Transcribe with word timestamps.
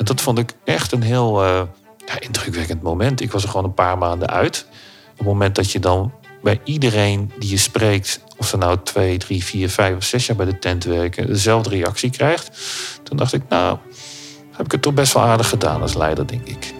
En 0.00 0.06
dat 0.06 0.20
vond 0.20 0.38
ik 0.38 0.52
echt 0.64 0.92
een 0.92 1.02
heel 1.02 1.44
uh, 1.44 1.62
ja, 2.06 2.20
indrukwekkend 2.20 2.82
moment. 2.82 3.20
Ik 3.20 3.32
was 3.32 3.42
er 3.42 3.48
gewoon 3.48 3.64
een 3.64 3.74
paar 3.74 3.98
maanden 3.98 4.28
uit. 4.28 4.66
Op 5.10 5.18
het 5.18 5.26
moment 5.26 5.54
dat 5.54 5.70
je 5.70 5.78
dan 5.78 6.12
bij 6.42 6.60
iedereen 6.64 7.32
die 7.38 7.50
je 7.50 7.56
spreekt, 7.56 8.20
of 8.38 8.46
ze 8.46 8.56
nou 8.56 8.78
twee, 8.82 9.18
drie, 9.18 9.44
vier, 9.44 9.70
vijf 9.70 9.96
of 9.96 10.04
zes 10.04 10.26
jaar 10.26 10.36
bij 10.36 10.46
de 10.46 10.58
tent 10.58 10.84
werken, 10.84 11.26
dezelfde 11.26 11.70
reactie 11.70 12.10
krijgt. 12.10 12.60
Toen 13.02 13.16
dacht 13.16 13.32
ik, 13.32 13.42
nou, 13.48 13.78
heb 14.50 14.66
ik 14.66 14.72
het 14.72 14.82
toch 14.82 14.94
best 14.94 15.12
wel 15.12 15.22
aardig 15.22 15.48
gedaan 15.48 15.82
als 15.82 15.94
leider, 15.94 16.26
denk 16.26 16.46
ik. 16.46 16.74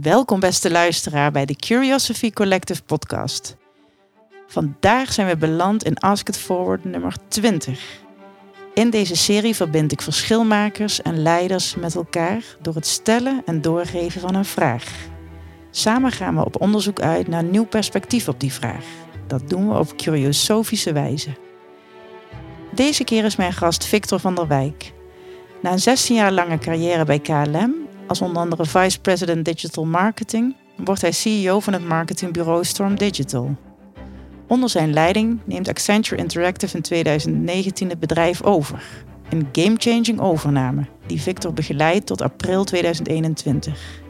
Welkom 0.00 0.40
beste 0.40 0.70
luisteraar 0.70 1.32
bij 1.32 1.44
de 1.44 1.56
Curiosity 1.56 2.30
Collective 2.30 2.82
podcast. 2.82 3.56
Vandaag 4.46 5.12
zijn 5.12 5.26
we 5.26 5.36
beland 5.36 5.84
in 5.84 5.96
Ask 5.96 6.28
It 6.28 6.38
Forward 6.38 6.84
nummer 6.84 7.14
20. 7.28 8.04
In 8.76 8.90
deze 8.90 9.16
serie 9.16 9.54
verbind 9.54 9.92
ik 9.92 10.00
verschilmakers 10.00 11.02
en 11.02 11.22
leiders 11.22 11.74
met 11.74 11.94
elkaar 11.94 12.42
door 12.62 12.74
het 12.74 12.86
stellen 12.86 13.42
en 13.46 13.60
doorgeven 13.60 14.20
van 14.20 14.34
een 14.34 14.44
vraag. 14.44 14.94
Samen 15.70 16.12
gaan 16.12 16.36
we 16.36 16.44
op 16.44 16.60
onderzoek 16.60 17.00
uit 17.00 17.28
naar 17.28 17.44
nieuw 17.44 17.64
perspectief 17.64 18.28
op 18.28 18.40
die 18.40 18.52
vraag. 18.52 18.84
Dat 19.26 19.48
doen 19.48 19.68
we 19.68 19.78
op 19.78 19.96
curiosofische 19.96 20.92
wijze. 20.92 21.30
Deze 22.74 23.04
keer 23.04 23.24
is 23.24 23.36
mijn 23.36 23.52
gast 23.52 23.84
Victor 23.84 24.20
van 24.20 24.34
der 24.34 24.46
Wijk. 24.46 24.92
Na 25.62 25.72
een 25.72 25.78
16 25.78 26.16
jaar 26.16 26.32
lange 26.32 26.58
carrière 26.58 27.04
bij 27.04 27.18
KLM, 27.18 27.74
als 28.06 28.20
onder 28.20 28.42
andere 28.42 28.64
Vice 28.64 29.00
President 29.00 29.44
Digital 29.44 29.84
Marketing, 29.84 30.56
wordt 30.76 31.00
hij 31.00 31.12
CEO 31.12 31.60
van 31.60 31.72
het 31.72 31.88
marketingbureau 31.88 32.64
Storm 32.64 32.94
Digital. 32.94 33.56
Onder 34.48 34.68
zijn 34.68 34.92
leiding 34.92 35.40
neemt 35.44 35.68
Accenture 35.68 36.20
Interactive 36.20 36.76
in 36.76 36.82
2019 36.82 37.88
het 37.88 38.00
bedrijf 38.00 38.42
over. 38.42 38.82
Een 39.28 39.48
game-changing 39.52 40.20
overname 40.20 40.86
die 41.06 41.20
Victor 41.20 41.52
begeleidt 41.52 42.06
tot 42.06 42.22
april 42.22 42.64
2021. 42.64 44.02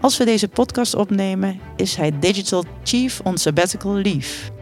Als 0.00 0.16
we 0.16 0.24
deze 0.24 0.48
podcast 0.48 0.94
opnemen, 0.94 1.60
is 1.76 1.96
hij 1.96 2.18
Digital 2.18 2.64
Chief 2.82 3.20
on 3.24 3.38
Sabbatical 3.38 3.94
Leave. 3.94 4.52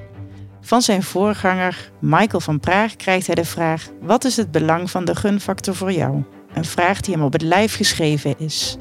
Van 0.60 0.82
zijn 0.82 1.02
voorganger 1.02 1.90
Michael 2.00 2.40
van 2.40 2.60
Praag 2.60 2.96
krijgt 2.96 3.26
hij 3.26 3.34
de 3.34 3.44
vraag: 3.44 3.88
Wat 4.00 4.24
is 4.24 4.36
het 4.36 4.50
belang 4.50 4.90
van 4.90 5.04
de 5.04 5.14
gunfactor 5.14 5.74
voor 5.74 5.92
jou? 5.92 6.22
Een 6.54 6.64
vraag 6.64 7.00
die 7.00 7.14
hem 7.14 7.24
op 7.24 7.32
het 7.32 7.42
lijf 7.42 7.76
geschreven 7.76 8.34
is. 8.38 8.76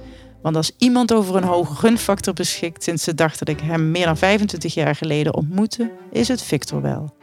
Want 0.45 0.57
als 0.57 0.71
iemand 0.77 1.13
over 1.13 1.35
een 1.35 1.43
hoge 1.43 1.75
gunfactor 1.75 2.33
beschikt 2.33 2.83
sinds 2.83 3.03
de 3.03 3.15
dag 3.15 3.38
dat 3.38 3.47
ik 3.47 3.59
hem 3.59 3.91
meer 3.91 4.05
dan 4.05 4.17
25 4.17 4.73
jaar 4.73 4.95
geleden 4.95 5.33
ontmoette, 5.33 5.91
is 6.11 6.27
het 6.27 6.41
Victor 6.41 6.81
wel. 6.81 7.15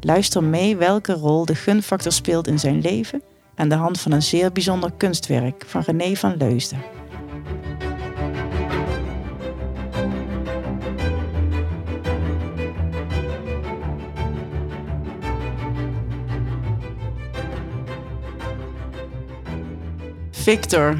Luister 0.00 0.44
mee 0.44 0.76
welke 0.76 1.12
rol 1.12 1.44
de 1.44 1.54
gunfactor 1.54 2.12
speelt 2.12 2.46
in 2.46 2.58
zijn 2.58 2.80
leven 2.80 3.22
aan 3.54 3.68
de 3.68 3.74
hand 3.74 4.00
van 4.00 4.12
een 4.12 4.22
zeer 4.22 4.52
bijzonder 4.52 4.92
kunstwerk 4.96 5.64
van 5.66 5.82
René 5.86 6.14
van 6.14 6.36
Leusden. 6.36 6.82
Victor, 20.30 20.96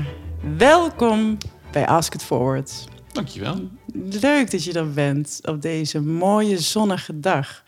welkom 0.56 1.38
bij 1.78 1.86
Ask 1.86 2.14
It 2.14 2.22
Forward. 2.22 2.84
Dankjewel. 3.12 3.68
Leuk 4.20 4.50
dat 4.50 4.64
je 4.64 4.72
er 4.72 4.92
bent 4.92 5.40
op 5.42 5.62
deze 5.62 6.00
mooie 6.00 6.58
zonnige 6.58 7.20
dag. 7.20 7.64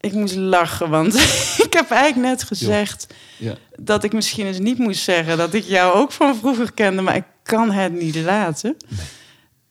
Ik 0.00 0.12
moest 0.12 0.34
lachen, 0.34 0.90
want 0.90 1.14
ik 1.66 1.72
heb 1.72 1.90
eigenlijk 1.90 2.28
net 2.28 2.42
gezegd 2.42 3.06
ja. 3.38 3.54
dat 3.80 4.04
ik 4.04 4.12
misschien 4.12 4.46
eens 4.46 4.58
niet 4.58 4.78
moest 4.78 5.02
zeggen 5.02 5.36
dat 5.36 5.54
ik 5.54 5.64
jou 5.64 5.94
ook 5.94 6.12
van 6.12 6.36
vroeger 6.36 6.72
kende, 6.72 7.02
maar 7.02 7.16
ik 7.16 7.24
kan 7.42 7.70
het 7.70 7.92
niet 7.92 8.16
laten. 8.16 8.76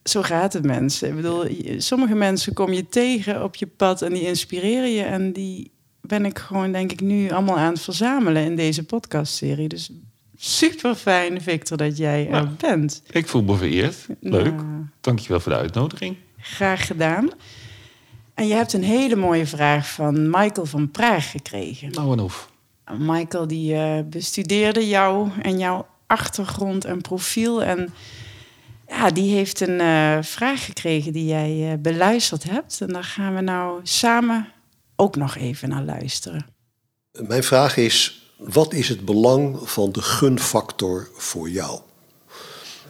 Zo 0.04 0.22
gaat 0.22 0.54
het 0.54 0.64
mensen. 0.64 1.10
Ik 1.10 1.16
bedoel, 1.16 1.48
sommige 1.78 2.16
mensen 2.16 2.54
kom 2.54 2.74
je 2.74 2.88
tegen 2.88 3.44
op 3.44 3.56
je 3.56 3.68
pad 3.68 4.02
en 4.02 4.14
die 4.14 4.28
inspireren 4.28 4.92
je 4.92 5.04
en 5.04 5.34
die 5.34 5.72
ben 6.02 6.26
ik 6.26 6.40
gewoon 6.40 6.72
denk 6.72 6.92
ik 6.92 7.02
nu 7.02 7.30
allemaal 7.30 7.58
aan 7.58 7.74
het 7.74 7.82
verzamelen 7.82 8.44
in 8.44 8.56
deze 8.56 8.84
podcastserie. 8.84 9.68
Dus 9.68 9.90
super 10.36 10.96
fijn, 10.96 11.42
Victor, 11.42 11.78
dat 11.78 11.98
jij 11.98 12.30
er 12.30 12.54
bent. 12.58 13.02
Ik 13.12 13.28
voel 13.28 13.44
me 13.44 13.56
vereerd. 13.56 14.06
Leuk. 14.20 14.56
Nou, 14.56 14.86
Dankjewel 15.02 15.40
voor 15.40 15.52
de 15.52 15.58
uitnodiging. 15.58 16.16
Graag 16.38 16.88
gedaan. 16.88 17.30
En 18.34 18.48
je 18.48 18.54
hebt 18.54 18.74
een 18.74 18.84
hele 18.84 19.16
mooie 19.16 19.46
vraag 19.46 19.90
van 19.90 20.30
Michael 20.30 20.66
van 20.66 20.92
Praag 20.92 21.32
gekregen. 21.32 21.92
Nou 21.92 22.12
en 22.12 22.20
of. 22.20 22.52
Michael 22.98 23.48
die 23.48 23.74
uh, 23.74 24.00
bestudeerde 24.10 24.88
jou 24.88 25.30
en 25.42 25.60
jouw 25.60 25.88
achtergrond 26.08 26.86
en 26.86 27.02
profiel. 27.02 27.64
En 27.64 27.94
ja, 28.88 29.10
die 29.10 29.34
heeft 29.34 29.60
een 29.60 29.80
uh, 29.80 30.18
vraag 30.22 30.66
gekregen 30.66 31.14
die 31.14 31.26
jij 31.26 31.72
uh, 31.72 31.74
beluisterd 31.80 32.44
hebt. 32.44 32.82
En 32.82 32.88
daar 32.88 33.04
gaan 33.04 33.36
we 33.36 33.42
nou 33.42 33.80
samen 33.84 34.48
ook 34.96 35.16
nog 35.16 35.36
even 35.36 35.70
naar 35.70 35.84
luisteren. 35.84 36.46
Mijn 37.12 37.44
vraag 37.44 37.78
is: 37.78 38.25
wat 38.38 38.74
is 38.74 38.90
het 38.90 39.06
belang 39.06 39.70
van 39.70 39.92
de 39.92 40.02
gunfactor 40.02 41.10
voor 41.14 41.50
jou? 41.50 41.80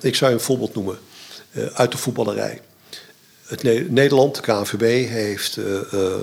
Ik 0.01 0.16
zou 0.16 0.33
een 0.33 0.39
voorbeeld 0.39 0.75
noemen 0.75 0.97
uh, 1.51 1.66
uit 1.66 1.91
de 1.91 1.97
voetballerij. 1.97 2.61
Het 3.45 3.63
Nederland, 3.89 4.35
de 4.35 4.41
KNVB, 4.41 5.09
heeft 5.09 5.57
uh, 5.57 5.66
uh, 5.94 6.13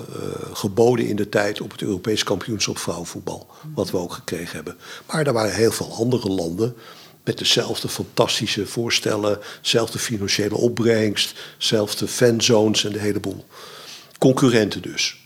geboden 0.52 1.06
in 1.06 1.16
de 1.16 1.28
tijd 1.28 1.60
op 1.60 1.70
het 1.70 1.82
Europees 1.82 2.22
kampioenschap 2.22 2.78
vrouwenvoetbal. 2.78 3.46
Wat 3.74 3.90
we 3.90 3.98
ook 3.98 4.12
gekregen 4.12 4.54
hebben. 4.54 4.76
Maar 5.06 5.26
er 5.26 5.32
waren 5.32 5.54
heel 5.54 5.72
veel 5.72 5.92
andere 5.92 6.28
landen 6.28 6.74
met 7.24 7.38
dezelfde 7.38 7.88
fantastische 7.88 8.66
voorstellen, 8.66 9.38
dezelfde 9.62 9.98
financiële 9.98 10.56
opbrengst, 10.56 11.34
dezelfde 11.58 12.08
fanzones 12.08 12.84
en 12.84 12.92
de 12.92 12.98
hele 12.98 13.20
boel. 13.20 13.44
Concurrenten 14.18 14.82
dus. 14.82 15.21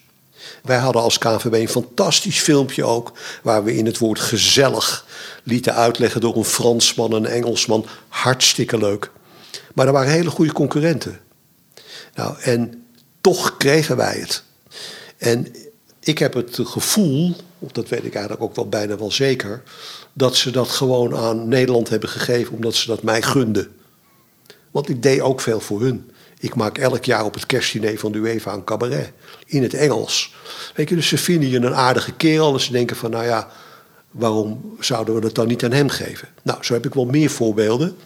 Wij 0.62 0.78
hadden 0.78 1.02
als 1.02 1.18
KNVB 1.18 1.52
een 1.52 1.68
fantastisch 1.68 2.40
filmpje 2.40 2.84
ook, 2.84 3.12
waar 3.42 3.64
we 3.64 3.76
in 3.76 3.86
het 3.86 3.98
woord 3.98 4.20
gezellig 4.20 5.06
lieten 5.42 5.74
uitleggen 5.74 6.20
door 6.20 6.36
een 6.36 6.44
Fransman 6.44 7.10
en 7.10 7.16
een 7.16 7.30
Engelsman. 7.30 7.86
Hartstikke 8.08 8.78
leuk. 8.78 9.10
Maar 9.74 9.86
er 9.86 9.92
waren 9.92 10.12
hele 10.12 10.30
goede 10.30 10.52
concurrenten. 10.52 11.20
Nou, 12.14 12.40
en 12.40 12.86
toch 13.20 13.56
kregen 13.56 13.96
wij 13.96 14.16
het. 14.18 14.42
En 15.16 15.54
ik 16.00 16.18
heb 16.18 16.34
het 16.34 16.58
gevoel, 16.62 17.36
of 17.58 17.72
dat 17.72 17.88
weet 17.88 18.04
ik 18.04 18.14
eigenlijk 18.14 18.42
ook 18.42 18.54
wel 18.54 18.68
bijna 18.68 18.98
wel 18.98 19.10
zeker, 19.10 19.62
dat 20.12 20.36
ze 20.36 20.50
dat 20.50 20.68
gewoon 20.68 21.16
aan 21.16 21.48
Nederland 21.48 21.88
hebben 21.88 22.08
gegeven 22.08 22.54
omdat 22.54 22.74
ze 22.74 22.86
dat 22.86 23.02
mij 23.02 23.22
gunden. 23.22 23.76
Want 24.70 24.88
ik 24.88 25.02
deed 25.02 25.20
ook 25.20 25.40
veel 25.40 25.60
voor 25.60 25.80
hun. 25.80 26.10
Ik 26.46 26.54
maak 26.54 26.78
elk 26.78 27.04
jaar 27.04 27.24
op 27.24 27.34
het 27.34 27.46
kerstdiner 27.46 27.98
van 27.98 28.12
de 28.12 28.18
UEFA 28.18 28.52
een 28.52 28.64
cabaret. 28.64 29.12
In 29.46 29.62
het 29.62 29.74
Engels. 29.74 30.34
Weet 30.74 30.88
je, 30.88 30.94
dus 30.94 31.08
ze 31.08 31.18
vinden 31.18 31.48
je 31.48 31.56
een 31.56 31.74
aardige 31.74 32.12
kerel. 32.12 32.54
En 32.54 32.60
ze 32.60 32.72
denken 32.72 32.96
van, 32.96 33.10
nou 33.10 33.24
ja, 33.24 33.48
waarom 34.10 34.76
zouden 34.80 35.14
we 35.14 35.20
dat 35.20 35.34
dan 35.34 35.46
niet 35.46 35.64
aan 35.64 35.72
hem 35.72 35.88
geven? 35.88 36.28
Nou, 36.42 36.64
zo 36.64 36.72
heb 36.72 36.86
ik 36.86 36.94
wel 36.94 37.04
meer 37.04 37.30
voorbeelden. 37.30 37.96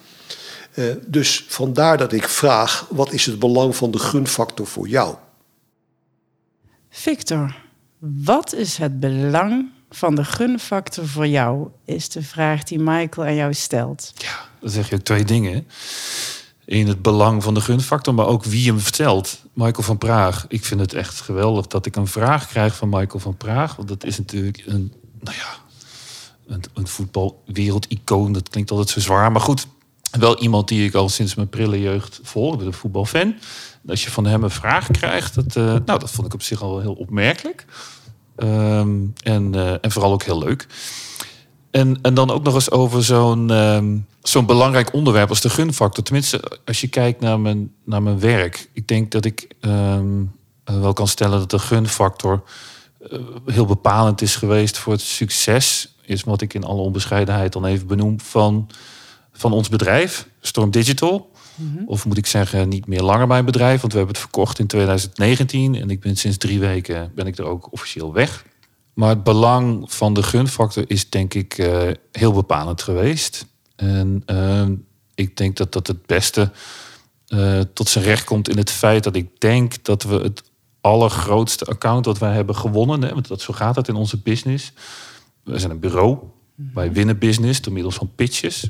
Uh, 0.74 0.94
dus 1.06 1.44
vandaar 1.48 1.98
dat 1.98 2.12
ik 2.12 2.28
vraag, 2.28 2.86
wat 2.90 3.12
is 3.12 3.26
het 3.26 3.38
belang 3.38 3.76
van 3.76 3.90
de 3.90 3.98
gunfactor 3.98 4.66
voor 4.66 4.88
jou? 4.88 5.14
Victor, 6.90 7.56
wat 7.98 8.54
is 8.54 8.76
het 8.76 9.00
belang 9.00 9.68
van 9.90 10.14
de 10.14 10.24
gunfactor 10.24 11.06
voor 11.06 11.26
jou? 11.26 11.68
Is 11.84 12.08
de 12.08 12.22
vraag 12.22 12.62
die 12.62 12.78
Michael 12.78 13.26
aan 13.26 13.34
jou 13.34 13.54
stelt. 13.54 14.12
Ja, 14.16 14.48
dan 14.60 14.70
zeg 14.70 14.88
je 14.88 14.94
ook 14.94 15.02
twee 15.02 15.24
dingen 15.24 15.66
in 16.70 16.88
het 16.88 17.02
belang 17.02 17.42
van 17.42 17.54
de 17.54 17.60
gunfactor, 17.60 18.14
maar 18.14 18.26
ook 18.26 18.44
wie 18.44 18.66
hem 18.66 18.80
vertelt. 18.80 19.42
Michael 19.52 19.82
van 19.82 19.98
Praag. 19.98 20.44
Ik 20.48 20.64
vind 20.64 20.80
het 20.80 20.94
echt 20.94 21.20
geweldig 21.20 21.66
dat 21.66 21.86
ik 21.86 21.96
een 21.96 22.06
vraag 22.06 22.46
krijg 22.46 22.76
van 22.76 22.88
Michael 22.88 23.18
van 23.18 23.36
Praag. 23.36 23.76
Want 23.76 23.88
dat 23.88 24.04
is 24.04 24.18
natuurlijk 24.18 24.62
een, 24.66 24.92
nou 25.20 25.36
ja, 25.36 25.56
een, 26.46 26.62
een 26.74 26.86
voetbalwereldicoon. 26.86 28.32
Dat 28.32 28.48
klinkt 28.48 28.70
altijd 28.70 28.88
zo 28.88 29.00
zwaar. 29.00 29.32
Maar 29.32 29.40
goed, 29.40 29.66
wel 30.10 30.38
iemand 30.38 30.68
die 30.68 30.86
ik 30.86 30.94
al 30.94 31.08
sinds 31.08 31.34
mijn 31.34 31.48
prille 31.48 31.80
jeugd 31.80 32.20
volg. 32.22 32.56
Ben 32.56 32.66
een 32.66 32.72
voetbalfan. 32.72 33.34
Als 33.88 34.04
je 34.04 34.10
van 34.10 34.26
hem 34.26 34.42
een 34.42 34.50
vraag 34.50 34.86
krijgt, 34.90 35.34
dat, 35.34 35.56
uh, 35.56 35.64
nou, 35.64 35.98
dat 35.98 36.10
vond 36.10 36.26
ik 36.26 36.34
op 36.34 36.42
zich 36.42 36.62
al 36.62 36.80
heel 36.80 36.94
opmerkelijk. 36.94 37.64
Um, 38.36 39.12
en, 39.22 39.52
uh, 39.54 39.72
en 39.80 39.90
vooral 39.90 40.12
ook 40.12 40.22
heel 40.22 40.38
leuk. 40.38 40.66
En, 41.70 41.98
en 42.02 42.14
dan 42.14 42.30
ook 42.30 42.42
nog 42.42 42.54
eens 42.54 42.70
over 42.70 43.04
zo'n 43.04 43.50
ehm, 43.50 43.96
zo'n 44.22 44.46
belangrijk 44.46 44.92
onderwerp 44.92 45.28
als 45.28 45.40
de 45.40 45.50
gunfactor. 45.50 46.04
Tenminste, 46.04 46.60
als 46.64 46.80
je 46.80 46.88
kijkt 46.88 47.20
naar 47.20 47.40
mijn, 47.40 47.72
naar 47.84 48.02
mijn 48.02 48.20
werk. 48.20 48.68
Ik 48.72 48.88
denk 48.88 49.10
dat 49.10 49.24
ik 49.24 49.48
ehm, 49.60 50.24
wel 50.64 50.92
kan 50.92 51.08
stellen 51.08 51.38
dat 51.38 51.50
de 51.50 51.58
gunfactor 51.58 52.42
uh, 53.12 53.18
heel 53.46 53.66
bepalend 53.66 54.22
is 54.22 54.36
geweest 54.36 54.78
voor 54.78 54.92
het 54.92 55.02
succes. 55.02 55.94
Is 56.02 56.22
wat 56.22 56.40
ik 56.40 56.54
in 56.54 56.64
alle 56.64 56.80
onbescheidenheid 56.80 57.52
dan 57.52 57.64
even 57.64 57.86
benoem 57.86 58.20
van, 58.20 58.68
van 59.32 59.52
ons 59.52 59.68
bedrijf, 59.68 60.28
Storm 60.40 60.70
Digital. 60.70 61.30
Mhm. 61.54 61.84
Of 61.86 62.06
moet 62.06 62.16
ik 62.16 62.26
zeggen, 62.26 62.68
niet 62.68 62.86
meer 62.86 63.02
langer 63.02 63.26
mijn 63.26 63.44
bedrijf, 63.44 63.80
want 63.80 63.92
we 63.92 63.98
hebben 63.98 64.16
het 64.16 64.24
verkocht 64.24 64.58
in 64.58 64.66
2019 64.66 65.74
en 65.74 65.90
ik 65.90 66.00
ben 66.00 66.16
sinds 66.16 66.36
drie 66.36 66.60
weken 66.60 67.12
ben 67.14 67.26
ik 67.26 67.38
er 67.38 67.44
ook 67.44 67.72
officieel 67.72 68.12
weg. 68.12 68.44
Maar 69.00 69.08
het 69.08 69.22
belang 69.22 69.92
van 69.92 70.14
de 70.14 70.22
gunfactor 70.22 70.84
is 70.86 71.10
denk 71.10 71.34
ik 71.34 71.58
eh, 71.58 71.88
heel 72.12 72.32
bepalend 72.32 72.82
geweest. 72.82 73.46
En 73.76 74.22
ehm, 74.26 74.74
ik 75.14 75.36
denk 75.36 75.56
dat 75.56 75.72
dat 75.72 75.86
het 75.86 76.06
beste 76.06 76.50
eh, 77.26 77.60
tot 77.60 77.88
zijn 77.88 78.04
recht 78.04 78.24
komt 78.24 78.48
in 78.48 78.56
het 78.56 78.70
feit 78.70 79.04
dat 79.04 79.16
ik 79.16 79.40
denk 79.40 79.84
dat 79.84 80.02
we 80.02 80.14
het 80.14 80.42
allergrootste 80.80 81.64
account 81.64 82.04
dat 82.04 82.18
wij 82.18 82.32
hebben 82.32 82.56
gewonnen, 82.56 83.02
hè, 83.02 83.12
want 83.12 83.28
dat, 83.28 83.40
zo 83.40 83.52
gaat 83.52 83.76
het 83.76 83.88
in 83.88 83.94
onze 83.94 84.18
business. 84.18 84.72
We 85.44 85.58
zijn 85.58 85.70
een 85.70 85.80
bureau, 85.80 86.18
wij 86.54 86.92
winnen 86.92 87.18
business 87.18 87.60
door 87.60 87.72
middel 87.72 87.92
van 87.92 88.10
pitches. 88.14 88.68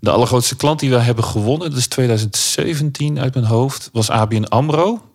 De 0.00 0.10
allergrootste 0.10 0.56
klant 0.56 0.80
die 0.80 0.90
wij 0.90 1.02
hebben 1.02 1.24
gewonnen, 1.24 1.70
dat 1.70 1.78
is 1.78 1.86
2017 1.86 3.18
uit 3.18 3.34
mijn 3.34 3.46
hoofd, 3.46 3.88
was 3.92 4.10
ABN 4.10 4.44
AMRO. 4.44 5.10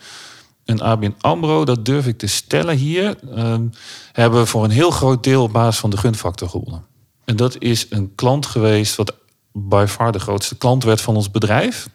En 0.65 0.81
ABN 0.81 1.15
AMRO, 1.19 1.65
dat 1.65 1.85
durf 1.85 2.07
ik 2.07 2.17
te 2.17 2.27
stellen 2.27 2.75
hier, 2.75 3.17
ehm, 3.35 3.67
hebben 4.12 4.39
we 4.39 4.45
voor 4.45 4.63
een 4.63 4.69
heel 4.69 4.91
groot 4.91 5.23
deel 5.23 5.44
op 5.44 5.53
basis 5.53 5.79
van 5.79 5.89
de 5.89 5.97
gunfactor 5.97 6.50
gewonnen. 6.50 6.85
En 7.25 7.35
dat 7.35 7.56
is 7.59 7.85
een 7.89 8.15
klant 8.15 8.45
geweest 8.45 8.95
wat 8.95 9.15
by 9.51 9.85
far 9.88 10.12
de 10.12 10.19
grootste 10.19 10.57
klant 10.57 10.83
werd 10.83 11.01
van 11.01 11.15
ons 11.15 11.31
bedrijf. 11.31 11.88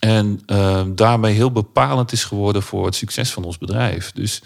En 0.00 0.40
ehm, 0.46 0.94
daarmee 0.94 1.34
heel 1.34 1.52
bepalend 1.52 2.12
is 2.12 2.24
geworden 2.24 2.62
voor 2.62 2.84
het 2.84 2.94
succes 2.94 3.32
van 3.32 3.44
ons 3.44 3.58
bedrijf. 3.58 4.12
Dus 4.12 4.42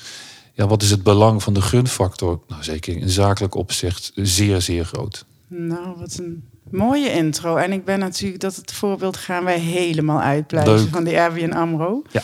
ja, 0.54 0.66
wat 0.66 0.82
is 0.82 0.90
het 0.90 1.02
belang 1.02 1.42
van 1.42 1.52
de 1.52 1.62
gunfactor? 1.62 2.40
Nou, 2.48 2.62
zeker 2.62 2.96
in 2.96 3.08
zakelijk 3.08 3.54
opzicht 3.54 4.12
zeer, 4.14 4.60
zeer 4.60 4.84
groot. 4.84 5.24
Nou, 5.46 5.96
wat 5.98 6.16
een 6.18 6.44
mooie 6.70 7.12
intro. 7.12 7.56
En 7.56 7.72
ik 7.72 7.84
ben 7.84 7.98
natuurlijk 7.98 8.40
dat 8.40 8.56
het 8.56 8.72
voorbeeld 8.72 9.16
gaan 9.16 9.44
wij 9.44 9.58
helemaal 9.58 10.20
uitpluizen 10.20 10.90
van 10.90 11.04
die 11.04 11.20
ABN 11.20 11.52
AMRO. 11.52 12.02
Ja. 12.10 12.22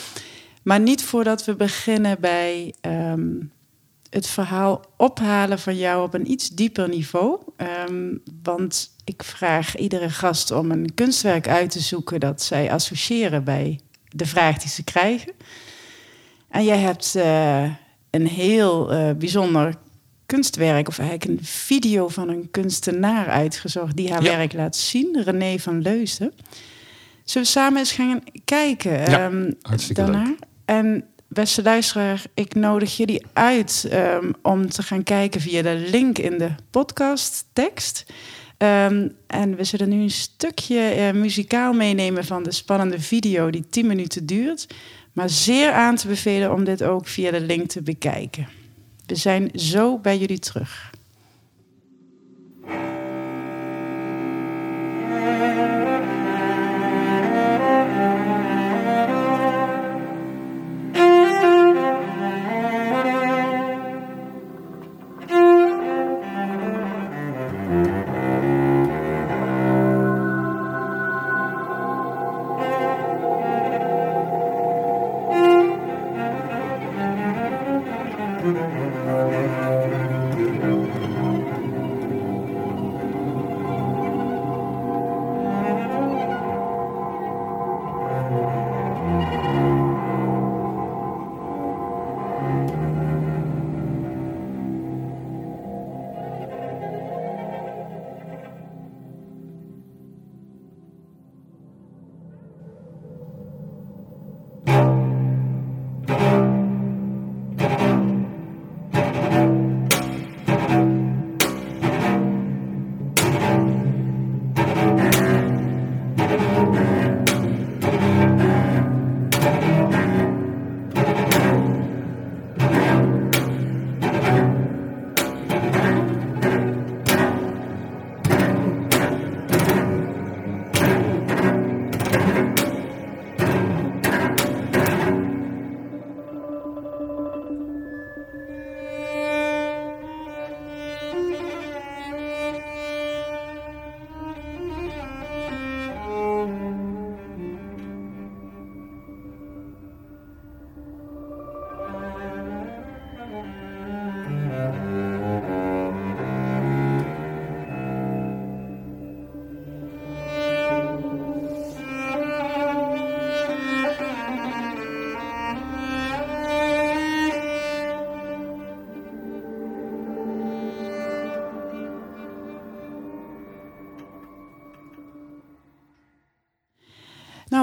Maar 0.65 0.81
niet 0.81 1.05
voordat 1.05 1.45
we 1.45 1.55
beginnen 1.55 2.21
bij 2.21 2.75
ehm, 2.81 3.31
het 4.11 4.27
verhaal 4.27 4.85
ophalen 4.97 5.59
van 5.59 5.77
jou 5.77 6.05
op 6.05 6.15
een 6.15 6.31
iets 6.31 6.49
dieper 6.49 6.89
niveau. 6.89 7.39
Ehm, 7.57 8.17
want 8.43 8.91
ik 9.05 9.23
vraag 9.23 9.77
iedere 9.77 10.11
gast 10.11 10.51
om 10.51 10.71
een 10.71 10.95
kunstwerk 10.95 11.49
uit 11.49 11.71
te 11.71 11.81
zoeken 11.81 12.21
dat 12.21 12.43
zij 12.43 12.73
associëren 12.73 13.45
bij 13.45 13.81
de 14.09 14.27
vraag 14.27 14.59
die 14.59 14.71
ze 14.71 14.85
krijgen. 14.85 15.33
En 16.49 16.65
jij 16.65 16.79
hebt 16.79 17.15
eh, 17.15 17.63
een 18.11 18.27
heel 18.27 18.93
uh, 18.93 19.11
bijzonder 19.11 19.75
kunstwerk, 20.27 20.89
of 20.89 20.99
eigenlijk 20.99 21.31
een 21.31 21.47
video 21.47 22.09
van 22.09 22.29
een 22.29 22.51
kunstenaar 22.51 23.29
uitgezocht 23.29 23.97
die 23.97 24.13
haar 24.13 24.23
werk 24.23 24.53
laat 24.53 24.77
zien, 24.77 25.23
René 25.25 25.59
van 25.59 25.83
Leusden. 25.83 26.33
Zullen 27.25 27.47
we 27.47 27.53
samen 27.55 27.79
eens 27.79 27.93
gaan 27.93 28.21
kijken 28.45 29.11
ja, 29.11 29.27
um, 29.27 29.55
daarna? 29.93 30.35
En 30.65 31.05
beste 31.29 31.63
luisteraar, 31.63 32.25
ik 32.35 32.55
nodig 32.55 32.97
jullie 32.97 33.27
uit 33.33 33.89
um, 33.93 34.35
om 34.43 34.69
te 34.69 34.83
gaan 34.83 35.03
kijken 35.03 35.41
via 35.41 35.63
de 35.63 35.87
link 35.91 36.19
in 36.19 36.39
de 36.39 36.51
podcasttekst. 36.71 38.07
Um, 38.59 39.17
en 39.27 39.57
we 39.57 39.65
zullen 39.65 39.89
nu 39.89 40.03
een 40.03 40.11
stukje 40.11 40.97
uh, 40.97 41.21
muzikaal 41.21 41.73
meenemen 41.73 42.25
van 42.25 42.43
de 42.43 42.53
spannende 42.53 43.01
video 43.01 43.51
die 43.51 43.69
10 43.71 43.87
minuten 43.87 44.27
duurt. 44.27 44.67
Maar 45.13 45.29
zeer 45.29 45.73
aan 45.73 45.97
te 45.97 46.09
bevelen 46.09 46.53
om 46.53 46.65
dit 46.65 46.83
ook 46.83 47.07
via 47.07 47.31
de 47.31 47.41
link 47.41 47.69
te 47.69 47.83
bekijken. 47.83 48.49
We 49.07 49.15
zijn 49.15 49.51
zo 49.55 49.99
bij 49.99 50.19
jullie 50.19 50.39
terug. 50.39 50.94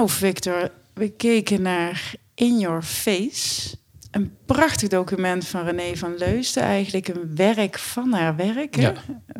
Nou, 0.02 0.14
Victor, 0.14 0.70
we 0.94 1.08
keken 1.08 1.62
naar 1.62 2.14
In 2.34 2.58
Your 2.58 2.82
Face. 2.82 3.74
Een 4.10 4.36
prachtig 4.46 4.88
document 4.88 5.46
van 5.46 5.64
René 5.64 5.96
van 5.96 6.16
Leusden. 6.16 6.62
Eigenlijk 6.62 7.08
een 7.08 7.36
werk 7.36 7.78
van 7.78 8.12
haar 8.12 8.36
werk. 8.36 8.76
Ja, 8.76 8.94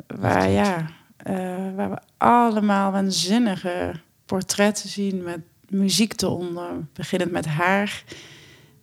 waar, 0.06 0.50
ja, 0.50 0.90
uh, 1.30 1.74
waar 1.76 1.90
we 1.90 1.98
allemaal 2.16 2.92
waanzinnige 2.92 3.92
portretten 4.26 4.88
zien 4.88 5.22
met 5.22 5.38
muziek 5.68 6.22
eronder. 6.22 6.70
Beginnend 6.92 7.30
met 7.30 7.46
haar. 7.46 8.04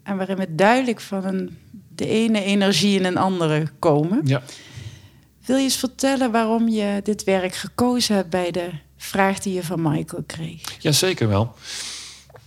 En 0.04 0.18
waarin 0.18 0.38
we 0.38 0.56
duidelijk 0.56 1.02
van 1.02 1.26
een, 1.26 1.58
de 1.96 2.08
ene 2.08 2.44
energie 2.44 3.00
in 3.00 3.06
een 3.06 3.18
andere 3.18 3.68
komen. 3.80 4.22
Ja. 4.24 4.42
Wil 5.46 5.58
je 5.58 5.64
eens 5.64 5.78
vertellen 5.78 6.32
waarom 6.32 6.68
je 6.68 7.00
dit 7.04 7.24
werk 7.24 7.56
gekozen 7.56 8.16
hebt 8.16 8.30
bij 8.30 8.52
de 8.52 8.70
vraag 9.02 9.40
die 9.40 9.54
je 9.54 9.64
van 9.64 9.82
Michael 9.82 10.24
kreeg. 10.26 10.62
Ja, 10.80 10.92
zeker 10.92 11.28
wel. 11.28 11.56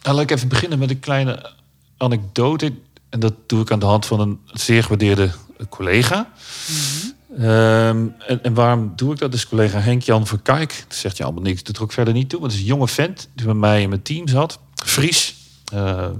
Nou, 0.03 0.15
laat 0.15 0.25
ik 0.25 0.31
even 0.31 0.49
beginnen 0.49 0.79
met 0.79 0.91
een 0.91 1.01
kleine 1.01 1.51
anekdote. 1.97 2.73
En 3.09 3.21
dat 3.21 3.35
doe 3.47 3.61
ik 3.61 3.71
aan 3.71 3.79
de 3.79 3.87
hand 3.87 4.07
van 4.07 4.21
een 4.21 4.41
zeer 4.47 4.83
gewaardeerde 4.83 5.31
collega. 5.69 6.33
Mhm. 6.69 7.43
Ehm, 7.43 8.07
en, 8.27 8.43
en, 8.43 8.55
waarom 8.55 8.93
doe 8.97 9.13
ik 9.13 9.19
dat? 9.19 9.33
Dus 9.33 9.49
collega 9.49 9.79
Henk-Jan 9.79 10.27
Verkijk. 10.27 10.85
Dat 10.89 10.97
zegt 10.97 11.17
je 11.17 11.25
allemaal 11.25 11.43
niks. 11.43 11.63
Dat 11.63 11.75
doet 11.75 11.85
ook 11.85 11.93
verder 11.93 12.15
niet 12.15 12.29
toe. 12.29 12.41
Want 12.41 12.53
het 12.53 12.61
is 12.61 12.67
een 12.69 12.75
jonge 12.75 12.89
vent 12.89 13.29
die 13.35 13.47
bij 13.47 13.55
mij 13.55 13.83
in 13.83 13.89
mijn 13.89 14.03
team 14.03 14.29
zat. 14.29 14.59
Fries. 14.75 15.35
Uh, 15.75 16.11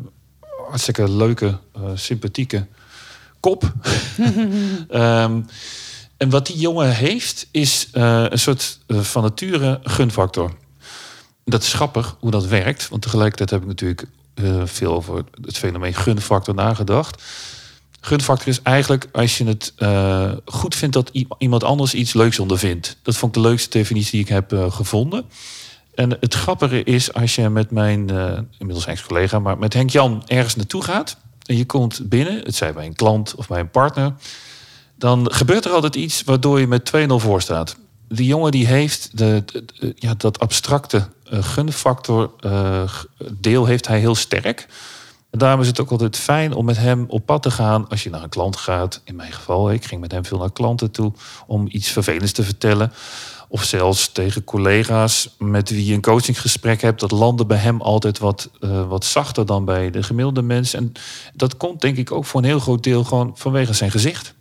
hartstikke 0.69 1.11
leuke, 1.11 1.59
uh, 1.77 1.83
sympathieke 1.95 2.67
kop. 3.41 3.73
um, 4.91 5.47
En 6.23 6.31
wat 6.31 6.47
die 6.47 6.57
jongen 6.57 6.95
heeft, 6.95 7.47
is 7.51 7.89
uh, 7.93 8.25
een 8.29 8.39
soort 8.39 8.79
uh, 8.87 9.01
van 9.01 9.23
nature 9.23 9.81
gunfactor. 9.83 10.55
Dat 11.45 11.63
is 11.63 11.73
grappig 11.73 12.17
hoe 12.21 12.31
dat 12.31 12.47
werkt. 12.47 12.89
Want 12.89 13.03
tegelijkertijd 13.03 13.51
heb 13.51 13.61
ik 13.61 13.67
natuurlijk 13.67 14.05
uh, 14.35 14.63
veel 14.65 14.95
over 14.95 15.25
het 15.45 15.59
fenomeen 15.59 15.95
gunfactor 15.95 16.55
nagedacht. 16.55 17.23
gunfactor 18.01 18.49
is 18.49 18.63
eigenlijk 18.63 19.09
als 19.13 19.39
je 19.39 19.45
het 19.45 19.73
goed 20.45 20.75
vindt 20.75 20.95
dat 20.95 21.11
iemand 21.39 21.65
anders 21.65 21.95
iets 21.95 22.13
leuks 22.13 22.39
ondervindt. 22.39 22.97
Dat 23.03 23.17
vond 23.17 23.37
ik 23.37 23.43
de 23.43 23.49
leukste 23.49 23.79
definitie 23.79 24.11
die 24.11 24.21
ik 24.21 24.29
heb 24.29 24.73
gevonden. 24.73 25.25
En 25.95 26.17
het 26.21 26.35
grappige 26.35 26.85
is 26.85 27.13
als 27.13 27.35
je 27.35 27.49
met 27.49 27.71
mijn, 27.71 28.09
inmiddels 28.59 28.87
ex-collega, 28.87 29.39
maar 29.39 29.59
met 29.59 29.73
Henk 29.73 29.91
Jan 29.91 30.23
ergens 30.27 30.57
naartoe 30.57 30.83
gaat. 30.83 31.17
En 31.47 31.57
je 31.57 31.65
komt 31.65 32.09
binnen, 32.09 32.41
het 32.43 32.55
zij 32.55 32.73
bij 32.73 32.87
een 32.87 32.95
klant 32.95 33.35
of 33.35 33.49
bij 33.49 33.61
een 33.61 33.71
partner. 33.71 34.15
Dan 35.03 35.33
gebeurt 35.33 35.65
er 35.65 35.71
altijd 35.71 35.97
iets 35.97 36.25
waardoor 36.25 36.61
je 36.61 36.67
met 36.67 36.93
2-0 36.97 37.07
voor 37.07 37.43
staat. 37.43 37.77
Die 38.09 38.27
jongen 38.27 38.51
die 38.51 38.67
heeft 38.67 39.19
de, 39.19 39.45
ja, 39.95 40.15
dat 40.17 40.39
abstracte 40.39 41.09
gunfactor 41.25 42.31
deel 43.41 43.67
heeft 43.67 43.87
hij 43.87 43.99
heel 43.99 44.15
sterk. 44.15 44.67
En 45.31 45.39
daarom 45.39 45.61
is 45.61 45.67
het 45.67 45.81
ook 45.81 45.91
altijd 45.91 46.17
fijn 46.17 46.55
om 46.55 46.65
met 46.65 46.77
hem 46.77 47.05
op 47.09 47.27
pad 47.27 47.43
te 47.43 47.51
gaan 47.51 47.89
als 47.89 48.03
je 48.03 48.11
naar 48.11 48.23
een 48.23 48.29
klant 48.29 48.57
gaat. 48.57 49.01
In 49.05 49.17
mijn 49.17 49.33
geval, 49.33 49.73
ik 49.73 49.85
ging 49.85 50.01
met 50.01 50.13
hem 50.13 50.25
veel 50.25 50.39
naar 50.39 50.53
klanten 50.53 50.91
toe 50.91 51.13
om 51.47 51.69
iets 51.71 51.89
vervelends 51.89 52.33
te 52.33 52.43
vertellen. 52.43 52.93
Of 53.49 53.65
zelfs 53.65 54.13
tegen 54.13 54.45
collega's 54.45 55.35
met 55.39 55.71
wie 55.71 55.87
je 55.87 55.95
een 55.95 56.01
coachinggesprek 56.01 56.81
hebt. 56.83 57.01
Dat 57.01 57.11
landde 57.11 57.47
bij 57.47 57.59
hem 57.59 57.81
altijd 57.81 58.19
wat, 58.19 58.51
uh, 58.61 58.89
wat 58.89 59.05
zachter 59.05 59.47
dan 59.47 59.65
bij 59.65 59.91
de 59.91 60.03
gemiddelde 60.03 60.43
mens. 60.43 60.75
En 60.75 60.93
dat 61.35 61.57
komt 61.57 61.81
denk 61.81 61.97
ik 61.97 62.13
ook 62.13 62.25
voor 62.25 62.41
een 62.41 62.47
heel 62.47 62.61
groot 62.61 62.83
deel 62.83 63.05
gewoon 63.05 63.33
vanwege 63.35 63.73
zijn 63.73 63.91
gezicht. 63.91 64.35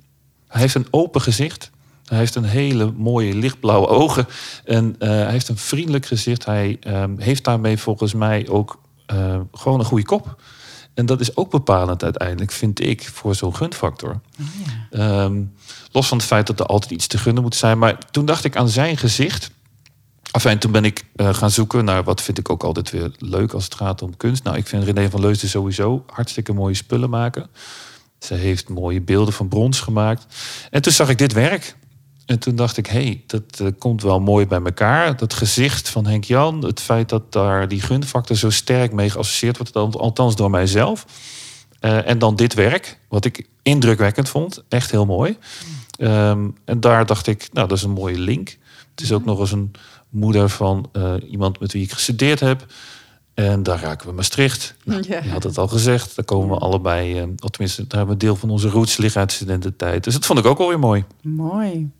Hij 0.51 0.61
heeft 0.61 0.75
een 0.75 0.87
open 0.89 1.21
gezicht. 1.21 1.71
Hij 2.05 2.17
heeft 2.17 2.35
een 2.35 2.43
hele 2.43 2.91
mooie 2.97 3.33
lichtblauwe 3.33 3.87
ogen. 3.87 4.27
En 4.65 4.95
uh, 4.99 5.09
hij 5.09 5.31
heeft 5.31 5.47
een 5.47 5.57
vriendelijk 5.57 6.05
gezicht. 6.05 6.45
Hij 6.45 6.79
uh, 6.87 7.03
heeft 7.17 7.43
daarmee 7.43 7.77
volgens 7.77 8.13
mij 8.13 8.47
ook 8.49 8.81
uh, 9.13 9.39
gewoon 9.51 9.79
een 9.79 9.85
goede 9.85 10.05
kop. 10.05 10.41
En 10.93 11.05
dat 11.05 11.19
is 11.19 11.37
ook 11.37 11.49
bepalend 11.49 12.03
uiteindelijk, 12.03 12.51
vind 12.51 12.79
ik, 12.79 13.09
voor 13.13 13.35
zo'n 13.35 13.55
gunfactor. 13.55 14.09
Oh, 14.09 14.45
ja. 14.65 15.23
Ehm, 15.23 15.43
los 15.91 16.07
van 16.07 16.17
het 16.17 16.27
feit 16.27 16.47
dat 16.47 16.59
er 16.59 16.65
altijd 16.65 16.91
iets 16.91 17.07
te 17.07 17.17
gunnen 17.17 17.43
moet 17.43 17.55
zijn. 17.55 17.77
Maar 17.77 17.97
toen 18.11 18.25
dacht 18.25 18.43
ik 18.43 18.55
aan 18.55 18.69
zijn 18.69 18.97
gezicht. 18.97 19.51
Enfin, 20.31 20.57
toen 20.57 20.71
ben 20.71 20.85
ik 20.85 21.03
uh, 21.15 21.33
gaan 21.33 21.51
zoeken 21.51 21.85
naar 21.85 22.03
wat 22.03 22.21
vind 22.21 22.37
ik 22.37 22.49
ook 22.49 22.63
altijd 22.63 22.89
weer 22.89 23.11
leuk 23.17 23.53
als 23.53 23.63
het 23.63 23.75
gaat 23.75 24.01
om 24.01 24.17
kunst. 24.17 24.43
Nou, 24.43 24.57
ik 24.57 24.67
vind 24.67 24.83
René 24.83 25.09
van 25.09 25.21
Leusden 25.21 25.49
sowieso 25.49 26.03
hartstikke 26.07 26.53
mooie 26.53 26.75
spullen 26.75 27.09
maken. 27.09 27.49
Ze 28.25 28.33
heeft 28.33 28.69
mooie 28.69 29.01
beelden 29.01 29.33
van 29.33 29.47
brons 29.47 29.79
gemaakt. 29.79 30.25
En 30.69 30.81
toen 30.81 30.93
zag 30.93 31.09
ik 31.09 31.17
dit 31.17 31.33
werk. 31.33 31.75
En 32.25 32.39
toen 32.39 32.55
dacht 32.55 32.77
ik, 32.77 32.85
hé, 32.85 33.03
hey, 33.03 33.23
dat 33.27 33.59
uh, 33.61 33.67
komt 33.77 34.01
wel 34.01 34.19
mooi 34.19 34.47
bij 34.47 34.61
elkaar. 34.61 35.17
Dat 35.17 35.33
gezicht 35.33 35.89
van 35.89 36.05
Henk 36.05 36.23
Jan, 36.23 36.65
het 36.65 36.79
feit 36.79 37.09
dat 37.09 37.31
daar 37.31 37.67
die 37.67 37.81
gunfactor 37.81 38.35
zo 38.35 38.49
sterk 38.49 38.91
mee 38.91 39.09
geassocieerd 39.09 39.57
wordt, 39.57 39.95
althans 39.95 40.35
door 40.35 40.49
mijzelf. 40.49 41.05
Uh, 41.81 42.07
en 42.07 42.19
dan 42.19 42.35
dit 42.35 42.53
werk, 42.53 42.99
wat 43.09 43.25
ik 43.25 43.47
indrukwekkend 43.61 44.29
vond, 44.29 44.63
echt 44.69 44.91
heel 44.91 45.05
mooi. 45.05 45.37
Um, 45.97 46.57
en 46.65 46.79
daar 46.79 47.05
dacht 47.05 47.27
ik, 47.27 47.49
nou, 47.53 47.67
dat 47.67 47.77
is 47.77 47.83
een 47.83 47.91
mooie 47.91 48.19
link. 48.19 48.57
Het 48.91 49.01
is 49.01 49.11
ook 49.11 49.25
nog 49.25 49.39
eens 49.39 49.51
een 49.51 49.71
moeder 50.09 50.49
van 50.49 50.89
uh, 50.93 51.13
iemand 51.29 51.59
met 51.59 51.71
wie 51.73 51.83
ik 51.83 51.91
gestudeerd 51.91 52.39
heb. 52.39 52.65
En 53.49 53.63
daar 53.63 53.79
raken 53.79 54.07
we 54.07 54.13
Maastricht. 54.13 54.75
Nou, 54.83 55.03
ja. 55.07 55.21
Je 55.23 55.29
had 55.29 55.43
het 55.43 55.57
al 55.57 55.67
gezegd. 55.67 56.15
Daar 56.15 56.25
komen 56.25 56.49
we 56.49 56.61
allebei, 56.61 57.21
uh, 57.21 57.27
of 57.43 57.49
tenminste, 57.49 57.87
daar 57.87 57.97
hebben 57.97 58.17
we 58.17 58.23
deel 58.23 58.35
van 58.35 58.49
onze 58.49 58.69
roots 58.69 58.97
liggen 58.97 59.21
uit 59.21 59.31
studententijd. 59.31 60.03
Dus 60.03 60.13
dat 60.13 60.25
vond 60.25 60.39
ik 60.39 60.45
ook 60.45 60.59
alweer 60.59 60.79
mooi. 60.79 61.05
Mooi 61.21 61.91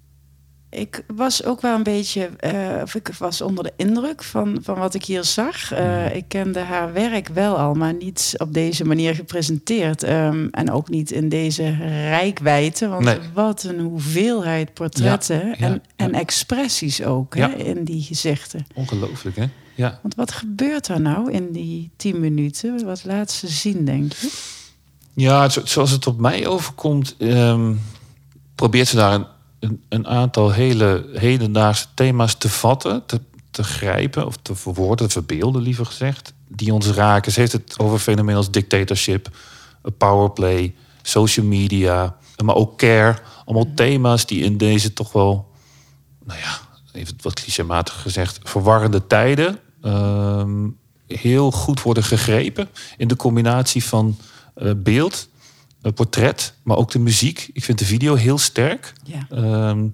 ik 0.72 1.04
was 1.08 1.44
ook 1.44 1.62
wel 1.62 1.76
een 1.76 1.84
beetje, 1.84 2.30
uh, 2.40 2.82
of 2.82 2.96
ik 2.96 3.10
was 3.18 3.42
onder 3.42 3.64
de 3.64 3.74
indruk 3.76 4.24
van, 4.24 4.60
van 4.62 4.78
wat 4.78 4.94
ik 4.94 5.06
hier 5.06 5.24
zag. 5.24 5.74
Uh, 5.74 6.16
ik 6.16 6.26
kende 6.28 6.60
haar 6.60 6.94
werk 6.94 7.28
wel 7.28 7.58
al, 7.58 7.74
maar 7.74 7.94
niet 7.94 8.34
op 8.38 8.54
deze 8.54 8.86
manier 8.86 9.16
gepresenteerd. 9.16 10.10
Um, 10.10 10.50
en 10.52 10.72
ook 10.72 10.90
niet 10.90 11.12
in 11.12 11.30
deze 11.30 11.76
rijkwijde. 12.08 12.88
Want 12.88 13.04
nee. 13.04 13.18
wat 13.34 13.64
een 13.64 13.80
hoeveelheid 13.80 14.74
portretten 14.74 15.48
ja, 15.48 15.56
ja, 15.58 15.66
en, 15.68 15.84
en 15.96 16.14
expressies 16.14 17.04
ook 17.04 17.36
hè, 17.36 17.48
in 17.48 17.84
die 17.84 18.02
gezichten. 18.02 18.66
Ongelooflijk, 18.74 19.36
hè? 19.36 19.46
Ja. 19.76 20.00
Want 20.02 20.16
wat 20.16 20.32
gebeurt 20.32 20.88
er 20.88 21.02
nou 21.02 21.32
in 21.32 21.52
die 21.52 21.90
tien 21.96 22.20
minuten? 22.20 22.86
Wat 22.86 23.04
laat 23.04 23.32
ze 23.32 23.48
zien, 23.48 23.86
denk 23.86 24.14
je? 24.14 24.32
Ja, 25.14 25.50
zoals 25.50 25.92
het 25.92 26.08
op 26.08 26.20
mij 26.20 26.48
overkomt, 26.48 27.16
um, 27.20 27.82
probeert 28.56 28.88
ze 28.88 28.96
daar 28.96 29.14
een 29.14 29.26
een, 29.90 30.08
aantal 30.08 30.52
hele 30.52 31.06
hedendaagse 31.14 31.86
thema's 31.94 32.36
te 32.36 32.50
vatten, 32.50 33.06
te, 33.06 33.22
te 33.52 33.64
grijpen 33.64 34.26
of 34.26 34.38
te 34.42 34.56
verwoorden, 34.56 35.08
te 35.08 35.12
verbeelden 35.12 35.62
liever 35.62 35.86
gezegd, 35.86 36.34
die 36.48 36.74
ons 36.74 36.88
raken. 36.88 37.32
Ze 37.32 37.40
heeft 37.40 37.52
het 37.52 37.80
over 37.80 38.00
fenomenen 38.00 38.38
als 38.38 38.52
dictatorship, 38.52 39.30
powerplay, 39.98 40.76
social 41.02 41.46
media, 41.46 42.16
maar 42.44 42.56
ook 42.56 42.78
care. 42.78 43.18
Allemaal 43.46 43.74
thema's 43.76 44.26
die 44.26 44.44
in 44.44 44.58
deze 44.58 44.94
toch 44.94 45.12
wel, 45.12 45.52
nou 46.24 46.40
ja, 46.40 46.60
even 46.94 47.16
wat 47.22 47.34
clichématig 47.34 48.02
gezegd, 48.02 48.40
verwarrende 48.44 49.08
tijden 49.08 49.60
uh, 49.84 50.46
heel 51.08 51.52
goed 51.52 51.82
worden 51.82 52.04
gegrepen 52.04 52.70
in 52.98 53.08
de 53.08 53.16
combinatie 53.16 53.84
van 53.84 54.18
uh, 54.58 54.72
beeld 54.78 55.30
portret, 55.96 56.54
maar 56.64 56.78
ook 56.78 56.92
de 56.92 57.00
muziek. 57.00 57.50
Ik 57.54 57.64
vind 57.64 57.80
de 57.80 57.86
video 57.86 58.16
heel 58.16 58.38
sterk. 58.38 58.94
Ja. 59.04 59.28
Um, 59.70 59.94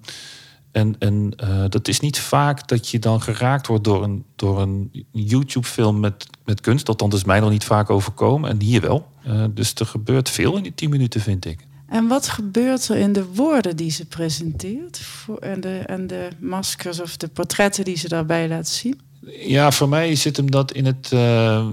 en 0.72 0.96
en 0.98 1.32
uh, 1.44 1.64
dat 1.68 1.88
is 1.88 2.00
niet 2.00 2.18
vaak 2.18 2.68
dat 2.68 2.88
je 2.88 2.98
dan 2.98 3.22
geraakt 3.22 3.66
wordt 3.66 3.84
door 3.84 4.02
een, 4.02 4.24
door 4.36 4.60
een 4.60 5.06
YouTube-film 5.12 6.00
met, 6.00 6.26
met 6.44 6.60
kunst. 6.60 6.86
Dat 6.86 7.12
is 7.12 7.24
mij 7.24 7.40
nog 7.40 7.50
niet 7.50 7.64
vaak 7.64 7.90
overkomen. 7.90 8.50
En 8.50 8.60
hier 8.60 8.80
wel. 8.80 9.08
Uh, 9.26 9.44
dus 9.50 9.74
er 9.74 9.86
gebeurt 9.86 10.28
veel 10.28 10.56
in 10.56 10.62
die 10.62 10.74
tien 10.74 10.90
minuten, 10.90 11.20
vind 11.20 11.44
ik. 11.44 11.66
En 11.88 12.06
wat 12.06 12.28
gebeurt 12.28 12.88
er 12.88 12.96
in 12.96 13.12
de 13.12 13.24
woorden 13.24 13.76
die 13.76 13.90
ze 13.90 14.04
presenteert? 14.04 15.00
En, 15.40 15.60
de, 15.60 15.78
en 15.78 16.06
de 16.06 16.28
maskers 16.38 17.00
of 17.00 17.16
de 17.16 17.28
portretten 17.28 17.84
die 17.84 17.96
ze 17.96 18.08
daarbij 18.08 18.48
laat 18.48 18.68
zien? 18.68 19.00
Ja, 19.46 19.70
voor 19.70 19.88
mij 19.88 20.14
zit 20.14 20.36
hem 20.36 20.50
dat 20.50 20.72
in 20.72 20.86
het, 20.86 21.10
uh, 21.14 21.68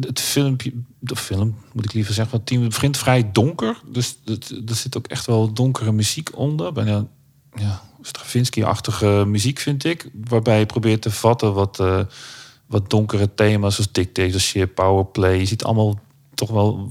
het 0.00 0.20
filmpje, 0.20 0.72
de 0.98 1.16
film 1.16 1.56
moet 1.72 1.84
ik 1.84 1.92
liever 1.92 2.14
zeggen, 2.14 2.32
want 2.32 2.50
het 2.50 2.58
team 2.58 2.68
begint 2.68 2.96
vrij 2.96 3.32
donker. 3.32 3.80
Dus 3.92 4.16
er 4.66 4.74
zit 4.74 4.96
ook 4.96 5.06
echt 5.06 5.26
wel 5.26 5.52
donkere 5.52 5.92
muziek 5.92 6.38
onder. 6.38 6.72
Bijna 6.72 7.06
ja, 7.54 7.82
Stravinsky-achtige 8.00 9.24
muziek 9.26 9.58
vind 9.58 9.84
ik. 9.84 10.10
Waarbij 10.28 10.58
je 10.58 10.66
probeert 10.66 11.02
te 11.02 11.10
vatten 11.10 11.54
wat, 11.54 11.78
uh, 11.80 12.00
wat 12.66 12.90
donkere 12.90 13.34
thema's 13.34 13.74
zoals 13.74 13.92
dictatorship, 13.92 14.74
powerplay. 14.74 15.38
Je 15.38 15.46
ziet 15.46 15.64
allemaal 15.64 16.00
toch 16.34 16.50
wel 16.50 16.90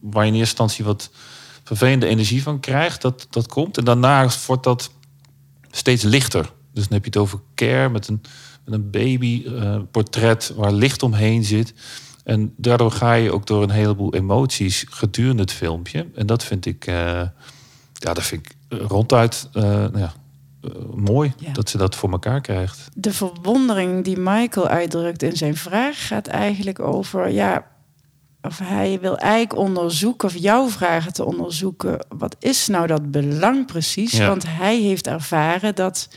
waar 0.00 0.24
je 0.24 0.30
in 0.30 0.38
eerste 0.38 0.62
instantie 0.62 0.84
wat 0.84 1.10
vervelende 1.64 2.06
energie 2.06 2.42
van 2.42 2.60
krijgt. 2.60 3.02
Dat, 3.02 3.26
dat 3.30 3.46
komt. 3.46 3.78
En 3.78 3.84
daarna 3.84 4.28
wordt 4.46 4.64
dat 4.64 4.90
steeds 5.70 6.02
lichter. 6.02 6.52
Dus 6.72 6.84
dan 6.88 6.92
heb 6.92 7.04
je 7.04 7.10
het 7.10 7.16
over 7.16 7.40
care 7.54 7.88
met 7.88 8.08
een 8.08 8.22
met 8.64 8.74
een 8.74 8.90
babyportret 8.90 10.48
uh, 10.52 10.58
waar 10.58 10.72
licht 10.72 11.02
omheen 11.02 11.44
zit. 11.44 11.74
En 12.24 12.54
daardoor 12.56 12.90
ga 12.90 13.12
je 13.12 13.32
ook 13.32 13.46
door 13.46 13.62
een 13.62 13.70
heleboel 13.70 14.14
emoties 14.14 14.84
gedurende 14.90 15.42
het 15.42 15.52
filmpje. 15.52 16.06
En 16.14 16.26
dat 16.26 16.44
vind 16.44 16.66
ik, 16.66 16.86
uh, 16.86 16.94
ja, 17.92 18.12
dat 18.12 18.22
vind 18.22 18.46
ik 18.46 18.78
ronduit 18.78 19.48
uh, 19.52 19.62
nou 19.62 19.98
ja, 19.98 20.12
mooi 20.94 21.32
ja. 21.36 21.52
dat 21.52 21.70
ze 21.70 21.78
dat 21.78 21.96
voor 21.96 22.10
elkaar 22.10 22.40
krijgt. 22.40 22.88
De 22.94 23.12
verwondering 23.12 24.04
die 24.04 24.18
Michael 24.18 24.68
uitdrukt 24.68 25.22
in 25.22 25.36
zijn 25.36 25.56
vraag 25.56 26.06
gaat 26.06 26.26
eigenlijk 26.26 26.80
over, 26.80 27.30
ja, 27.30 27.66
of 28.42 28.58
hij 28.58 28.98
wil 29.00 29.18
eigenlijk 29.18 29.56
onderzoeken, 29.56 30.28
of 30.28 30.36
jouw 30.36 30.68
vragen 30.68 31.12
te 31.12 31.24
onderzoeken, 31.24 32.06
wat 32.08 32.36
is 32.38 32.66
nou 32.66 32.86
dat 32.86 33.10
belang 33.10 33.66
precies? 33.66 34.12
Ja. 34.12 34.28
Want 34.28 34.44
hij 34.46 34.78
heeft 34.80 35.06
ervaren 35.06 35.74
dat 35.74 36.08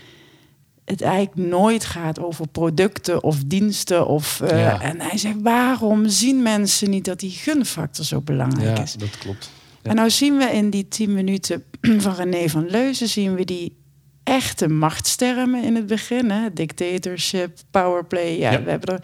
het 0.86 1.02
eigenlijk 1.02 1.50
nooit 1.50 1.86
gaat 1.86 2.20
over 2.20 2.48
producten 2.48 3.24
of 3.24 3.44
diensten. 3.46 4.08
Of, 4.08 4.40
uh, 4.44 4.50
ja. 4.50 4.82
En 4.82 5.02
hij 5.02 5.18
zegt, 5.18 5.42
waarom 5.42 6.10
zien 6.10 6.42
mensen 6.42 6.90
niet 6.90 7.06
dat 7.06 7.20
die 7.20 7.32
gunfactor 7.32 8.06
zo 8.06 8.22
belangrijk 8.22 8.78
ja, 8.78 8.84
is? 8.84 8.94
dat 8.94 9.18
klopt. 9.18 9.52
Ja. 9.82 9.90
En 9.90 9.96
nou 9.96 10.10
zien 10.10 10.38
we 10.38 10.46
in 10.46 10.70
die 10.70 10.88
tien 10.88 11.14
minuten 11.14 11.64
van 11.98 12.16
René 12.16 12.50
van 12.50 12.70
Leuzen... 12.70 13.08
zien 13.08 13.36
we 13.36 13.46
die 13.46 13.78
echte 14.24 14.68
machtstermen 14.68 15.64
in 15.64 15.76
het 15.76 15.86
begin. 15.86 16.32
Hè? 16.32 16.54
Dictatorship, 16.54 17.58
powerplay, 17.72 18.38
ja, 18.38 18.64
we 18.64 18.70
hebben 18.70 18.96
er... 18.96 19.04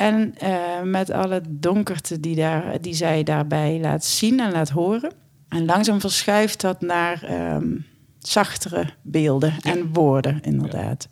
En 0.00 0.34
uh, 0.42 0.82
met 0.82 1.10
alle 1.10 1.42
donkerte 1.48 2.20
die, 2.20 2.36
daar, 2.36 2.80
die 2.80 2.94
zij 2.94 3.22
daarbij 3.22 3.78
laat 3.80 4.04
zien 4.04 4.40
en 4.40 4.52
laat 4.52 4.68
horen. 4.68 5.12
En 5.48 5.64
langzaam 5.64 6.00
verschuift 6.00 6.60
dat 6.60 6.80
naar... 6.80 7.52
Um, 7.54 7.88
zachtere 8.18 8.86
beelden 9.02 9.54
en 9.62 9.92
woorden, 9.92 10.40
inderdaad. 10.42 11.08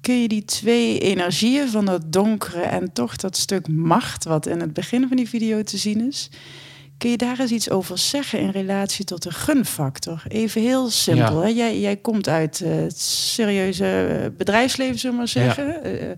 Kun 0.00 0.22
je 0.22 0.28
die 0.28 0.44
twee 0.44 0.98
energieën 0.98 1.68
van 1.68 1.84
dat 1.84 2.12
donkere 2.12 2.60
en 2.60 2.92
toch 2.92 3.16
dat 3.16 3.36
stuk 3.36 3.68
macht, 3.68 4.24
wat 4.24 4.46
in 4.46 4.60
het 4.60 4.72
begin 4.72 5.08
van 5.08 5.16
die 5.16 5.28
video 5.28 5.62
te 5.62 5.76
zien 5.76 6.06
is, 6.06 6.30
kun 6.98 7.10
je 7.10 7.16
daar 7.16 7.40
eens 7.40 7.50
iets 7.50 7.70
over 7.70 7.98
zeggen 7.98 8.40
in 8.40 8.50
relatie 8.50 9.04
tot 9.04 9.22
de 9.22 9.30
gunfactor? 9.30 10.22
Even 10.28 10.60
heel 10.60 10.90
simpel. 10.90 11.40
Hè? 11.40 11.48
Jij, 11.48 11.80
jij 11.80 11.96
komt 11.96 12.28
uit 12.28 12.60
uh, 12.64 12.74
het 12.74 13.00
serieuze 13.00 14.06
eh, 14.06 14.36
bedrijfsleven, 14.36 14.98
zullen 14.98 15.14
we 15.16 15.22
maar 15.22 15.28
zeggen. 15.28 15.66
Ja. 15.66 16.08
Uh, 16.08 16.10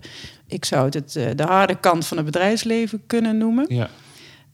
ik 0.51 0.65
zou 0.65 0.85
het, 0.85 0.93
het 0.93 1.15
uh, 1.15 1.29
de 1.35 1.43
harde 1.43 1.75
kant 1.79 2.05
van 2.07 2.17
het 2.17 2.25
bedrijfsleven 2.25 3.01
kunnen 3.07 3.37
noemen. 3.37 3.65
Ja. 3.69 3.89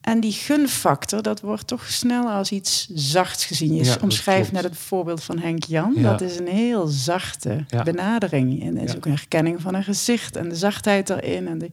En 0.01 0.19
die 0.19 0.31
gunfactor, 0.31 1.21
dat 1.21 1.41
wordt 1.41 1.67
toch 1.67 1.85
snel 1.87 2.29
als 2.29 2.51
iets 2.51 2.87
zachts 2.93 3.45
gezien. 3.45 3.75
Je 3.75 3.83
Ja, 3.83 3.97
omschrijft 4.01 4.51
net 4.51 4.63
het 4.63 4.77
voorbeeld 4.77 5.23
van 5.23 5.39
Henk 5.39 5.63
Jan. 5.63 5.93
Ja. 5.95 6.01
Dat 6.01 6.21
is 6.21 6.37
een 6.39 6.47
heel 6.47 6.87
zachte 6.87 7.65
Ja. 7.67 7.83
benadering. 7.83 8.61
En 8.63 8.77
er 8.77 8.83
is 8.83 8.95
ook 8.95 9.05
een 9.05 9.11
herkenning 9.11 9.61
van 9.61 9.73
een 9.75 9.83
gezicht 9.83 10.35
en 10.35 10.49
de 10.49 10.55
zachtheid 10.55 11.09
erin. 11.09 11.47
En 11.47 11.57
de... 11.57 11.69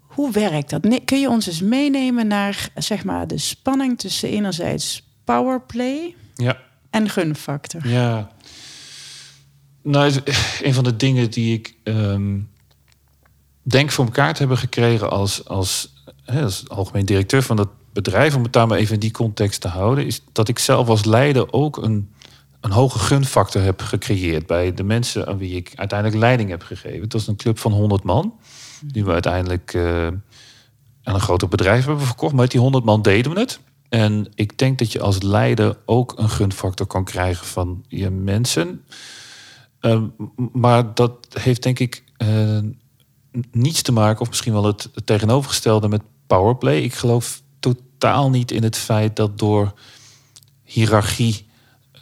Hoe 0.00 0.32
werkt 0.32 0.70
dat? 0.70 0.82
Nee, 0.82 1.04
Kun 1.04 1.20
je 1.20 1.28
ons 1.28 1.46
eens 1.46 1.60
meenemen 1.62 2.26
naar 2.26 2.68
zeg 2.74 3.04
maar, 3.04 3.26
de 3.26 3.38
spanning 3.38 3.98
tussen 3.98 4.28
enerzijds 4.28 5.02
powerplay 5.24 6.14
en 6.90 7.08
gunfactor? 7.08 7.88
Ja. 7.88 8.30
Nou, 9.82 10.12
een 10.62 10.74
van 10.74 10.84
de 10.84 10.96
dingen 10.96 11.30
die 11.30 11.54
ik 11.54 11.74
ehm, 11.82 12.38
denk 13.68 13.90
voor 13.90 14.04
elkaar 14.04 14.32
te 14.32 14.38
hebben 14.38 14.58
gekregen 14.58 15.10
als, 15.10 15.48
als, 15.48 15.92
hè, 16.24 16.42
als 16.42 16.68
algemeen 16.68 17.06
directeur 17.06 17.42
van 17.42 17.56
dat 17.56 17.68
bedrijf, 17.92 18.34
om 18.34 18.42
het 18.42 18.52
daar 18.52 18.66
maar 18.66 18.78
even 18.78 18.94
in 18.94 19.00
die 19.00 19.10
context 19.10 19.60
te 19.60 19.68
houden, 19.68 20.06
is 20.06 20.22
dat 20.32 20.48
ik 20.48 20.58
zelf 20.58 20.88
als 20.88 21.04
leider 21.04 21.52
ook 21.52 21.76
een, 21.76 22.10
een 22.60 22.70
hoge 22.70 22.98
gunfactor 22.98 23.62
heb 23.62 23.80
gecreëerd 23.80 24.46
bij 24.46 24.74
de 24.74 24.82
mensen 24.82 25.26
aan 25.26 25.38
wie 25.38 25.56
ik 25.56 25.72
uiteindelijk 25.74 26.20
leiding 26.20 26.50
heb 26.50 26.62
gegeven. 26.62 27.00
Het 27.00 27.12
was 27.12 27.26
een 27.26 27.36
club 27.36 27.58
van 27.58 27.72
100 27.72 28.02
man, 28.02 28.34
die 28.84 29.04
we 29.04 29.12
uiteindelijk 29.12 29.74
eh, 29.74 30.06
aan 31.02 31.14
een 31.14 31.20
groter 31.20 31.48
bedrijf 31.48 31.84
hebben 31.84 32.06
verkocht. 32.06 32.32
Maar 32.32 32.42
met 32.42 32.50
die 32.50 32.60
100 32.60 32.84
man 32.84 33.02
deden 33.02 33.34
we 33.34 33.40
het. 33.40 33.60
En 33.88 34.28
ik 34.34 34.58
denk 34.58 34.78
dat 34.78 34.92
je 34.92 35.00
als 35.00 35.22
leider 35.22 35.76
ook 35.84 36.14
een 36.16 36.30
gunfactor 36.30 36.86
kan 36.86 37.04
krijgen 37.04 37.46
van 37.46 37.84
je 37.88 38.10
mensen. 38.10 38.84
Ehm, 39.80 40.04
maar 40.52 40.94
dat 40.94 41.26
heeft 41.40 41.62
denk 41.62 41.78
ik 41.78 42.04
eh, 42.16 42.58
niets 43.52 43.82
te 43.82 43.92
maken, 43.92 44.20
of 44.20 44.28
misschien 44.28 44.52
wel 44.52 44.64
het, 44.64 44.90
tegenovergestelde 45.04 45.88
met 45.88 46.02
powerplay. 46.26 46.78
Ik 46.78 46.94
geloof 46.94 47.42
totaal 47.60 48.30
niet 48.30 48.50
in 48.50 48.62
het 48.62 48.76
feit 48.76 49.16
dat 49.16 49.38
door 49.38 49.72
hiërarchie, 50.64 51.46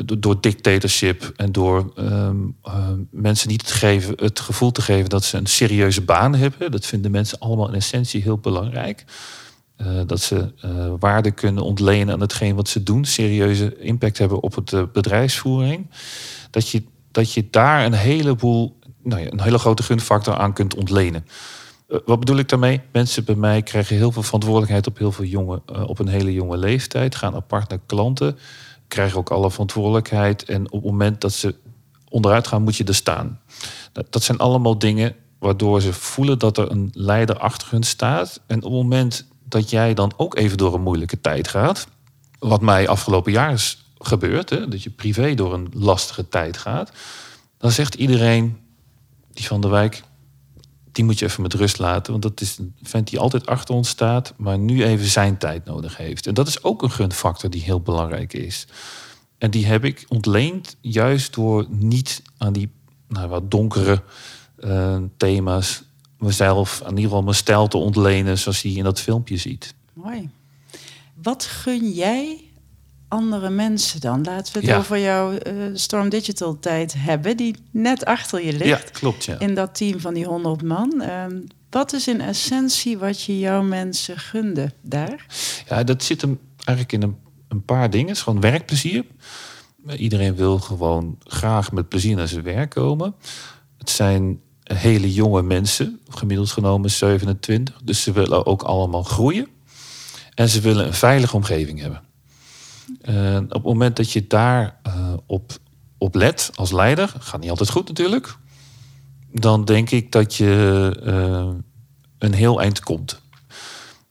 door, 0.04 0.40
dictatorship 0.40 1.32
en 1.36 1.52
door 1.52 1.92
ehm, 1.96 2.36
ehm, 2.62 2.98
mensen 3.10 3.48
niet 3.48 3.60
het, 3.60 3.70
geven, 3.70 4.14
het 4.16 4.40
gevoel 4.40 4.72
te 4.72 4.82
geven 4.82 5.08
dat 5.08 5.24
ze 5.24 5.36
een 5.36 5.46
serieuze 5.46 6.02
baan 6.02 6.34
hebben. 6.34 6.70
Dat 6.70 6.86
vinden 6.86 7.10
mensen 7.10 7.38
allemaal 7.38 7.68
in 7.68 7.74
essentie 7.74 8.22
heel 8.22 8.38
belangrijk. 8.38 9.04
Eh, 9.76 10.00
dat 10.06 10.20
ze 10.20 10.52
eh, 10.60 10.92
waarde 10.98 11.30
kunnen 11.30 11.64
ontlenen 11.64 12.14
aan 12.14 12.20
hetgeen 12.20 12.54
wat 12.54 12.68
ze 12.68 12.82
doen, 12.82 13.04
serieuze 13.04 13.78
impact 13.78 14.18
hebben 14.18 14.42
op 14.42 14.54
het 14.54 14.72
eh, 14.72 14.82
bedrijfsvoering. 14.92 15.90
Dat 16.50 16.70
je, 16.70 16.82
dat 17.10 17.32
je 17.32 17.50
daar 17.50 17.84
een 17.84 17.92
heleboel, 17.92 18.78
nou 19.06 19.28
een 19.30 19.40
hele 19.40 19.58
grote 19.58 19.82
gunfactor 19.82 20.36
aan 20.36 20.52
kunt 20.52 20.74
ontlenen. 20.74 21.26
Eh, 21.88 21.98
wat 22.04 22.18
bedoel 22.18 22.36
ik 22.36 22.48
daarmee? 22.48 22.80
Mensen 22.92 23.24
bij 23.24 23.34
mij 23.34 23.62
krijgen 23.62 23.96
heel 23.96 24.12
veel 24.12 24.22
verantwoordelijkheid 24.22 24.86
op 24.86 24.98
heel 24.98 25.12
veel 25.12 25.24
jonge, 25.24 25.62
eh, 25.66 25.88
op 25.88 25.98
een 25.98 26.08
hele 26.08 26.32
jonge 26.32 26.56
leeftijd, 26.56 27.14
gaan 27.14 27.34
apart 27.34 27.68
naar 27.68 27.80
klanten, 27.86 28.38
krijgen 28.88 29.18
ook 29.18 29.30
alle 29.30 29.50
verantwoordelijkheid. 29.50 30.44
En 30.44 30.66
op 30.66 30.82
het 30.82 30.90
moment 30.90 31.20
dat 31.20 31.32
ze 31.32 31.54
onderuit 32.08 32.46
gaan, 32.46 32.62
moet 32.62 32.76
je 32.76 32.84
er 32.84 32.94
staan. 32.94 33.40
Dat, 33.92 34.12
dat 34.12 34.22
zijn 34.22 34.38
allemaal 34.38 34.78
dingen 34.78 35.14
waardoor 35.38 35.80
ze 35.80 35.92
voelen 35.92 36.38
dat 36.38 36.58
er 36.58 36.70
een 36.70 36.90
leider 36.92 37.38
achter 37.38 37.70
hun 37.70 37.82
staat. 37.82 38.40
En 38.46 38.56
op 38.56 38.62
het 38.62 38.82
moment 38.82 39.26
dat 39.44 39.70
jij 39.70 39.94
dan 39.94 40.12
ook 40.16 40.36
even 40.36 40.56
door 40.56 40.74
een 40.74 40.82
moeilijke 40.82 41.20
tijd 41.20 41.48
gaat, 41.48 41.86
wat 42.38 42.60
mij 42.60 42.88
afgelopen 42.88 43.32
jaar 43.32 43.52
is 43.52 43.84
gebeurd, 43.98 44.50
hè, 44.50 44.68
dat 44.68 44.82
je 44.82 44.90
privé 44.90 45.34
door 45.34 45.54
een 45.54 45.68
lastige 45.72 46.28
tijd 46.28 46.56
gaat, 46.56 46.92
dan 47.58 47.70
zegt 47.70 47.94
iedereen, 47.94 48.58
die 49.36 49.46
van 49.46 49.60
de 49.60 49.68
wijk, 49.68 50.02
die 50.92 51.04
moet 51.04 51.18
je 51.18 51.24
even 51.24 51.42
met 51.42 51.54
rust 51.54 51.78
laten. 51.78 52.12
Want 52.12 52.22
dat 52.22 52.40
is 52.40 52.58
een 52.58 52.74
vent 52.82 53.10
die 53.10 53.18
altijd 53.18 53.46
achter 53.46 53.74
ons 53.74 53.88
staat, 53.88 54.34
maar 54.36 54.58
nu 54.58 54.84
even 54.84 55.06
zijn 55.06 55.38
tijd 55.38 55.64
nodig 55.64 55.96
heeft. 55.96 56.26
En 56.26 56.34
dat 56.34 56.48
is 56.48 56.62
ook 56.62 56.82
een 56.82 56.90
gunfactor 56.90 57.50
die 57.50 57.62
heel 57.62 57.80
belangrijk 57.80 58.32
is. 58.32 58.66
En 59.38 59.50
die 59.50 59.66
heb 59.66 59.84
ik 59.84 60.04
ontleend 60.08 60.76
juist 60.80 61.34
door 61.34 61.66
niet 61.68 62.22
aan 62.38 62.52
die 62.52 62.70
nou, 63.08 63.28
wat 63.28 63.50
donkere 63.50 64.02
eh, 64.58 64.96
thema's 65.16 65.82
mezelf, 66.18 66.80
in 66.80 66.88
ieder 66.88 67.02
geval 67.02 67.22
mijn 67.22 67.36
stijl 67.36 67.68
te 67.68 67.76
ontlenen 67.76 68.38
zoals 68.38 68.62
je 68.62 68.72
in 68.72 68.84
dat 68.84 69.00
filmpje 69.00 69.36
ziet. 69.36 69.74
Mooi. 69.92 70.30
Wat 71.22 71.44
gun 71.44 71.92
jij 71.92 72.45
andere 73.08 73.50
mensen 73.50 74.00
dan? 74.00 74.22
Laten 74.24 74.52
we 74.52 74.58
het 74.58 74.68
Ja. 74.68 74.76
over 74.76 74.98
jouw 74.98 75.32
eh, 75.32 75.52
Storm 75.74 76.08
Digital 76.08 76.58
tijd 76.58 76.94
hebben, 76.98 77.36
die 77.36 77.56
net 77.70 78.04
achter 78.04 78.44
je 78.44 78.52
ligt. 78.52 78.64
Ja, 78.64 78.80
klopt. 78.92 79.24
Ja. 79.24 79.38
In 79.38 79.54
dat 79.54 79.74
team 79.74 80.00
van 80.00 80.14
die 80.14 80.24
100 80.24 80.62
man. 80.62 81.00
Ehm, 81.02 81.40
wat 81.70 81.92
is 81.92 82.08
in 82.08 82.20
essentie 82.20 82.98
wat 82.98 83.22
je 83.22 83.38
jouw 83.38 83.62
mensen 83.62 84.18
gunde 84.18 84.72
daar? 84.82 85.26
Ja, 85.68 85.84
dat 85.84 86.02
zit 86.04 86.20
hem 86.20 86.38
eigenlijk 86.64 86.92
in 86.92 87.02
een, 87.08 87.16
een 87.48 87.64
paar 87.64 87.90
dingen. 87.90 88.06
Het 88.08 88.16
is 88.16 88.22
gewoon 88.22 88.40
werkplezier. 88.40 89.04
Iedereen 89.96 90.34
wil 90.34 90.58
gewoon 90.58 91.18
graag 91.24 91.72
met 91.72 91.88
plezier 91.88 92.16
naar 92.16 92.28
zijn 92.28 92.42
werk 92.42 92.70
komen. 92.70 93.14
Het 93.78 93.90
zijn 93.90 94.40
hele 94.62 95.12
jonge 95.12 95.42
mensen, 95.42 96.00
gemiddeld 96.08 96.50
genomen 96.50 96.90
27. 96.90 97.80
Dus 97.84 98.02
ze 98.02 98.12
willen 98.12 98.46
ook 98.46 98.62
allemaal 98.62 99.02
groeien. 99.02 99.48
En 100.34 100.48
ze 100.48 100.60
willen 100.60 100.86
een 100.86 100.94
veilige 100.94 101.36
omgeving 101.36 101.80
hebben. 101.80 102.02
En 103.06 103.44
op 103.44 103.52
het 103.52 103.62
moment 103.62 103.96
dat 103.96 104.12
je 104.12 104.26
daar 104.26 104.78
eh, 104.82 105.12
op, 105.26 105.52
op 105.98 106.14
let 106.14 106.50
als 106.54 106.72
leider, 106.72 107.14
gaat 107.18 107.40
niet 107.40 107.50
altijd 107.50 107.70
goed 107.70 107.88
natuurlijk. 107.88 108.36
Dan 109.32 109.64
denk 109.64 109.90
ik 109.90 110.12
dat 110.12 110.34
je 110.34 110.92
eh, 111.04 111.48
een 112.18 112.34
heel 112.34 112.60
eind 112.60 112.80
komt. 112.80 113.20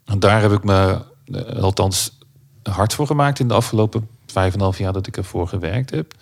En 0.06 0.20
daar 0.20 0.42
heb 0.42 0.52
ik 0.52 0.64
me 0.64 1.02
eh, 1.26 1.62
althans 1.62 2.18
hard 2.64 2.94
voor 2.94 3.08
gemaakt 3.08 3.40
in 3.40 3.48
de 3.48 3.54
afgelopen 3.54 4.08
vijf 4.26 4.54
en 4.54 4.60
een 4.60 4.64
half 4.66 4.78
jaar 4.78 4.94
dat 4.94 5.08
ik 5.08 5.18
ervoor 5.18 5.48
gewerkt 5.48 5.90
heb. 5.90 6.14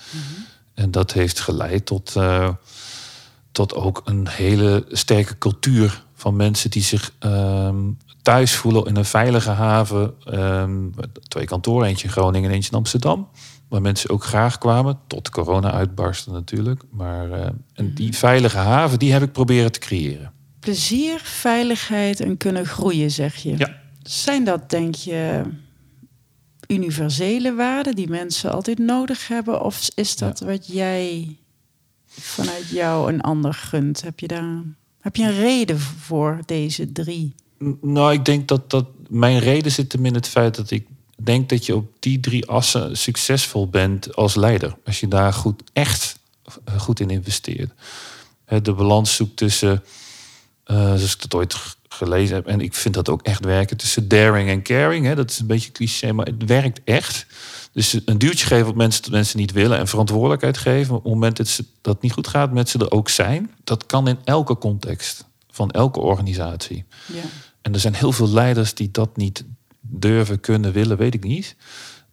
En 0.73 0.91
dat 0.91 1.11
heeft 1.11 1.39
geleid 1.39 1.85
tot, 1.85 2.15
eh, 2.15 2.49
tot 3.51 3.73
ook 3.73 4.01
een 4.05 4.27
hele 4.27 4.85
sterke 4.89 5.37
cultuur 5.37 6.03
van 6.13 6.35
mensen 6.35 6.69
die 6.69 6.81
zich 6.81 7.13
ehm, 7.19 7.91
thuis 8.23 8.55
voelen 8.55 8.85
in 8.85 8.95
een 8.95 9.05
veilige 9.05 9.49
haven. 9.49 10.13
Ehm, 10.25 10.89
twee 11.27 11.45
kantoren, 11.45 11.87
eentje 11.87 12.05
in 12.05 12.13
Groningen 12.13 12.49
en 12.49 12.55
eentje 12.55 12.71
in 12.71 12.77
Amsterdam. 12.77 13.27
Waar 13.67 13.81
mensen 13.81 14.09
ook 14.09 14.23
graag 14.23 14.57
kwamen, 14.57 14.99
tot 15.07 15.29
corona 15.29 15.71
uitbarstte 15.71 16.31
natuurlijk. 16.31 16.83
Maar 16.91 17.31
eh, 17.31 17.49
en 17.73 17.93
die 17.93 18.17
veilige 18.17 18.57
haven, 18.57 18.99
die 18.99 19.11
heb 19.11 19.21
ik 19.21 19.31
proberen 19.31 19.71
te 19.71 19.79
creëren. 19.79 20.31
Plezier, 20.59 21.19
veiligheid 21.23 22.19
en 22.19 22.37
kunnen 22.37 22.65
groeien, 22.65 23.11
zeg 23.11 23.35
je. 23.35 23.57
Ja. 23.57 23.81
Zijn 24.03 24.43
dat, 24.43 24.69
denk 24.69 24.95
je, 24.95 25.41
universele 26.67 27.53
waarden 27.53 27.95
die 27.95 28.09
mensen 28.09 28.51
altijd 28.51 28.79
nodig 28.79 29.27
hebben? 29.27 29.61
Of 29.61 29.89
is 29.95 30.15
dat 30.15 30.39
wat 30.39 30.67
jij 30.67 31.37
vanuit 32.07 32.69
jou 32.69 33.13
een 33.13 33.21
ander 33.21 33.53
gunt? 33.53 34.01
Heb 34.01 34.19
je 34.19 34.27
daar 34.27 34.63
heb 35.03 35.15
je 35.15 35.23
een 35.23 35.35
reden 35.35 35.79
voor 35.79 36.39
deze 36.45 36.91
drie? 36.91 37.35
Nou, 37.81 38.13
ik 38.13 38.25
denk 38.25 38.47
dat, 38.47 38.69
dat 38.69 38.85
mijn 39.09 39.39
reden 39.39 39.71
zit 39.71 39.91
hem 39.91 40.05
in 40.05 40.13
het 40.13 40.27
feit 40.27 40.55
dat 40.55 40.71
ik 40.71 40.87
denk 41.23 41.49
dat 41.49 41.65
je 41.65 41.75
op 41.75 41.85
die 41.99 42.19
drie 42.19 42.45
assen 42.47 42.97
succesvol 42.97 43.67
bent 43.67 44.15
als 44.15 44.35
leider. 44.35 44.75
Als 44.85 44.99
je 44.99 45.07
daar 45.07 45.33
goed, 45.33 45.63
echt 45.73 46.19
eh, 46.65 46.79
goed 46.79 46.99
in 46.99 47.09
investeert. 47.09 47.71
De 48.61 48.73
balans 48.73 49.15
zoekt 49.15 49.37
tussen, 49.37 49.83
eh, 50.63 50.75
zoals 50.85 51.13
ik 51.13 51.21
dat 51.21 51.33
ooit 51.33 51.55
gelezen 51.89 52.35
heb, 52.35 52.47
en 52.47 52.61
ik 52.61 52.73
vind 52.73 52.93
dat 52.93 53.09
ook 53.09 53.21
echt 53.21 53.45
werken, 53.45 53.77
tussen 53.77 54.07
daring 54.07 54.49
en 54.49 54.63
caring. 54.63 55.13
Dat 55.13 55.29
is 55.29 55.39
een 55.39 55.47
beetje 55.47 55.71
cliché, 55.71 56.11
maar 56.11 56.25
het 56.25 56.45
werkt 56.45 56.81
echt. 56.83 57.25
Dus 57.71 57.99
een 58.05 58.17
duwtje 58.17 58.45
geven 58.45 58.67
op 58.67 58.75
mensen 58.75 59.01
dat 59.01 59.11
mensen 59.11 59.39
niet 59.39 59.51
willen 59.51 59.77
en 59.77 59.87
verantwoordelijkheid 59.87 60.57
geven. 60.57 60.95
Op 60.95 61.03
het 61.03 61.13
moment 61.13 61.37
dat 61.37 61.47
ze- 61.47 61.65
dat 61.81 62.01
niet 62.01 62.11
goed 62.11 62.27
gaat, 62.27 62.51
met 62.53 62.69
ze 62.69 62.79
er 62.79 62.91
ook 62.91 63.09
zijn. 63.09 63.51
Dat 63.63 63.85
kan 63.85 64.07
in 64.07 64.17
elke 64.23 64.57
context 64.57 65.25
van 65.49 65.71
elke 65.71 65.99
organisatie. 65.99 66.85
Ja. 67.13 67.21
En 67.63 67.73
er 67.73 67.79
zijn 67.79 67.93
heel 67.93 68.11
veel 68.11 68.29
leiders 68.29 68.73
die 68.73 68.91
dat 68.91 69.17
niet 69.17 69.45
durven, 69.81 70.39
kunnen, 70.39 70.71
willen, 70.71 70.97
weet 70.97 71.13
ik 71.13 71.23
niet. 71.23 71.55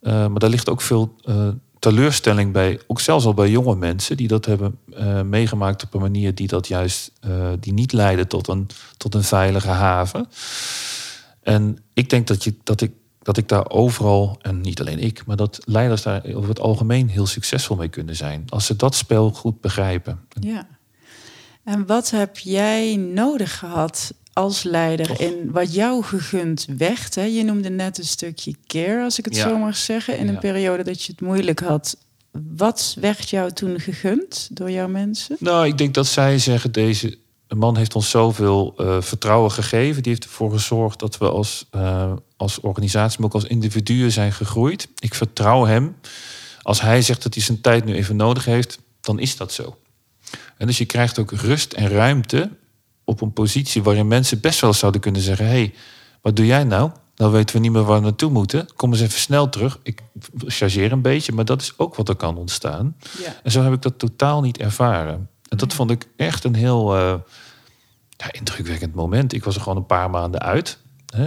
Eh, 0.01 0.13
maar 0.13 0.39
daar 0.39 0.51
ligt 0.51 0.69
ook 0.69 0.81
veel 0.81 1.15
eh, 1.25 1.49
teleurstelling 1.79 2.53
bij, 2.53 2.81
ook 2.87 3.01
zelfs 3.01 3.25
al 3.25 3.35
bij 3.35 3.51
jonge 3.51 3.77
mensen 3.77 4.17
die 4.17 4.29
dat 4.29 4.45
hebben 4.45 4.79
eh, 4.93 5.23
meegemaakt 5.23 5.85
op 5.85 5.95
een 5.95 6.01
manier 6.01 6.35
die 6.35 6.47
dat 6.47 6.69
juist 6.69 7.13
die 7.61 7.73
niet 7.73 7.93
leiden 7.93 8.29
tot 8.29 8.49
een, 8.49 8.69
tot 8.97 9.15
een 9.15 9.23
veilige 9.23 9.69
haven. 9.69 10.29
En 11.43 11.79
ik 11.93 12.11
denk 12.11 12.27
dat, 12.27 12.45
je, 12.45 12.55
dat, 12.63 12.81
ik, 12.81 12.93
dat 13.23 13.37
ik 13.37 13.49
daar 13.49 13.71
overal, 13.71 14.39
en 14.43 14.61
niet 14.61 14.81
alleen 14.81 14.99
ik, 14.99 15.27
maar 15.27 15.37
dat 15.37 15.61
leiders 15.65 16.03
daar 16.03 16.25
over 16.35 16.49
het 16.49 16.61
algemeen 16.61 17.09
heel 17.09 17.27
succesvol 17.27 17.77
mee 17.77 17.89
kunnen 17.89 18.17
zijn. 18.17 18.45
Als 18.49 18.67
ze 18.67 18.77
dat 18.77 18.95
spel 18.95 19.31
goed 19.31 19.61
begrijpen. 19.61 20.21
Ja. 20.41 20.67
En 21.65 21.87
wat 21.87 22.11
heb 22.11 22.39
jij 22.39 22.97
nodig 22.97 23.59
gehad 23.59 24.15
als 24.40 24.62
leider 24.62 25.11
Och. 25.11 25.18
in 25.18 25.50
wat 25.53 25.74
jou 25.74 26.03
gegund 26.03 26.66
werd? 26.76 27.14
Hè? 27.14 27.22
Je 27.22 27.44
noemde 27.44 27.70
net 27.70 27.98
een 27.98 28.05
stukje 28.05 28.55
care, 28.66 29.03
als 29.03 29.18
ik 29.18 29.24
het 29.24 29.37
Ja. 29.37 29.48
zo 29.48 29.59
mag 29.59 29.76
zeggen, 29.76 30.18
in 30.18 30.29
een 30.29 30.38
periode 30.38 30.83
dat 30.83 31.03
je 31.03 31.12
het 31.12 31.20
moeilijk 31.20 31.61
had. 31.61 31.96
Wat 32.57 32.96
werd 33.00 33.31
jou 33.31 33.53
toen 33.53 33.81
gegund 33.81 34.48
door 34.53 34.70
jouw 34.70 34.88
mensen? 34.88 35.37
Nou, 35.38 35.66
ik 35.66 35.79
denk 35.79 35.94
dat 35.94 36.07
zij 36.07 36.38
zeggen 36.38 36.72
deze 36.72 37.18
man 37.48 37.76
heeft 37.76 37.94
ons 37.94 38.11
zoveel 38.11 38.74
uh, 38.79 39.00
vertrouwen 39.00 39.50
gegeven. 39.50 40.03
Die 40.03 40.12
heeft 40.12 40.24
ervoor 40.24 40.50
gezorgd 40.53 40.98
dat 40.98 41.18
we 41.18 41.29
als, 41.29 41.66
uh, 41.74 42.12
als 42.37 42.61
organisatie, 42.61 43.18
maar 43.18 43.29
ook 43.29 43.35
als 43.35 43.44
individuen 43.44 44.12
zijn 44.12 44.33
gegroeid. 44.33 44.88
Ik 44.98 45.14
vertrouw 45.14 45.64
hem. 45.64 45.96
Als 46.62 46.81
hij 46.81 47.03
zegt 47.03 47.22
dat 47.22 47.35
hij 47.35 47.42
zijn 47.42 47.61
tijd 47.61 47.85
nu 47.85 47.94
even 47.94 48.16
nodig 48.16 48.44
heeft, 48.44 48.79
dan 49.00 49.18
is 49.18 49.37
dat 49.37 49.53
zo. 49.53 49.76
En 50.57 50.66
dus 50.66 50.79
je 50.79 50.85
krijgt 50.85 51.18
ook 51.18 51.31
rust 51.31 51.72
en 51.72 51.88
ruimte 51.88 52.50
op 53.11 53.20
een 53.20 53.33
positie 53.33 53.83
waarin 53.83 54.09
mensen 54.09 54.40
best 54.40 54.61
wel 54.61 54.73
zouden 54.73 55.01
kunnen 55.01 55.20
zeggen: 55.20 55.46
hé, 55.46 55.53
hey, 55.53 55.75
wat 56.20 56.37
doe 56.37 56.46
jij 56.46 56.64
nou? 56.64 56.90
Dan 57.14 57.31
weten 57.31 57.55
we 57.55 57.61
niet 57.61 57.73
meer 57.73 57.83
waar 57.83 57.96
we 57.96 58.03
naartoe 58.03 58.31
moeten. 58.31 58.68
Kom 58.77 58.90
eens 58.92 59.01
even 59.01 59.18
snel 59.18 59.49
terug. 59.49 59.79
Ik 59.83 60.03
chargeer 60.46 60.92
een 60.92 61.03
beetje, 61.03 61.33
maar 61.33 61.44
dat 61.44 61.62
is 61.62 61.73
ook 61.77 61.94
wat 61.94 62.09
er 62.09 62.16
kan 62.16 62.37
ontstaan. 62.37 62.96
Ja. 63.18 63.37
En 63.42 63.51
zo 63.51 63.62
heb 63.62 63.73
ik 63.73 63.83
dat 63.83 63.99
totaal 63.99 64.40
niet 64.40 64.59
ervaren. 64.59 65.29
En 65.49 65.57
dat 65.57 65.75
vond 65.75 65.90
ik 65.90 66.07
echt 66.16 66.44
een 66.44 66.55
heel 66.55 66.96
uh, 66.96 67.14
ja, 68.09 68.33
indrukwekkend 68.33 68.94
moment. 68.94 69.33
Ik 69.33 69.44
was 69.44 69.55
er 69.55 69.61
gewoon 69.61 69.77
een 69.77 69.87
paar 69.87 70.11
maanden 70.11 70.40
uit. 70.40 70.79
Hè. 71.07 71.25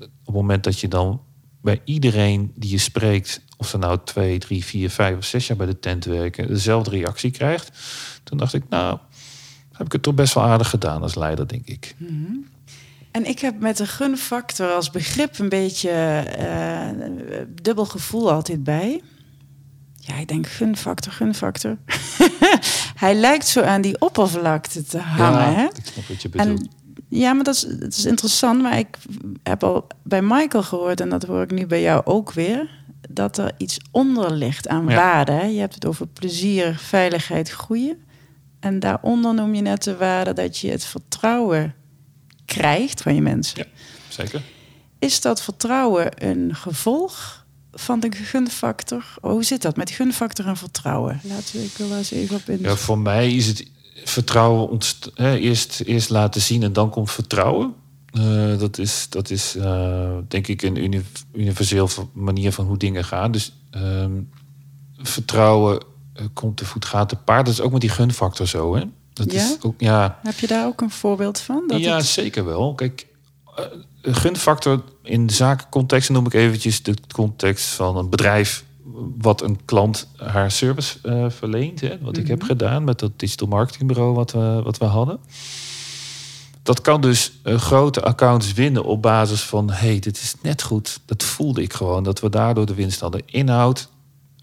op 0.00 0.24
het 0.24 0.34
moment 0.34 0.64
dat 0.64 0.80
je 0.80 0.88
dan 0.88 1.20
bij 1.62 1.80
iedereen 1.84 2.52
die 2.54 2.70
je 2.70 2.78
spreekt, 2.78 3.40
of 3.56 3.68
ze 3.68 3.78
nou 3.78 3.98
twee, 4.04 4.38
drie, 4.38 4.64
vier, 4.64 4.90
vijf 4.90 5.16
of 5.16 5.24
zes 5.24 5.46
jaar 5.46 5.56
bij 5.56 5.66
de 5.66 5.78
tent 5.78 6.04
werken, 6.04 6.46
dezelfde 6.46 6.90
reactie 6.90 7.30
krijgt. 7.30 7.70
Toen 8.22 8.38
dacht 8.38 8.54
ik, 8.54 8.68
nou, 8.68 8.98
heb 9.76 9.86
ik 9.86 9.92
het 9.92 10.02
toch 10.02 10.14
best 10.14 10.34
wel 10.34 10.44
aardig 10.44 10.70
gedaan 10.70 11.02
als 11.02 11.14
leider, 11.14 11.48
denk 11.48 11.66
ik. 11.66 11.94
Mhm. 11.98 12.36
En 13.10 13.24
ik 13.24 13.38
heb 13.38 13.60
met 13.60 13.76
de 13.76 13.86
gunfactor 13.86 14.70
als 14.70 14.90
begrip 14.90 15.38
een 15.38 15.48
beetje 15.48 16.24
uh, 16.38 17.40
dubbel 17.62 17.84
gevoel 17.84 18.32
altijd 18.32 18.64
bij. 18.64 19.02
Ja, 19.94 20.14
ik 20.16 20.28
denk 20.28 20.46
gunfactor, 20.46 21.12
gunfactor. 21.12 21.76
Hij 22.96 23.14
lijkt 23.14 23.46
zo 23.46 23.62
aan 23.62 23.80
die 23.80 24.00
oppervlakte 24.00 24.82
te 24.82 24.98
hangen. 24.98 25.50
Ja, 25.50 25.52
hè? 25.52 25.64
ik 25.64 25.86
snap 25.86 26.08
wat 26.08 26.22
je 26.22 26.28
bedoelt. 26.28 26.60
En, 26.60 26.70
ja, 27.08 27.32
maar 27.32 27.44
dat 27.44 27.54
is, 27.54 27.66
dat 27.78 27.92
is 27.92 28.04
interessant. 28.04 28.62
Maar 28.62 28.78
ik 28.78 28.98
heb 29.42 29.64
al 29.64 29.86
bij 30.02 30.22
Michael 30.22 30.62
gehoord, 30.62 31.00
en 31.00 31.08
dat 31.08 31.22
hoor 31.22 31.42
ik 31.42 31.50
nu 31.50 31.66
bij 31.66 31.82
jou 31.82 32.02
ook 32.04 32.32
weer, 32.32 32.70
dat 33.10 33.38
er 33.38 33.52
iets 33.56 33.78
onder 33.90 34.32
ligt 34.32 34.68
aan 34.68 34.84
waarde. 34.84 35.32
Je 35.32 35.60
hebt 35.60 35.74
het 35.74 35.86
over 35.86 36.06
plezier, 36.06 36.78
veiligheid, 36.78 37.50
groeien. 37.50 38.05
En 38.66 38.80
daaronder 38.80 39.34
noem 39.34 39.54
je 39.54 39.62
net 39.62 39.82
de 39.82 39.96
waarde 39.96 40.32
dat 40.32 40.58
je 40.58 40.70
het 40.70 40.84
vertrouwen 40.84 41.74
krijgt 42.44 43.02
van 43.02 43.14
je 43.14 43.20
mensen. 43.20 43.58
Ja, 43.58 43.66
zeker. 44.08 44.42
Is 44.98 45.20
dat 45.20 45.42
vertrouwen 45.42 46.26
een 46.28 46.54
gevolg 46.54 47.44
van 47.72 48.00
de 48.00 48.12
gunfactor? 48.12 49.04
hoe 49.20 49.44
zit 49.44 49.62
dat 49.62 49.76
met 49.76 49.90
gunfactor 49.90 50.46
en 50.46 50.56
vertrouwen? 50.56 51.20
Laten 51.22 51.56
we 51.56 51.64
ik 51.64 51.76
wel 51.76 51.96
eens 51.96 52.10
even 52.10 52.36
op 52.36 52.48
in. 52.48 52.60
Ja, 52.60 52.76
voor 52.76 52.98
mij 52.98 53.32
is 53.32 53.46
het 53.46 53.70
vertrouwen 54.04 54.68
ontst 54.68 55.10
eerst, 55.16 55.80
eerst 55.80 56.10
laten 56.10 56.40
zien 56.40 56.62
en 56.62 56.72
dan 56.72 56.90
komt 56.90 57.10
vertrouwen. 57.10 57.74
Uh, 58.12 58.58
dat 58.58 58.78
is, 58.78 59.06
dat 59.08 59.30
is 59.30 59.56
uh, 59.56 60.16
denk 60.28 60.46
ik 60.46 60.62
een 60.62 61.04
universeel 61.32 61.88
manier 62.12 62.52
van 62.52 62.66
hoe 62.66 62.78
dingen 62.78 63.04
gaan. 63.04 63.32
Dus 63.32 63.52
uh, 63.76 64.06
vertrouwen 64.96 65.80
eh, 65.80 65.86
komt 66.32 66.56
te 66.56 66.64
voet, 66.64 66.84
gaat 66.84 67.08
te 67.08 67.16
paard. 67.16 67.46
Dat 67.46 67.54
is 67.54 67.60
ook 67.60 67.72
met 67.72 67.80
die 67.80 67.90
gunfactor 67.90 68.46
zo, 68.46 68.76
hè? 68.76 68.82
Dat 69.12 69.32
ja? 69.32 69.44
Is 69.44 69.56
ook, 69.60 69.74
ja. 69.80 70.18
Heb 70.22 70.38
je 70.38 70.46
daar 70.46 70.66
ook 70.66 70.80
een 70.80 70.90
voorbeeld 70.90 71.40
van? 71.40 71.64
Dat 71.66 71.80
ja, 71.80 72.00
zeker 72.00 72.44
wel. 72.44 72.74
Kijk, 72.74 73.06
uh, 73.58 74.14
gunfactor 74.14 74.82
in 75.02 75.30
zakencontext 75.30 76.10
noem 76.10 76.26
ik 76.26 76.34
eventjes 76.34 76.82
de 76.82 76.94
context 77.12 77.66
van 77.66 77.96
een 77.96 78.10
bedrijf 78.10 78.64
wat 79.18 79.42
een 79.42 79.64
klant 79.64 80.08
haar 80.16 80.50
service 80.50 80.98
uh, 81.02 81.24
verleent. 81.28 81.80
Hè, 81.80 81.98
wat 82.00 82.16
ik 82.16 82.26
heb 82.26 82.38
mhm. 82.38 82.46
gedaan 82.46 82.84
met 82.84 82.98
dat 82.98 83.12
digital 83.16 83.48
marketingbureau 83.48 84.14
wat 84.14 84.32
we, 84.32 84.60
wat 84.64 84.78
we 84.78 84.84
hadden. 84.84 85.18
Dat 86.62 86.80
kan 86.80 87.00
dus 87.00 87.32
uh, 87.44 87.58
grote 87.58 88.02
accounts 88.02 88.52
winnen 88.52 88.84
op 88.84 89.02
basis 89.02 89.42
van... 89.42 89.70
hey, 89.70 89.98
dit 89.98 90.16
is 90.16 90.34
net 90.42 90.62
goed. 90.62 91.00
Dat 91.04 91.22
voelde 91.22 91.62
ik 91.62 91.72
gewoon, 91.72 92.02
dat 92.02 92.20
we 92.20 92.28
daardoor 92.28 92.66
de 92.66 92.74
winst 92.74 93.00
hadden. 93.00 93.22
Inhoud, 93.26 93.88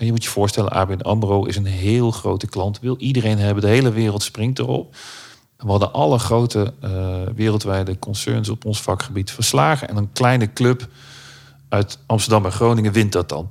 je 0.06 0.12
moet 0.12 0.24
je 0.24 0.30
voorstellen, 0.30 0.72
ABN 0.72 1.02
AMRO 1.02 1.46
is 1.46 1.56
een 1.56 1.66
heel 1.66 2.12
grote 2.12 2.48
klant. 2.48 2.80
Wil 2.80 2.98
iedereen 2.98 3.38
hebben, 3.38 3.64
de 3.64 3.70
hele 3.70 3.92
wereld 3.92 4.24
springt 4.24 4.60
erop. 4.60 4.96
We 5.58 5.70
hadden 5.70 5.94
alle 5.94 6.20
grote 6.20 6.74
uh, 6.84 7.22
wereldwijde 7.36 8.00
concerns 8.00 8.50
op 8.50 8.66
ons 8.66 8.82
vakgebied 8.82 9.32
verslagen. 9.32 9.90
En 9.90 9.98
een 9.98 10.12
kleine 10.12 10.54
club 10.54 10.88
uit 11.74 11.98
Amsterdam 12.06 12.46
en 12.46 12.52
Groningen 12.52 12.92
wint 12.92 13.12
dat 13.12 13.30
dan. 13.30 13.50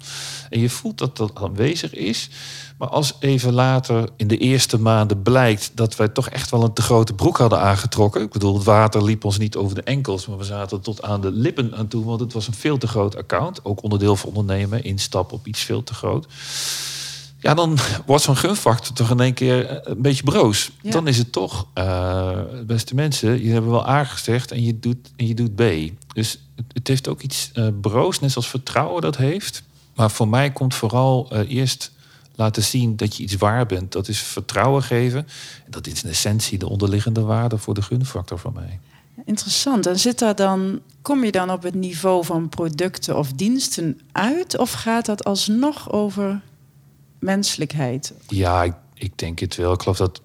En 0.51 0.61
je 0.61 0.71
voelt 0.71 0.99
dat 0.99 1.17
dat 1.17 1.31
aanwezig 1.35 1.95
is. 1.95 2.31
Maar 2.79 2.89
als 2.89 3.17
even 3.21 3.53
later 3.53 4.09
in 4.17 4.29
de 4.29 4.37
eerste 4.39 4.81
maanden 4.81 5.23
blijkt 5.23 5.71
dat 5.75 5.97
wij 5.97 6.09
toch 6.09 6.29
echt 6.29 6.51
wel 6.51 6.63
een 6.63 6.73
te 6.73 6.83
grote 6.83 7.15
broek 7.15 7.39
hadden 7.39 7.61
aangetrokken. 7.61 8.23
Ik 8.23 8.33
bedoel, 8.33 8.55
het 8.55 8.65
water 8.65 9.05
liep 9.05 9.25
ons 9.25 9.39
niet 9.39 9.57
over 9.57 9.75
de 9.75 9.83
enkels, 9.83 10.27
maar 10.27 10.39
we 10.39 10.45
zaten 10.45 10.81
tot 10.81 11.03
aan 11.03 11.21
de 11.21 11.31
lippen 11.31 11.75
aan 11.77 11.89
toe. 11.89 12.05
Want 12.05 12.21
het 12.21 12.33
was 12.33 12.47
een 12.47 12.55
veel 12.55 12.79
te 12.79 12.87
groot 12.87 13.17
account. 13.17 13.65
Ook 13.65 13.83
onderdeel 13.83 14.17
van 14.17 14.29
ondernemen, 14.29 14.85
instappen 14.85 15.37
op 15.37 15.47
iets 15.47 15.61
veel 15.61 15.83
te 15.83 15.95
groot. 15.95 16.27
Ja, 17.39 17.55
dan 17.55 17.79
wordt 18.07 18.23
zo'n 18.23 18.37
gunfactor 18.37 18.95
toch 18.95 19.11
in 19.11 19.21
één 19.21 19.35
keer 19.35 19.67
eh, 19.67 19.77
een 19.83 20.03
beetje 20.03 20.23
broos. 20.23 20.71
Dan 20.83 21.09
is 21.09 21.19
het 21.19 21.33
toch, 21.33 21.67
uh, 21.75 22.39
beste 22.67 22.95
mensen, 22.95 23.45
je 23.45 23.53
hebt 23.53 23.67
wel 23.67 23.89
A 23.89 24.05
gezegd 24.05 24.51
en 24.51 24.65
je 24.65 24.79
doet, 24.79 25.11
en 25.17 25.27
je 25.27 25.35
doet 25.35 25.55
B. 25.55 25.63
Dus 26.15 26.39
het, 26.73 26.89
heeft 26.89 27.09
ook 27.09 27.21
iets 27.21 27.51
uh, 27.55 27.69
broos, 27.81 28.21
net 28.21 28.31
zoals 28.31 28.49
vertrouwen 28.49 29.03
dat 29.03 29.17
heeft. 29.17 29.63
Maar 29.95 30.11
voor 30.11 30.29
mij 30.29 30.51
komt 30.51 30.75
vooral 30.75 31.29
uh, 31.33 31.51
eerst 31.51 31.93
laten 32.35 32.63
zien 32.63 32.97
dat 32.97 33.17
je 33.17 33.23
iets 33.23 33.37
waar 33.37 33.67
bent. 33.67 33.93
Dat 33.93 34.09
is 34.09 34.19
vertrouwen 34.19 34.83
geven. 34.83 35.19
En 35.65 35.71
dat 35.71 35.87
is 35.87 36.03
in 36.03 36.11
essentie 36.11 36.59
de 36.59 36.69
onderliggende 36.69 37.21
waarde 37.21 37.59
voor 37.59 37.75
de 37.75 37.83
gunfactor 37.83 38.39
van 38.39 38.53
mij. 38.53 38.79
Interessant. 39.25 39.87
En 39.87 39.99
zit 39.99 40.19
daar 40.19 40.35
dan, 40.35 40.81
kom 41.03 41.25
je 41.25 41.33
dan 41.33 41.51
op 41.51 41.63
het 41.63 41.75
niveau 41.75 42.25
van 42.25 42.49
producten 42.49 43.19
of 43.19 43.33
diensten 43.33 44.01
uit? 44.13 44.59
Of 44.59 44.73
gaat 44.73 45.07
dat 45.07 45.25
alsnog 45.25 45.93
over 45.93 46.41
menselijkheid? 47.19 48.13
Ja, 48.29 48.63
ik, 48.63 48.75
ik 48.95 49.19
denk 49.19 49.39
het 49.39 49.57
wel. 49.57 49.73
Ik 49.73 49.83
geloof 49.83 49.97
dat 49.97 50.21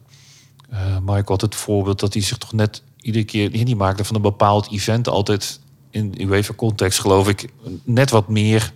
uh, 0.71 0.97
Mike 1.03 1.31
had 1.31 1.41
het 1.41 1.55
voorbeeld 1.55 1.99
dat 1.99 2.13
hij 2.13 2.23
zich 2.23 2.37
toch 2.37 2.53
net 2.53 2.81
iedere 3.01 3.25
keer... 3.25 3.65
Die 3.65 3.75
maakte 3.75 4.03
van 4.03 4.15
een 4.15 4.21
bepaald 4.21 4.71
event 4.71 5.07
altijd 5.07 5.59
in 5.97 6.29
UEFA-context, 6.29 6.99
geloof 6.99 7.27
ik, 7.27 7.49
net 7.83 8.09
wat 8.09 8.27
meer 8.27 8.71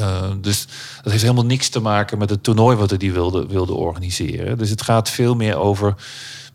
uh, 0.00 0.32
dus 0.40 0.66
dat 1.02 1.12
heeft 1.12 1.22
helemaal 1.22 1.44
niks 1.44 1.68
te 1.68 1.80
maken 1.80 2.18
met 2.18 2.30
het 2.30 2.42
toernooi 2.42 2.76
wat 2.76 2.90
hij 2.90 3.12
wilde, 3.12 3.46
wilde 3.46 3.74
organiseren. 3.74 4.58
Dus 4.58 4.70
het 4.70 4.82
gaat 4.82 5.10
veel 5.10 5.34
meer 5.34 5.56
over 5.56 5.94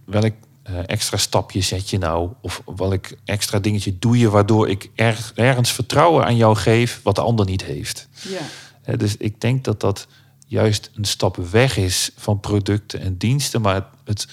welk 0.06 0.34
uh, 0.70 0.80
extra 0.86 1.18
stapje 1.18 1.62
zet 1.62 1.90
je 1.90 1.98
nou? 1.98 2.30
Of 2.42 2.62
welk 2.76 3.06
extra 3.26 3.60
dingetje 3.60 4.00
doe 4.00 4.18
je 4.18 4.30
waardoor 4.30 4.70
ik 4.70 4.90
er, 4.96 5.32
ergens 5.36 5.72
vertrouwen 5.72 6.26
aan 6.26 6.36
jou 6.36 6.56
geef 6.56 7.00
wat 7.04 7.16
de 7.16 7.22
ander 7.22 7.46
niet 7.46 7.64
heeft. 7.64 8.08
Ja. 8.30 8.40
Uh, 8.86 8.98
dus 8.98 9.18
ik 9.18 9.42
denk 9.42 9.64
dat 9.64 9.80
dat 9.80 10.08
juist 10.46 10.92
een 10.96 11.06
stap 11.06 11.36
weg 11.36 11.78
is 11.78 12.12
van 12.16 12.40
producten 12.40 13.02
en 13.02 13.18
diensten, 13.18 13.62
maar 13.62 13.86
het, 14.04 14.28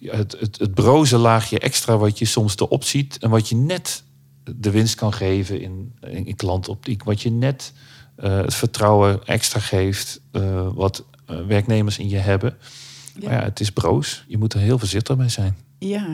het, 0.00 0.36
het, 0.40 0.58
het 0.58 0.74
broze 0.74 1.16
laagje 1.16 1.58
extra 1.58 1.96
wat 1.96 2.18
je 2.18 2.24
soms 2.24 2.56
erop 2.56 2.84
ziet 2.84 3.18
en 3.18 3.30
wat 3.30 3.48
je 3.48 3.54
net 3.54 4.02
de 4.44 4.70
winst 4.70 4.94
kan 4.94 5.12
geven 5.12 5.60
in, 5.60 5.94
in 6.00 6.36
klantoptiek, 6.36 7.04
wat 7.04 7.22
je 7.22 7.30
net 7.30 7.72
uh, 8.24 8.40
het 8.40 8.54
vertrouwen 8.54 9.24
extra 9.24 9.60
geeft 9.60 10.20
uh, 10.32 10.68
wat 10.74 11.04
uh, 11.30 11.46
werknemers 11.46 11.98
in 11.98 12.08
je 12.08 12.16
hebben. 12.16 12.56
Ja. 13.14 13.28
Maar 13.28 13.38
ja, 13.38 13.44
het 13.44 13.60
is 13.60 13.70
broos. 13.70 14.24
Je 14.28 14.38
moet 14.38 14.54
er 14.54 14.60
heel 14.60 14.78
voorzichtig 14.78 15.16
mee 15.16 15.28
zijn. 15.28 15.56
Ja, 15.78 16.06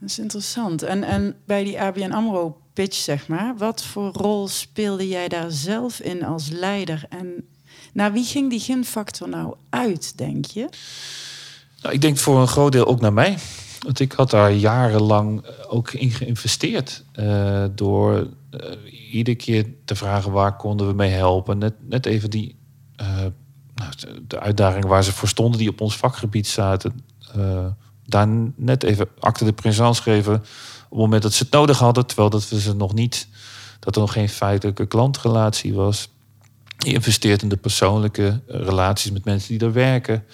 dat 0.00 0.10
is 0.10 0.18
interessant. 0.18 0.82
En, 0.82 1.04
en 1.04 1.36
bij 1.44 1.64
die 1.64 1.80
ABN 1.80 2.10
AMRO 2.10 2.60
pitch, 2.72 2.96
zeg 2.96 3.28
maar, 3.28 3.54
wat 3.56 3.82
voor 3.82 4.12
rol 4.12 4.48
speelde 4.48 5.08
jij 5.08 5.28
daar 5.28 5.50
zelf 5.50 6.00
in 6.00 6.24
als 6.24 6.48
leider? 6.48 7.04
En 7.08 7.44
naar 7.92 8.12
wie 8.12 8.24
ging 8.24 8.50
die 8.50 8.60
gunfactor 8.60 9.28
nou 9.28 9.54
uit, 9.70 10.18
denk 10.18 10.44
je? 10.44 10.68
Nou, 11.82 11.94
ik 11.94 12.00
denk 12.00 12.18
voor 12.18 12.40
een 12.40 12.48
groot 12.48 12.72
deel 12.72 12.86
ook 12.86 13.00
naar 13.00 13.12
mij. 13.12 13.38
Want 13.82 14.00
ik 14.00 14.12
had 14.12 14.30
daar 14.30 14.52
jarenlang 14.52 15.44
ook 15.68 15.92
in 15.92 16.10
geïnvesteerd. 16.10 17.04
Uh, 17.14 17.64
door 17.74 18.28
uh, 18.50 19.12
iedere 19.12 19.36
keer 19.36 19.66
te 19.84 19.94
vragen 19.94 20.32
waar 20.32 20.56
konden 20.56 20.86
we 20.86 20.92
mee 20.92 21.10
helpen. 21.10 21.58
Net, 21.58 21.74
net 21.88 22.06
even 22.06 22.30
die 22.30 22.56
nou, 23.74 24.20
de 24.26 24.40
uitdagingen 24.40 24.88
waar 24.88 25.04
ze 25.04 25.12
voor 25.12 25.28
stonden, 25.28 25.58
die 25.58 25.68
op 25.68 25.80
ons 25.80 25.96
vakgebied 25.96 26.46
zaten. 26.46 27.04
Daar 28.06 28.28
net 28.56 28.82
even 28.82 29.08
acte 29.18 29.44
de 29.44 29.52
présence 29.52 30.02
geven 30.02 30.34
op 30.34 30.40
het 30.88 30.98
moment 30.98 31.22
dat 31.22 31.32
ze 31.32 31.42
het 31.42 31.52
nodig 31.52 31.78
hadden. 31.78 32.06
Terwijl 32.06 32.30
dat 32.30 32.48
we 32.48 32.60
ze 32.60 32.74
nog 32.74 32.94
niet, 32.94 33.28
dat 33.80 33.94
er 33.94 34.00
nog 34.00 34.12
geen 34.12 34.28
feitelijke 34.28 34.86
klantrelatie 34.86 35.74
was. 35.74 36.08
Je 36.78 36.92
investeert 36.92 37.42
in 37.42 37.48
de 37.48 37.56
persoonlijke 37.56 38.40
relaties 38.46 39.10
met 39.10 39.24
mensen 39.24 39.58
die 39.58 39.66
er 39.66 39.72
werken. 39.72 40.24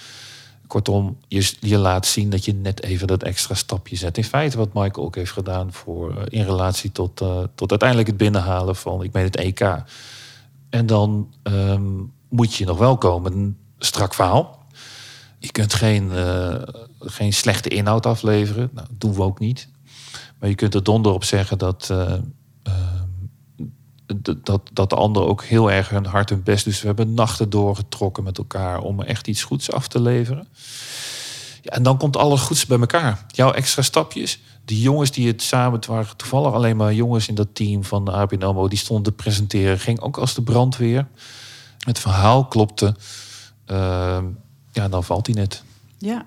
Kortom, 0.68 1.18
je, 1.28 1.78
laat 1.78 2.06
zien 2.06 2.30
dat 2.30 2.44
je 2.44 2.54
net 2.54 2.82
even 2.82 3.06
dat 3.06 3.22
extra 3.22 3.54
stapje 3.54 3.96
zet. 3.96 4.16
In 4.16 4.24
feite 4.24 4.56
wat 4.56 4.72
Michael 4.72 5.06
ook 5.06 5.14
heeft 5.14 5.32
gedaan 5.32 5.72
voor, 5.72 6.10
uh, 6.10 6.22
in 6.28 6.44
relatie 6.44 6.92
tot, 6.92 7.20
uh, 7.20 7.42
tot 7.54 7.70
uiteindelijk 7.70 8.08
het 8.08 8.16
binnenhalen 8.16 8.76
van, 8.76 9.02
ik 9.02 9.12
meen 9.12 9.24
het 9.24 9.36
EK. 9.36 9.82
En 10.70 10.86
dan 10.86 11.34
um, 11.42 12.12
moet 12.28 12.54
je 12.54 12.64
nog 12.64 12.78
wel 12.78 12.98
komen, 12.98 13.32
een 13.32 13.56
strak 13.78 14.14
verhaal. 14.14 14.66
Je 15.38 15.52
kunt 15.52 15.74
geen, 15.74 16.10
uh, 16.12 16.54
geen 17.00 17.32
slechte 17.32 17.68
inhoud 17.68 18.06
afleveren. 18.06 18.70
Nou, 18.72 18.86
dat 18.90 19.00
doen 19.00 19.14
we 19.14 19.22
ook 19.22 19.38
niet. 19.38 19.68
Maar 20.38 20.48
je 20.48 20.54
kunt 20.54 20.74
er 20.74 20.82
donder 20.82 21.12
op 21.12 21.24
zeggen 21.24 21.58
dat, 21.58 21.92
dat, 24.44 24.60
dat 24.72 24.90
de 24.90 24.96
ander 24.96 25.22
ook 25.22 25.44
heel 25.44 25.70
erg 25.70 25.88
hun 25.88 26.06
hart 26.06 26.28
hun 26.28 26.42
best. 26.42 26.64
Dus 26.64 26.80
we 26.80 26.86
hebben 26.86 27.14
nachten 27.14 27.50
doorgetrokken 27.50 28.24
met 28.24 28.38
elkaar 28.38 28.80
om 28.80 29.02
echt 29.02 29.26
iets 29.26 29.42
goeds 29.42 29.72
af 29.72 29.88
te 29.88 30.00
leveren. 30.00 30.48
Ja, 31.62 31.70
en 31.70 31.82
dan 31.82 31.98
komt 31.98 32.16
alles 32.16 32.40
goeds 32.40 32.66
bij 32.66 32.78
elkaar. 32.78 33.24
Jouw 33.26 33.52
extra 33.52 33.82
stapjes. 33.82 34.40
Die 34.64 34.80
jongens 34.80 35.10
die 35.10 35.26
het 35.26 35.42
samen, 35.42 35.72
het 35.72 35.86
waren 35.86 36.16
toevallig 36.16 36.52
alleen 36.52 36.76
maar 36.76 36.94
jongens 36.94 37.28
in 37.28 37.34
dat 37.34 37.48
team 37.52 37.84
van 37.84 38.04
de 38.04 38.10
ABN 38.10 38.68
die 38.68 38.78
stonden 38.78 39.04
te 39.04 39.22
presenteren. 39.22 39.78
Ging 39.78 40.00
ook 40.00 40.16
als 40.16 40.34
de 40.34 40.42
brandweer. 40.42 41.08
Het 41.78 41.98
verhaal 41.98 42.46
klopte. 42.46 42.96
Uh, 43.66 44.18
ja, 44.72 44.88
dan 44.88 45.04
valt 45.04 45.26
hij 45.26 45.34
net. 45.34 45.62
Ja. 45.98 46.26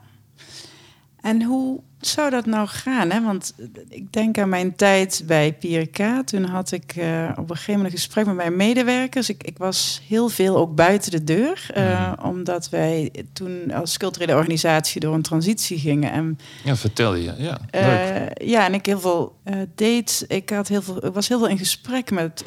En 1.22 1.44
hoe 1.44 1.80
zou 2.02 2.30
dat 2.30 2.46
nou 2.46 2.68
gaan? 2.68 3.12
Hè? 3.12 3.22
Want 3.22 3.54
ik 3.90 4.14
denk 4.14 4.38
aan 4.38 4.50
mijn 4.50 4.76
tijd 4.76 5.24
bij 5.26 5.54
PRK. 5.54 6.26
Toen 6.26 6.44
had 6.44 6.72
ik 6.72 6.96
uh, 6.96 7.30
op 7.32 7.50
een 7.50 7.56
gegeven 7.56 7.74
moment 7.74 7.94
een 7.94 8.00
gesprek 8.00 8.26
met 8.26 8.36
mijn 8.36 8.56
medewerkers. 8.56 9.30
Ik, 9.30 9.44
ik 9.44 9.58
was 9.58 10.02
heel 10.08 10.30
veel 10.30 10.58
ook 10.58 10.76
buiten 10.76 11.12
de 11.12 11.24
deur. 11.24 11.70
Uh, 11.78 12.14
Omdat 12.24 12.70
wij 12.70 13.12
toen 13.34 13.72
als 13.74 13.98
culturele 13.98 14.36
organisatie 14.36 15.00
door 15.00 15.14
een 15.14 15.22
transitie 15.22 15.80
gingen. 15.80 16.12
En, 16.12 16.40
ja, 16.64 16.76
vertel 16.76 17.16
je. 17.16 17.34
Ja, 17.38 17.60
uh, 17.76 18.48
ja 18.48 18.66
en 18.66 18.74
ik 18.74 18.86
heel 18.86 19.00
veel 19.00 19.36
deed. 19.76 20.26
Ik, 20.28 20.50
had 20.50 20.68
heel 20.68 20.82
veel, 20.82 21.06
ik 21.06 21.14
was 21.14 21.28
heel 21.28 21.38
veel 21.38 21.48
in 21.48 21.58
gesprek 21.58 22.12
met 22.12 22.46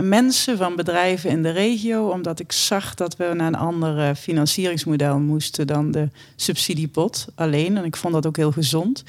mensen 0.00 0.56
van 0.56 0.76
bedrijven 0.76 1.30
in 1.30 1.42
de 1.42 1.50
regio. 1.50 2.08
Omdat 2.08 2.40
ik 2.40 2.52
zag 2.52 2.94
dat 2.94 3.16
we 3.16 3.30
naar 3.34 3.46
een 3.46 3.54
ander 3.54 4.14
financieringsmodel 4.14 5.18
moesten 5.18 5.66
dan 5.66 5.90
de 5.90 6.08
subsidiepot 6.36 7.26
alleen. 7.34 7.76
En 7.76 7.84
ik 7.94 8.00
vond 8.00 8.14
dat 8.14 8.26
ook 8.26 8.36
heel 8.36 8.52
gezond. 8.52 9.04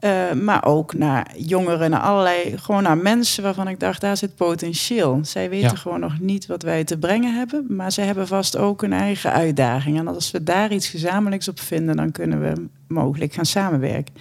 Uh, 0.00 0.32
maar 0.32 0.64
ook 0.64 0.94
naar 0.94 1.30
jongeren, 1.36 1.90
naar 1.90 2.00
allerlei, 2.00 2.58
gewoon 2.58 2.82
naar 2.82 2.98
mensen 2.98 3.42
waarvan 3.42 3.68
ik 3.68 3.80
dacht, 3.80 4.00
daar 4.00 4.16
zit 4.16 4.34
potentieel. 4.34 5.18
Zij 5.22 5.50
weten 5.50 5.78
gewoon 5.78 6.00
nog 6.00 6.20
niet 6.20 6.46
wat 6.46 6.62
wij 6.62 6.84
te 6.84 6.98
brengen 6.98 7.34
hebben, 7.34 7.66
maar 7.68 7.92
zij 7.92 8.04
hebben 8.04 8.26
vast 8.26 8.56
ook 8.56 8.82
een 8.82 8.92
eigen 8.92 9.32
uitdaging. 9.32 9.98
En 9.98 10.08
als 10.08 10.30
we 10.30 10.42
daar 10.42 10.72
iets 10.72 10.88
gezamenlijks 10.88 11.48
op 11.48 11.60
vinden, 11.60 11.96
dan 11.96 12.12
kunnen 12.12 12.40
we 12.40 12.68
mogelijk 12.88 13.32
gaan 13.32 13.46
samenwerken. 13.46 14.14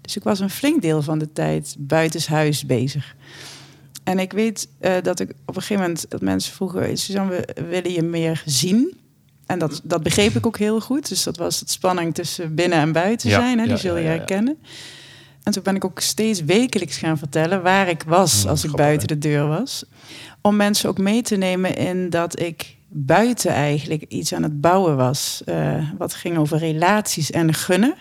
Dus 0.00 0.16
ik 0.16 0.22
was 0.22 0.40
een 0.40 0.50
flink 0.50 0.82
deel 0.82 1.02
van 1.02 1.18
de 1.18 1.32
tijd 1.32 1.76
buitenshuis 1.78 2.66
bezig. 2.66 3.14
En 4.04 4.18
ik 4.18 4.32
weet 4.32 4.68
uh, 4.80 4.92
dat 5.02 5.20
ik 5.20 5.30
op 5.30 5.56
een 5.56 5.62
gegeven 5.62 5.82
moment 5.82 6.06
dat 6.08 6.20
mensen 6.20 6.52
vroegen, 6.52 6.96
Suzanne, 6.96 7.44
we 7.54 7.62
willen 7.62 7.92
je 7.92 8.02
meer 8.02 8.42
zien. 8.44 8.96
En 9.46 9.58
dat, 9.58 9.80
dat 9.84 10.02
begreep 10.02 10.34
ik 10.34 10.46
ook 10.46 10.58
heel 10.58 10.80
goed. 10.80 11.08
Dus 11.08 11.22
dat 11.22 11.36
was 11.36 11.60
het 11.60 11.70
spanning 11.70 12.14
tussen 12.14 12.54
binnen 12.54 12.78
en 12.78 12.92
buiten 12.92 13.30
zijn. 13.30 13.58
Hè? 13.58 13.66
Die 13.66 13.76
zul 13.76 13.96
je 13.96 14.06
herkennen. 14.06 14.58
En 15.42 15.52
toen 15.52 15.62
ben 15.62 15.74
ik 15.74 15.84
ook 15.84 16.00
steeds 16.00 16.44
wekelijks 16.44 16.98
gaan 16.98 17.18
vertellen 17.18 17.62
waar 17.62 17.88
ik 17.88 18.02
was 18.06 18.40
hmm, 18.40 18.50
als 18.50 18.64
ik 18.64 18.70
buiten 18.70 19.08
de 19.08 19.18
deur 19.18 19.46
was. 19.46 19.84
Om 20.40 20.56
mensen 20.56 20.88
ook 20.88 20.98
mee 20.98 21.22
te 21.22 21.36
nemen 21.36 21.76
in 21.76 22.10
dat 22.10 22.40
ik 22.40 22.76
buiten 22.88 23.50
eigenlijk 23.50 24.04
iets 24.08 24.34
aan 24.34 24.42
het 24.42 24.60
bouwen 24.60 24.96
was. 24.96 25.42
Uh, 25.46 25.90
wat 25.98 26.14
ging 26.14 26.36
over 26.36 26.58
relaties 26.58 27.30
en 27.30 27.54
gunnen. 27.54 27.94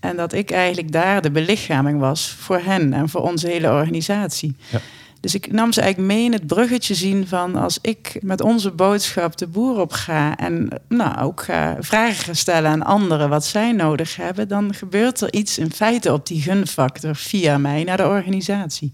En 0.00 0.16
dat 0.16 0.32
ik 0.32 0.50
eigenlijk 0.50 0.92
daar 0.92 1.22
de 1.22 1.30
belichaming 1.30 2.00
was 2.00 2.28
voor 2.28 2.58
hen 2.58 2.92
en 2.92 3.08
voor 3.08 3.20
onze 3.20 3.48
hele 3.48 3.70
organisatie. 3.70 4.56
Ja. 4.70 4.80
Dus 5.20 5.34
ik 5.34 5.52
nam 5.52 5.72
ze 5.72 5.80
eigenlijk 5.80 6.12
mee 6.12 6.24
in 6.24 6.32
het 6.32 6.46
bruggetje 6.46 6.94
zien 6.94 7.26
van 7.26 7.56
als 7.56 7.78
ik 7.80 8.18
met 8.20 8.40
onze 8.40 8.70
boodschap 8.70 9.36
de 9.36 9.46
boer 9.46 9.80
op 9.80 9.92
ga 9.92 10.36
en 10.36 10.68
nou 10.88 11.18
ook 11.18 11.42
ga 11.42 11.76
vragen 11.80 12.36
stellen 12.36 12.70
aan 12.70 12.82
anderen 12.82 13.28
wat 13.28 13.44
zij 13.44 13.72
nodig 13.72 14.16
hebben, 14.16 14.48
dan 14.48 14.74
gebeurt 14.74 15.20
er 15.20 15.32
iets 15.32 15.58
in 15.58 15.70
feite 15.70 16.12
op 16.12 16.26
die 16.26 16.42
gunfactor 16.42 17.16
via 17.16 17.58
mij 17.58 17.84
naar 17.84 17.96
de 17.96 18.06
organisatie. 18.06 18.92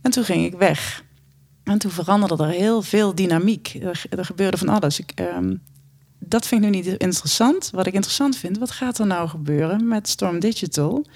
En 0.00 0.10
toen 0.10 0.24
ging 0.24 0.44
ik 0.44 0.54
weg. 0.54 1.04
En 1.64 1.78
toen 1.78 1.90
veranderde 1.90 2.44
er 2.44 2.50
heel 2.50 2.82
veel 2.82 3.14
dynamiek. 3.14 3.78
Er, 4.10 4.24
gebeurde 4.24 4.56
van 4.56 4.68
alles. 4.68 5.00
Ik, 5.00 5.12
um, 5.36 5.62
dat 6.18 6.46
vind 6.46 6.64
ik 6.64 6.70
nu 6.70 6.76
niet 6.76 6.86
interessant. 6.86 7.70
Wat 7.72 7.86
ik 7.86 7.94
interessant 7.94 8.36
vind, 8.36 8.58
wat 8.58 8.70
gaat 8.70 8.98
er 8.98 9.06
nou 9.06 9.28
gebeuren 9.28 9.88
met 9.88 10.08
Storm 10.08 10.40
Digital? 10.40 11.06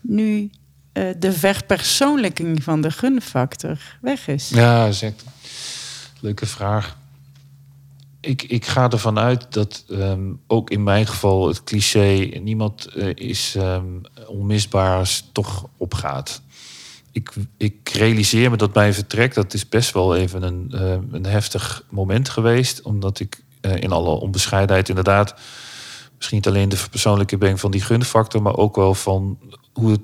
Nu 0.00 0.50
uh, 0.94 1.10
de 1.18 1.32
verpersoonlijking 1.32 2.62
van 2.62 2.80
de 2.80 2.90
gunfactor 2.90 3.78
weg 4.00 4.28
is? 4.28 4.48
Ja, 4.48 4.92
zeker. 4.92 5.26
Leuke 6.20 6.46
vraag. 6.46 6.96
Ik, 8.20 8.42
ik 8.42 8.66
ga 8.66 8.90
ervan 8.90 9.18
uit 9.18 9.52
dat 9.52 9.84
um, 9.90 10.40
ook 10.46 10.70
in 10.70 10.82
mijn 10.82 11.06
geval 11.06 11.48
het 11.48 11.64
cliché... 11.64 12.30
niemand 12.42 12.88
uh, 12.96 13.10
is 13.14 13.54
um, 13.58 14.00
onmisbaar 14.26 15.10
toch 15.32 15.68
opgaat. 15.76 16.42
Ik, 17.12 17.32
ik 17.56 17.88
realiseer 17.88 18.50
me 18.50 18.56
dat 18.56 18.72
bij 18.72 18.92
vertrek... 18.94 19.34
dat 19.34 19.54
is 19.54 19.68
best 19.68 19.92
wel 19.92 20.16
even 20.16 20.42
een, 20.42 20.70
uh, 20.74 20.96
een 21.10 21.26
heftig 21.26 21.84
moment 21.88 22.28
geweest. 22.28 22.82
Omdat 22.82 23.20
ik 23.20 23.42
in 23.60 23.92
alle 23.92 24.10
onbescheidenheid 24.10 24.88
inderdaad... 24.88 25.34
misschien 26.16 26.36
niet 26.36 26.46
alleen 26.46 26.68
de 26.68 26.76
verpersoonlijke 26.76 27.38
ben 27.38 27.58
van 27.58 27.70
die 27.70 27.80
gunfactor... 27.80 28.42
maar 28.42 28.56
ook 28.56 28.76
wel 28.76 28.94
van 28.94 29.38
hoe 29.72 29.90
het 29.90 30.00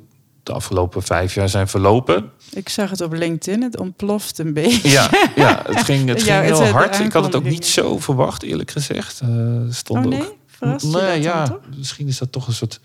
de 0.51 0.57
afgelopen 0.57 1.03
vijf 1.03 1.35
jaar 1.35 1.49
zijn 1.49 1.69
verlopen. 1.69 2.31
Ik 2.53 2.69
zag 2.69 2.91
het 2.91 3.01
op 3.01 3.13
LinkedIn, 3.13 3.63
het 3.63 3.79
ontploft 3.79 4.39
een 4.39 4.53
beetje. 4.53 4.89
Ja, 4.89 5.11
ja 5.35 5.63
het 5.67 5.85
ging, 5.91 6.09
het 6.09 6.23
ging 6.23 6.41
heel 6.41 6.65
hard. 6.65 6.99
Ik 7.01 7.13
had 7.13 7.25
het 7.25 7.35
ook 7.35 7.45
niet 7.45 7.67
zo 7.67 7.99
verwacht, 7.99 8.43
eerlijk 8.43 8.71
gezegd. 8.71 9.21
Uh, 9.25 9.61
stond 9.71 10.05
oh 10.05 10.11
nee? 10.11 10.39
Ook, 10.61 10.83
nee, 10.83 11.21
ja, 11.21 11.59
misschien 11.77 12.09
is 12.09 12.19
dat 12.19 12.33
toch 12.33 12.47
een 12.47 12.53
soort 12.53 12.81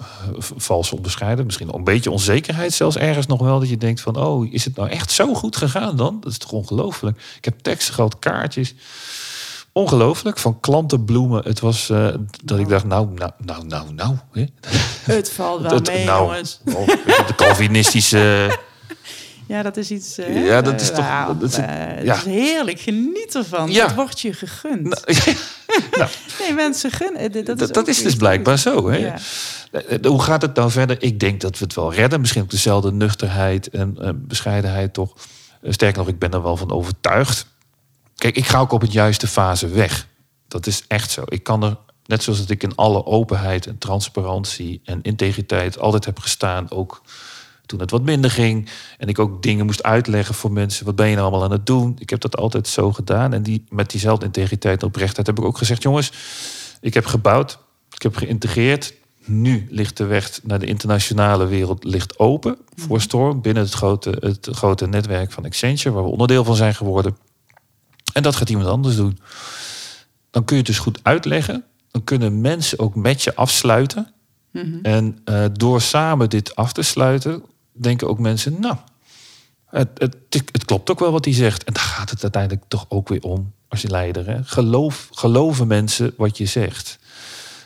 uh, 0.00 0.06
valse 0.38 0.96
onderscheiden. 0.96 1.46
Misschien 1.46 1.74
een 1.74 1.84
beetje 1.84 2.10
onzekerheid 2.10 2.72
zelfs 2.72 2.96
ergens 2.96 3.26
nog 3.26 3.40
wel. 3.40 3.58
Dat 3.58 3.68
je 3.68 3.76
denkt 3.76 4.00
van, 4.00 4.16
oh, 4.16 4.52
is 4.52 4.64
het 4.64 4.76
nou 4.76 4.88
echt 4.88 5.10
zo 5.10 5.34
goed 5.34 5.56
gegaan 5.56 5.96
dan? 5.96 6.18
Dat 6.20 6.32
is 6.32 6.38
toch 6.38 6.52
ongelooflijk. 6.52 7.20
Ik 7.36 7.44
heb 7.44 7.58
teksten 7.58 7.94
gehad, 7.94 8.18
kaartjes. 8.18 8.74
Ongelooflijk, 9.72 10.38
van 10.38 10.60
klantenbloemen. 10.60 11.42
Het 11.44 11.60
was 11.60 11.90
uh, 11.90 12.08
dat 12.44 12.58
ik 12.58 12.68
dacht, 12.68 12.84
nou, 12.84 13.08
nou, 13.14 13.30
nou, 13.44 13.66
nou, 13.66 13.92
nou. 13.94 14.16
Hè? 14.32 14.44
Het 15.14 15.30
valt 15.30 15.62
wel 15.62 15.80
mee, 15.80 16.04
nou, 16.04 16.24
jongens. 16.24 16.60
Oh, 16.64 16.86
de 17.26 17.34
Calvinistische... 17.36 18.58
Ja, 19.50 19.62
dat 19.62 19.76
is 19.76 19.90
iets. 19.90 20.18
Uh, 20.18 20.46
ja, 20.46 20.62
dat 20.62 20.80
is 20.80 20.88
toch. 20.88 20.98
Nou, 20.98 21.38
dat 21.38 21.50
is, 21.50 21.58
uh, 21.58 22.04
ja. 22.04 22.14
is 22.14 22.24
heerlijk. 22.24 22.80
Geniet 22.80 23.34
ervan. 23.34 23.70
Ja. 23.70 23.86
Dat 23.86 23.94
wordt 23.94 24.20
je 24.20 24.32
gegund. 24.32 24.82
Nou, 24.82 25.02
nou. 25.98 26.10
nee, 26.40 26.52
mensen 26.52 26.90
gunnen. 26.90 27.44
Dat 27.44 27.60
is, 27.60 27.68
dat, 27.68 27.88
is 27.88 28.02
dus 28.02 28.14
blijkbaar 28.14 28.58
zo. 28.58 28.90
Hè? 28.90 28.96
Ja. 28.96 29.18
Hoe 30.08 30.22
gaat 30.22 30.42
het 30.42 30.54
nou 30.54 30.70
verder? 30.70 31.02
Ik 31.02 31.20
denk 31.20 31.40
dat 31.40 31.58
we 31.58 31.64
het 31.64 31.74
wel 31.74 31.94
redden. 31.94 32.20
Misschien 32.20 32.42
ook 32.42 32.50
dezelfde 32.50 32.92
nuchterheid 32.92 33.68
en 33.68 33.96
bescheidenheid 34.26 34.92
toch. 34.92 35.14
Sterker 35.62 35.98
nog, 35.98 36.08
ik 36.08 36.18
ben 36.18 36.30
er 36.30 36.42
wel 36.42 36.56
van 36.56 36.70
overtuigd. 36.70 37.46
Kijk, 38.20 38.36
ik 38.36 38.46
ga 38.46 38.58
ook 38.58 38.72
op 38.72 38.80
het 38.80 38.92
juiste 38.92 39.26
fase 39.26 39.68
weg. 39.68 40.06
Dat 40.48 40.66
is 40.66 40.84
echt 40.88 41.10
zo. 41.10 41.22
Ik 41.28 41.42
kan 41.42 41.62
er, 41.62 41.76
net 42.06 42.22
zoals 42.22 42.38
dat 42.38 42.50
ik 42.50 42.62
in 42.62 42.74
alle 42.74 43.06
openheid 43.06 43.66
en 43.66 43.78
transparantie 43.78 44.80
en 44.84 45.02
integriteit 45.02 45.78
altijd 45.78 46.04
heb 46.04 46.18
gestaan, 46.18 46.70
ook 46.70 47.02
toen 47.66 47.80
het 47.80 47.90
wat 47.90 48.02
minder 48.02 48.30
ging. 48.30 48.68
En 48.98 49.08
ik 49.08 49.18
ook 49.18 49.42
dingen 49.42 49.66
moest 49.66 49.82
uitleggen 49.82 50.34
voor 50.34 50.52
mensen. 50.52 50.84
Wat 50.84 50.96
ben 50.96 51.08
je 51.08 51.14
nou 51.14 51.26
allemaal 51.26 51.44
aan 51.44 51.50
het 51.52 51.66
doen? 51.66 51.96
Ik 51.98 52.10
heb 52.10 52.20
dat 52.20 52.36
altijd 52.36 52.68
zo 52.68 52.92
gedaan. 52.92 53.32
En 53.32 53.42
die, 53.42 53.64
met 53.68 53.90
diezelfde 53.90 54.26
integriteit 54.26 54.80
en 54.80 54.88
oprechtheid 54.88 55.26
heb 55.26 55.38
ik 55.38 55.44
ook 55.44 55.58
gezegd... 55.58 55.82
jongens, 55.82 56.12
ik 56.80 56.94
heb 56.94 57.06
gebouwd, 57.06 57.58
ik 57.94 58.02
heb 58.02 58.16
geïntegreerd. 58.16 58.94
Nu 59.24 59.66
ligt 59.70 59.96
de 59.96 60.04
weg 60.04 60.40
naar 60.42 60.58
de 60.58 60.66
internationale 60.66 61.46
wereld 61.46 61.84
ligt 61.84 62.18
open 62.18 62.56
voor 62.76 62.96
mhm. 62.96 63.04
Storm... 63.04 63.40
binnen 63.40 63.62
het 63.62 63.72
grote, 63.72 64.16
het 64.20 64.48
grote 64.52 64.86
netwerk 64.86 65.32
van 65.32 65.44
Accenture... 65.44 65.94
waar 65.94 66.04
we 66.04 66.10
onderdeel 66.10 66.44
van 66.44 66.56
zijn 66.56 66.74
geworden... 66.74 67.16
En 68.12 68.22
dat 68.22 68.36
gaat 68.36 68.50
iemand 68.50 68.68
anders 68.68 68.96
doen. 68.96 69.18
Dan 70.30 70.44
kun 70.44 70.56
je 70.56 70.62
het 70.62 70.70
dus 70.70 70.80
goed 70.80 71.00
uitleggen. 71.02 71.64
Dan 71.90 72.04
kunnen 72.04 72.40
mensen 72.40 72.78
ook 72.78 72.94
met 72.94 73.22
je 73.22 73.34
afsluiten. 73.34 74.12
Mhm. 74.50 74.78
En 74.82 75.18
uh, 75.24 75.44
door 75.52 75.80
samen 75.80 76.28
dit 76.28 76.56
af 76.56 76.72
te 76.72 76.82
sluiten, 76.82 77.42
denken 77.72 78.08
ook 78.08 78.18
mensen, 78.18 78.60
nou, 78.60 78.76
het, 79.66 79.88
het, 79.94 80.16
het, 80.30 80.64
klopt 80.64 80.90
ook 80.90 80.98
wel 80.98 81.12
wat 81.12 81.24
hij 81.24 81.34
zegt. 81.34 81.64
En 81.64 81.72
daar 81.72 81.82
gaat 81.82 82.10
het 82.10 82.22
uiteindelijk 82.22 82.64
toch 82.68 82.86
ook 82.88 83.08
weer 83.08 83.22
om 83.22 83.52
als 83.68 83.82
je 83.82 83.88
leider. 83.88 84.26
Hè? 84.26 84.44
Geloof, 84.44 85.08
geloven 85.12 85.66
mensen 85.66 86.14
wat 86.16 86.38
je 86.38 86.46
zegt. 86.46 86.98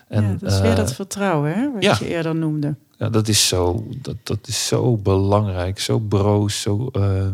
En, 0.09 0.23
ja, 0.23 0.37
dat 0.41 0.53
is 0.53 0.61
weer 0.61 0.71
uh, 0.71 0.77
dat 0.77 0.95
vertrouwen, 0.95 1.55
hè, 1.55 1.73
wat 1.73 1.83
ja, 1.83 1.97
je 1.99 2.09
eerder 2.09 2.35
noemde. 2.35 2.77
Ja, 2.99 3.09
dat 3.09 3.29
is 3.29 3.49
zo, 3.49 3.87
dat, 4.03 4.17
dat 4.23 4.49
is 4.49 4.67
zo 4.67 4.97
belangrijk, 4.97 5.81
zo 5.81 5.99
broos, 5.99 6.61
zo. 6.61 6.89
Uh, 6.93 7.27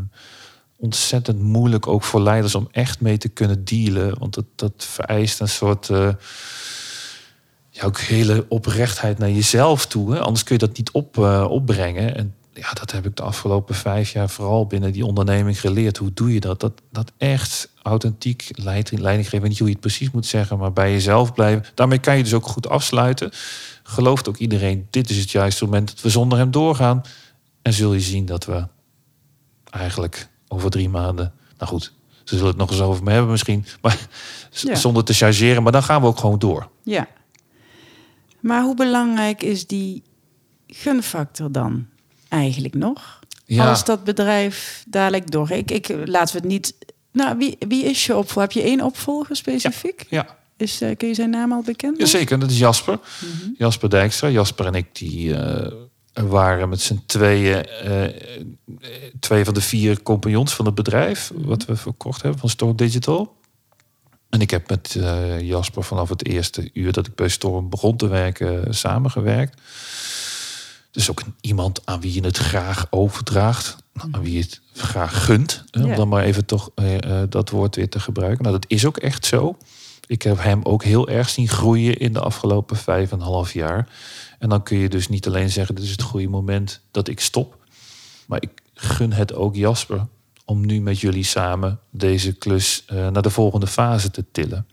ontzettend 0.81 1.41
moeilijk 1.41 1.87
ook 1.87 2.03
voor 2.03 2.21
leiders 2.21 2.55
om 2.55 2.69
echt 2.71 3.01
mee 3.01 3.19
te 3.19 3.29
kunnen 3.29 3.65
dealen. 3.65 4.19
Want 4.19 4.35
dat, 4.35 4.45
dat 4.55 4.73
vereist 4.77 5.41
een 5.41 5.49
soort. 5.49 5.89
Uh, 5.89 6.09
ja, 7.71 7.85
ook 7.85 7.99
hele 7.99 8.47
oprechtheid 8.49 9.19
naar 9.19 9.31
jezelf 9.31 9.87
toe. 9.87 10.13
Hè? 10.13 10.21
Anders 10.21 10.45
kun 10.45 10.55
je 10.59 10.67
dat 10.67 10.77
niet 10.77 10.91
op, 10.91 11.17
uh, 11.17 11.47
opbrengen. 11.49 12.17
En 12.17 12.35
ja, 12.53 12.73
dat 12.73 12.91
heb 12.91 13.07
ik 13.07 13.17
de 13.17 13.23
afgelopen 13.23 13.75
vijf 13.75 14.13
jaar 14.13 14.31
vooral 14.31 14.67
binnen 14.67 14.93
die 14.93 15.07
onderneming 15.07 15.61
geleerd. 15.61 15.97
Hoe 15.97 16.13
doe 16.13 16.33
je 16.33 16.41
dat? 16.41 16.61
Dat, 16.61 16.83
dat 16.93 17.13
echt 17.17 17.73
authentiek 17.83 18.51
leiding, 18.53 19.01
leiding 19.01 19.29
geven. 19.29 19.49
Niet 19.49 19.59
hoe 19.59 19.67
je 19.67 19.73
het 19.73 19.83
precies 19.83 20.11
moet 20.11 20.27
zeggen, 20.27 20.59
maar 20.59 20.73
bij 20.73 20.93
jezelf 20.93 21.33
blijven. 21.33 21.65
Daarmee 21.75 21.99
kan 21.99 22.17
je 22.17 22.23
dus 22.23 22.35
ook 22.35 22.47
goed 22.47 22.69
afsluiten. 22.69 23.31
Gelooft 23.83 24.29
ook 24.29 24.37
iedereen, 24.37 24.87
dit 24.91 25.11
is 25.11 25.17
het 25.17 25.31
juiste 25.31 25.65
moment 25.65 25.89
dat 25.89 26.01
we 26.01 26.11
zonder 26.11 26.39
hem 26.39 26.51
doorgaan. 26.51 27.03
En 27.63 27.73
zul 27.73 27.93
je 27.93 28.01
zien 28.01 28.27
dat 28.27 28.45
we 28.45 28.67
eigenlijk 29.71 30.29
over 30.53 30.71
drie 30.71 30.89
maanden... 30.89 31.33
Nou 31.59 31.71
goed, 31.71 31.93
ze 32.25 32.35
zullen 32.35 32.47
het 32.51 32.57
nog 32.57 32.71
eens 32.71 32.81
over 32.81 33.03
me 33.05 33.11
hebben 33.11 33.31
misschien. 33.31 33.65
Maar 33.81 34.09
Ja. 34.51 34.75
zonder 34.75 35.05
te 35.05 35.13
chargeren. 35.13 35.63
Maar 35.63 35.73
dan 35.73 35.83
gaan 35.83 36.01
we 36.01 36.07
ook 36.07 36.19
gewoon 36.19 36.39
door. 36.39 36.69
Ja. 36.83 37.07
Maar 38.41 38.63
hoe 38.63 38.75
belangrijk 38.75 39.43
is 39.43 39.67
die 39.67 40.03
gunfactor 40.67 41.53
dan 41.53 41.87
eigenlijk 42.29 42.75
nog? 42.75 43.19
Ja. 43.45 43.69
Als 43.69 43.85
dat 43.85 44.05
bedrijf 44.05 44.85
dadelijk 44.89 45.31
door... 45.31 45.51
Ik, 45.51 45.71
ik, 45.71 45.89
laten 46.05 46.35
we 46.35 46.41
het 46.41 46.51
niet... 46.51 46.75
Nou, 47.13 47.39
wie, 47.39 47.57
wie 47.69 47.85
is 47.85 48.07
je 48.07 48.17
opvolger? 48.17 48.43
Heb 48.43 48.53
je 48.53 48.63
één 48.63 48.81
opvolger 48.81 49.37
specifiek? 49.37 50.07
Ja, 50.09 50.37
Is, 50.57 50.81
eh, 50.81 50.97
kun 50.97 51.09
je 51.09 51.15
zijn 51.15 51.31
naam 51.31 51.53
al 51.53 51.63
bekend? 51.63 51.99
ja 51.99 52.07
zeker. 52.07 52.39
Dat 52.39 52.51
is 52.51 52.59
Jasper. 52.59 52.99
Mhm. 53.21 53.51
Jasper 53.59 53.91
Dijkstra. 53.91 54.29
Jasper 54.29 54.67
en 54.67 54.75
ik 54.75 54.87
die 54.93 55.35
eh, 55.37 55.73
waren 56.29 56.69
met 56.69 56.81
z'n 56.81 57.03
tweeën... 57.07 57.65
eh, 57.67 58.03
twee 59.21 59.45
van 59.45 59.55
de 59.55 59.61
vier 59.61 60.03
compagnons 60.03 60.55
van 60.55 60.65
het 60.67 60.75
bedrijf... 60.75 61.33
wat 61.35 61.65
we 61.65 61.77
verkocht 61.77 62.23
hebben 62.23 62.41
van 62.41 62.49
Storm 62.49 62.77
Digital. 62.77 63.39
En 64.29 64.41
ik 64.41 64.51
heb 64.51 64.69
met 64.69 64.97
eh, 64.99 65.41
Jasper 65.41 65.83
vanaf 65.85 66.09
het 66.09 66.27
eerste 66.27 66.71
uur 66.73 66.93
dat 66.93 67.07
ik 67.07 67.15
bij 67.15 67.29
Storm 67.29 67.69
begon 67.69 67.97
te 67.97 68.09
werken... 68.09 68.75
samengewerkt. 68.75 69.61
Dus 70.91 71.11
ook 71.11 71.23
iemand 71.41 71.87
aan 71.87 72.01
wie 72.01 72.15
je 72.15 72.21
het 72.25 72.37
graag 72.37 72.87
overdraagt. 72.91 73.77
Aan 74.11 74.23
wie 74.23 74.33
je 74.33 74.41
het 74.41 74.61
graag 74.75 75.25
gunt. 75.25 75.65
hè, 75.71 75.83
Om 75.83 75.89
Ja. 75.89 75.97
dan 75.97 76.09
maar 76.09 76.23
even 76.25 76.45
toch 76.47 76.71
eh, 76.75 77.23
eh, 77.23 77.29
dat 77.31 77.51
woord 77.51 77.77
weer 77.77 77.89
te 77.89 78.01
gebruiken. 78.01 78.43
Nou, 78.45 78.59
dat 78.59 78.71
is 78.71 78.87
ook 78.87 78.97
echt 78.97 79.27
zo. 79.27 79.57
Ik 80.11 80.23
heb 80.23 80.39
hem 80.39 80.61
ook 80.63 80.85
heel 80.85 81.09
erg 81.09 81.29
zien 81.29 81.49
groeien 81.49 81.97
in 81.97 82.13
de 82.13 82.21
afgelopen 82.21 82.77
vijf 82.77 83.13
en 83.13 83.21
half 83.21 83.53
jaar. 83.53 83.89
En 84.39 84.49
dan 84.49 84.63
kun 84.63 84.79
je 84.79 84.89
dus 84.89 85.09
niet 85.09 85.27
alleen 85.27 85.51
zeggen, 85.51 85.75
dit 85.75 85.85
is 85.85 85.91
het 85.91 86.03
goede 86.03 86.29
moment 86.29 86.81
dat 86.91 87.09
ik 87.09 87.21
stop. 87.21 87.57
Maar 88.27 88.43
ik 88.43 88.51
gun 88.75 89.13
het 89.13 89.35
ook 89.35 89.55
Jasper 89.55 90.07
om 90.45 90.67
nu 90.67 90.81
met 90.81 91.01
jullie 91.01 91.25
samen 91.25 91.81
deze 91.91 92.33
klus 92.33 92.85
eh, 92.87 93.09
naar 93.09 93.23
de 93.23 93.31
volgende 93.31 93.67
fase 93.67 94.11
te 94.11 94.25
tillen. 94.33 94.67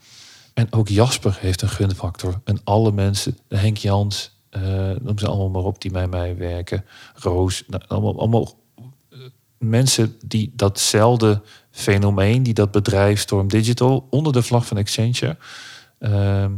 En 0.54 0.74
ook 0.74 0.88
Jasper 0.88 1.38
heeft 1.40 1.62
een 1.62 1.70
gunfactor. 1.70 2.42
En 2.44 2.60
alle 2.64 2.92
mensen, 2.92 3.38
Henk 3.48 3.78
Jans, 3.78 4.38
eh 4.50 4.92
noem 5.02 5.20
ze 5.20 5.28
allemaal 5.28 5.50
maar 5.50 5.64
op 5.64 5.82
die 5.82 5.92
bij 5.92 6.08
mij 6.08 6.38
werken. 6.38 6.86
Roos, 7.14 7.64
nou, 7.68 7.84
allemaal, 7.88 8.20
allemaal 8.20 8.60
eh, 9.10 9.20
mensen 9.58 10.16
die 10.26 10.52
datzelfde 10.56 11.42
fenomeen, 11.78 12.44
die 12.44 12.54
dat 12.54 12.72
bedrijf 12.72 13.20
Storm 13.20 13.48
Digital 13.48 14.08
onder 14.10 14.34
de 14.34 14.42
vlag 14.42 14.66
van 14.66 14.78
Accenture, 14.78 15.38
ehm, 16.00 16.52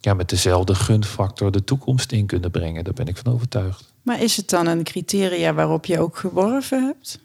ja, 0.00 0.14
met 0.14 0.28
dezelfde 0.28 0.74
gunfactor 0.74 1.50
de 1.50 1.64
toekomst 1.64 2.12
in 2.12 2.26
kunnen 2.26 2.50
brengen. 2.50 2.84
Daar 2.84 2.92
ben 2.92 3.06
ik 3.06 3.16
van 3.16 3.32
overtuigd. 3.32 3.92
Maar 4.02 4.22
is 4.22 4.36
het 4.36 4.50
dan 4.50 4.66
een 4.66 4.82
criteria 4.82 5.54
waarop 5.54 5.86
je 5.86 6.00
ook 6.00 6.16
geworven 6.16 6.84
hebt? 6.84 7.18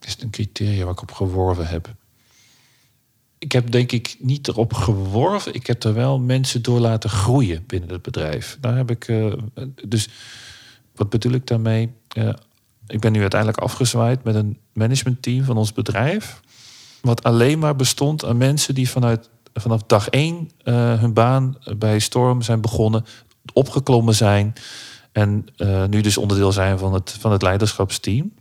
Is 0.00 0.12
het 0.12 0.22
een 0.22 0.30
criteria 0.30 0.84
waar 0.84 0.92
ik 0.92 1.02
op 1.02 1.12
geworven 1.12 1.66
heb? 1.66 1.94
Ik 3.38 3.52
heb 3.52 3.70
denk 3.70 3.92
ik 3.92 4.16
niet 4.18 4.48
erop 4.48 4.72
geworven. 4.72 5.54
Ik 5.54 5.66
heb 5.66 5.82
er 5.82 5.94
wel 5.94 6.18
mensen 6.18 6.62
door 6.62 6.80
laten 6.80 7.10
groeien 7.10 7.64
binnen 7.66 7.90
het 7.90 8.02
bedrijf. 8.02 8.58
Daar 8.60 8.76
heb 8.76 8.90
ik. 8.90 9.08
eh, 9.08 9.32
dus 9.88 10.08
wat 10.94 11.10
bedoel 11.10 11.32
ik 11.32 11.46
daarmee? 11.46 11.92
Eh, 12.08 12.32
ik 12.86 13.00
ben 13.00 13.12
nu 13.12 13.20
uiteindelijk 13.20 13.60
afgezwaaid 13.60 14.24
met 14.24 14.34
een 14.34 14.58
managementteam 14.72 15.44
van 15.44 15.56
ons 15.56 15.72
bedrijf. 15.72 16.40
Wat 17.00 17.22
alleen 17.22 17.58
maar 17.58 17.76
bestond 17.76 18.24
aan 18.24 18.36
mensen 18.36 18.74
die 18.74 18.90
vanuit, 18.90 19.30
vanaf 19.54 19.82
dag 19.82 20.08
één 20.08 20.50
eh, 20.64 21.00
hun 21.00 21.12
baan 21.12 21.56
bij 21.76 21.98
Storm 21.98 22.42
zijn 22.42 22.60
begonnen, 22.60 23.04
opgeklommen 23.52 24.14
zijn. 24.14 24.52
En 25.12 25.46
eh, 25.56 25.84
nu 25.84 26.00
dus 26.00 26.16
onderdeel 26.16 26.52
zijn 26.52 26.78
van 26.78 26.94
het, 26.94 27.10
van 27.10 27.32
het 27.32 27.42
leiderschapsteam. 27.42 28.32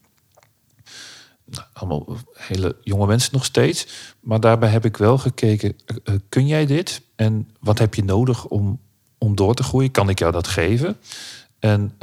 Nou, 1.46 1.66
allemaal 1.74 2.18
hele 2.34 2.76
jonge 2.82 3.08
mensen 3.08 3.34
nog 3.34 3.46
steeds. 3.46 3.88
Maar 4.20 4.40
daarbij 4.40 4.70
heb 4.70 4.86
ik 4.86 4.98
wel 4.98 5.18
gekeken, 5.18 5.76
eh, 6.04 6.16
kun 6.30 6.48
jij 6.48 6.66
dit? 6.66 7.02
En 7.16 7.50
wat 7.60 7.80
heb 7.80 7.94
je 7.94 8.04
nodig 8.04 8.46
om, 8.46 8.80
om 9.18 9.36
door 9.36 9.54
te 9.54 9.64
groeien? 9.64 9.92
Kan 9.92 10.10
ik 10.10 10.20
jou 10.20 10.32
dat 10.32 10.48
geven? 10.48 10.98
En 11.60 11.98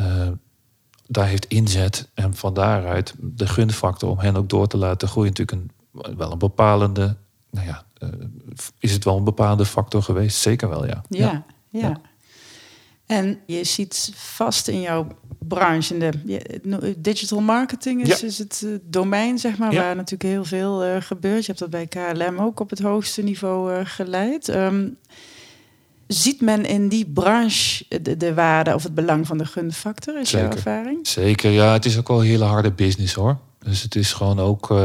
daar 1.10 1.26
heeft 1.26 1.46
inzet 1.46 2.08
en 2.14 2.34
van 2.34 2.54
daaruit 2.54 3.14
de 3.18 3.46
gunfactor 3.46 4.10
om 4.10 4.18
hen 4.18 4.36
ook 4.36 4.48
door 4.48 4.66
te 4.66 4.76
laten 4.76 5.08
groeien 5.08 5.32
natuurlijk 5.36 5.70
een, 6.02 6.16
wel 6.16 6.32
een 6.32 6.38
bepalende, 6.38 7.16
nou 7.50 7.66
ja, 7.66 7.84
eh, 7.98 8.08
is 8.78 8.92
het 8.92 9.04
wel 9.04 9.16
een 9.16 9.24
bepaalde 9.24 9.64
factor 9.66 10.02
geweest? 10.02 10.38
Zeker 10.38 10.68
wel, 10.68 10.86
ja. 10.86 11.02
Ja, 11.08 11.44
ja. 11.70 11.80
Ja. 11.80 12.00
En 13.06 13.38
je 13.46 13.64
ziet 13.64 14.12
vast 14.14 14.68
in 14.68 14.80
jouw 14.80 15.06
branche, 15.38 15.96
in 15.96 15.98
de 16.62 16.94
digital 16.98 17.40
marketing 17.40 18.02
is, 18.02 18.20
Ja. 18.20 18.26
is 18.26 18.38
het 18.38 18.62
eh, 18.66 18.70
domein, 18.82 19.38
zeg 19.38 19.58
maar, 19.58 19.72
Ja. 19.72 19.80
waar 19.80 19.96
natuurlijk 19.96 20.30
heel 20.30 20.44
veel 20.44 20.82
eh, 20.84 21.02
gebeurt. 21.02 21.40
Je 21.40 21.46
hebt 21.46 21.58
dat 21.58 21.70
bij 21.70 21.86
KLM 21.86 22.38
ook 22.38 22.60
op 22.60 22.70
het 22.70 22.78
hoogste 22.78 23.22
niveau 23.22 23.74
eh, 23.74 23.80
geleid. 23.84 24.48
Ehm, 24.48 24.88
ziet 26.08 26.40
men 26.40 26.64
in 26.64 26.88
die 26.88 27.06
branche 27.06 27.84
de, 28.02 28.16
de 28.16 28.34
waarde 28.34 28.74
of 28.74 28.82
het 28.82 28.94
belang 28.94 29.26
van 29.26 29.38
de 29.38 29.44
gunfactor? 29.44 30.20
Is 30.20 30.30
jouw 30.30 30.40
Zeker. 30.40 30.56
ervaring? 30.56 31.06
Zeker, 31.06 31.50
ja. 31.50 31.72
Het 31.72 31.84
is 31.84 31.98
ook 31.98 32.08
wel 32.08 32.20
een 32.20 32.26
hele 32.26 32.44
harde 32.44 32.72
business 32.72 33.14
hoor. 33.14 33.38
Dus 33.64 33.82
het 33.82 33.94
is 33.94 34.12
gewoon 34.12 34.38
ook. 34.40 34.70
eh, 34.70 34.76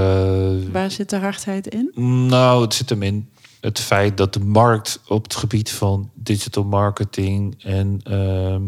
Waar 0.72 0.92
zit 0.92 1.10
de 1.10 1.18
hardheid 1.18 1.68
in? 1.68 1.92
Nou, 2.28 2.62
het 2.62 2.74
zit 2.74 2.90
hem 2.90 3.04
in 3.04 3.30
het 3.62 3.80
feit 3.80 4.18
dat 4.18 4.34
de 4.34 4.40
markt 4.40 5.00
op 5.08 5.24
het 5.24 5.36
gebied 5.36 5.72
van 5.72 6.10
digital 6.14 6.64
marketing 6.64 7.64
en 7.64 8.00
ehm, 8.04 8.62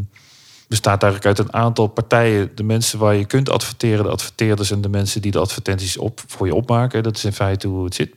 bestaat 0.67 1.03
eigenlijk 1.03 1.37
uit 1.37 1.47
een 1.47 1.53
aantal 1.53 1.87
partijen. 1.87 2.51
De 2.55 2.63
mensen 2.63 2.99
waar 2.99 3.15
je 3.15 3.25
kunt 3.25 3.49
adverteren, 3.49 4.03
de 4.03 4.09
adverteerders 4.09 4.71
en 4.71 4.81
de 4.81 4.89
mensen 4.89 5.21
die 5.21 5.31
de 5.31 5.39
advertenties 5.39 5.97
op, 5.97 6.23
voor 6.27 6.45
je 6.47 6.55
opmaken. 6.55 7.03
Dat 7.03 7.15
is 7.17 7.25
in 7.25 7.33
feite 7.33 7.67
hoe 7.67 7.83
het 7.85 7.95
zit. 7.95 8.13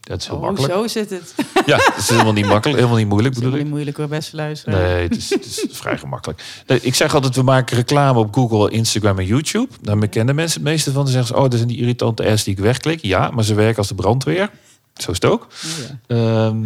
Dat 0.00 0.20
is 0.20 0.26
heel 0.26 0.36
Oh, 0.36 0.42
makkelijk. 0.42 0.72
zo 0.72 0.86
zit 0.86 1.10
het. 1.10 1.34
Ja, 1.66 1.76
dat 1.76 1.94
is 1.96 2.08
helemaal 2.08 2.32
niet 2.32 2.46
makkelijk, 2.46 2.78
helemaal 2.78 2.98
niet 2.98 3.08
moeilijk 3.08 3.34
bedoel 3.34 3.50
niet 3.50 3.60
ik. 3.60 3.66
moeilijk 3.66 3.96
hoor, 3.96 4.08
best 4.08 4.32
luisteren. 4.32 4.78
Nee, 4.82 5.02
het 5.08 5.16
is, 5.16 5.30
het 5.30 5.46
is 5.46 5.64
vrij 5.80 5.98
gemakkelijk. 5.98 6.42
Nee, 6.66 6.80
ik 6.82 6.94
zeg 6.94 7.14
altijd, 7.14 7.36
we 7.36 7.42
maken 7.42 7.76
reclame 7.76 8.18
op 8.18 8.34
Google, 8.34 8.70
Instagram 8.70 9.18
en 9.18 9.26
YouTube. 9.26 9.68
Daar 9.80 10.08
kennen 10.08 10.34
mensen 10.34 10.60
het 10.60 10.70
meeste 10.70 10.92
van. 10.92 11.02
Dan 11.04 11.12
zeggen 11.12 11.34
ze, 11.34 11.42
oh, 11.42 11.42
dat 11.48 11.54
zijn 11.54 11.68
die 11.68 11.76
irritante 11.78 12.24
ads 12.30 12.44
die 12.44 12.52
ik 12.54 12.60
wegklik. 12.60 13.02
Ja, 13.02 13.30
maar 13.30 13.44
ze 13.44 13.54
werken 13.54 13.76
als 13.78 13.88
de 13.88 13.94
brandweer. 13.94 14.50
Zo 14.94 15.10
is 15.10 15.16
het 15.20 15.30
ook. 15.30 15.42
Oh, 15.42 15.96
ja. 16.06 16.16
Ehm, 16.46 16.64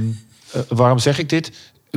eh, 0.51 0.61
waarom 0.69 0.99
zeg 0.99 1.19
ik 1.19 1.29
dit? 1.29 1.53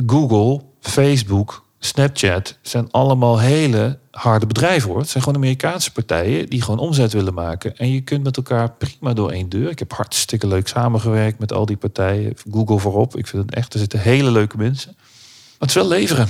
Google, 0.06 0.60
Facebook, 0.80 1.64
Snapchat 1.78 2.58
zijn 2.62 2.90
allemaal 2.90 3.38
hele 3.38 3.98
harde 4.10 4.46
bedrijven 4.46 4.88
hoor. 4.88 4.98
Het 4.98 5.08
zijn 5.08 5.22
gewoon 5.22 5.38
Amerikaanse 5.38 5.92
partijen 5.92 6.48
die 6.48 6.62
gewoon 6.62 6.78
omzet 6.78 7.12
willen 7.12 7.34
maken. 7.34 7.76
En 7.76 7.92
je 7.92 8.00
kunt 8.00 8.24
met 8.24 8.36
elkaar 8.36 8.72
prima 8.72 9.12
door 9.12 9.30
één 9.30 9.48
deur. 9.48 9.70
Ik 9.70 9.78
heb 9.78 9.92
hartstikke 9.92 10.46
leuk 10.46 10.68
samengewerkt 10.68 11.38
met 11.38 11.52
al 11.52 11.66
die 11.66 11.76
partijen. 11.76 12.34
Google 12.50 12.78
voorop. 12.78 13.16
Ik 13.16 13.26
vind 13.26 13.42
het 13.42 13.54
echt, 13.54 13.72
er 13.72 13.78
zitten 13.78 14.00
hele 14.00 14.30
leuke 14.30 14.56
mensen. 14.56 14.94
Maar 14.96 15.68
het 15.68 15.68
is 15.68 15.74
wel 15.74 15.88
leveren. 15.88 16.28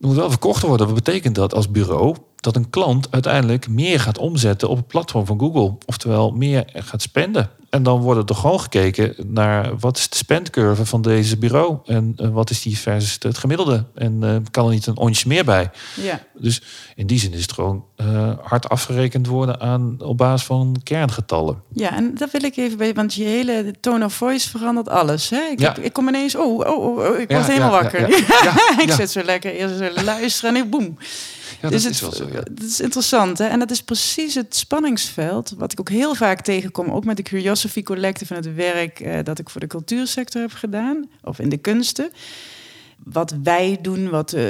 Er 0.00 0.06
moet 0.06 0.16
wel 0.16 0.30
verkocht 0.30 0.62
worden. 0.62 0.86
Wat 0.86 0.94
betekent 0.94 1.34
dat 1.34 1.54
als 1.54 1.70
bureau? 1.70 2.16
Dat 2.44 2.56
een 2.56 2.70
klant 2.70 3.06
uiteindelijk 3.10 3.68
meer 3.68 4.00
gaat 4.00 4.18
omzetten 4.18 4.68
op 4.68 4.76
het 4.76 4.86
platform 4.86 5.26
van 5.26 5.38
Google. 5.40 5.76
Oftewel 5.86 6.30
meer 6.30 6.64
gaat 6.74 7.02
spenden. 7.02 7.50
En 7.70 7.82
dan 7.82 8.00
wordt 8.00 8.30
er 8.30 8.36
gewoon 8.36 8.60
gekeken 8.60 9.14
naar 9.26 9.78
wat 9.78 9.96
is 9.98 10.08
de 10.08 10.16
spendcurve 10.16 10.86
van 10.86 11.02
deze 11.02 11.36
bureau. 11.38 11.78
En 11.84 12.12
eh, 12.16 12.28
wat 12.28 12.50
is 12.50 12.62
die 12.62 12.78
versus 12.78 13.16
het 13.18 13.38
gemiddelde. 13.38 13.84
En 13.94 14.18
eh, 14.22 14.36
kan 14.50 14.66
er 14.66 14.72
niet 14.72 14.86
een 14.86 14.96
onsje 14.96 15.28
meer 15.28 15.44
bij. 15.44 15.70
ja. 16.02 16.20
Dus 16.38 16.62
in 16.94 17.06
die 17.06 17.18
zin 17.18 17.32
is 17.32 17.42
het 17.42 17.52
gewoon 17.52 17.84
eh, 17.96 18.32
hard 18.42 18.68
afgerekend 18.68 19.26
worden 19.26 19.60
aan, 19.60 19.96
op 20.00 20.16
basis 20.16 20.46
van 20.46 20.76
kerngetallen. 20.82 21.62
Ja, 21.72 21.96
en 21.96 22.14
dat 22.14 22.30
wil 22.30 22.42
ik 22.44 22.56
even 22.56 22.78
bij, 22.78 22.94
want 22.94 23.14
je 23.14 23.24
hele 23.24 23.74
tone 23.80 24.04
of 24.04 24.14
voice 24.14 24.48
verandert 24.48 24.88
alles. 24.88 25.30
Hè? 25.30 25.40
Ik, 25.52 25.60
Ja. 25.60 25.66
heb- 25.72 25.84
ik 25.84 25.92
kom 25.92 26.08
ineens, 26.08 26.36
oh, 26.36 26.58
oh, 26.58 26.66
oh, 26.68 26.98
oh, 26.98 27.18
ik 27.18 27.30
Ja, 27.30 27.36
word 27.36 27.48
helemaal 27.48 27.70
wakker. 27.82 28.08
ik 28.84 28.90
zit 28.90 29.10
zo 29.10 29.22
lekker 29.22 29.52
eerst 29.54 29.76
zo 29.76 30.02
luisteren 30.04 30.54
en 30.56 30.62
ik 30.64 30.70
boem. 30.70 30.98
Ja, 31.60 31.68
Dus 31.68 31.82
dat 31.82 31.92
het, 31.92 31.94
is 31.94 32.00
wel 32.00 32.12
zo. 32.12 32.28
Ja. 32.32 32.42
Dat 32.50 32.68
is 32.68 32.80
interessant. 32.80 33.38
Hè? 33.38 33.46
En 33.46 33.58
dat 33.58 33.70
is 33.70 33.82
precies 33.82 34.34
het 34.34 34.56
spanningsveld 34.56 35.54
wat 35.56 35.72
ik 35.72 35.80
ook 35.80 35.88
heel 35.88 36.14
vaak 36.14 36.40
tegenkom. 36.40 36.90
Ook 36.90 37.04
met 37.04 37.16
de 37.16 37.22
Curiosity 37.22 37.82
Collective 37.82 38.34
en 38.34 38.42
het 38.42 38.54
werk 38.54 39.00
eh, 39.00 39.18
dat 39.24 39.38
ik 39.38 39.50
voor 39.50 39.60
de 39.60 39.66
cultuursector 39.66 40.40
heb 40.40 40.52
gedaan. 40.52 41.08
Of 41.22 41.38
in 41.38 41.48
de 41.48 41.56
kunsten. 41.56 42.10
Wat 43.04 43.34
wij 43.42 43.78
doen, 43.82 44.10
wat, 44.10 44.32
eh, 44.32 44.44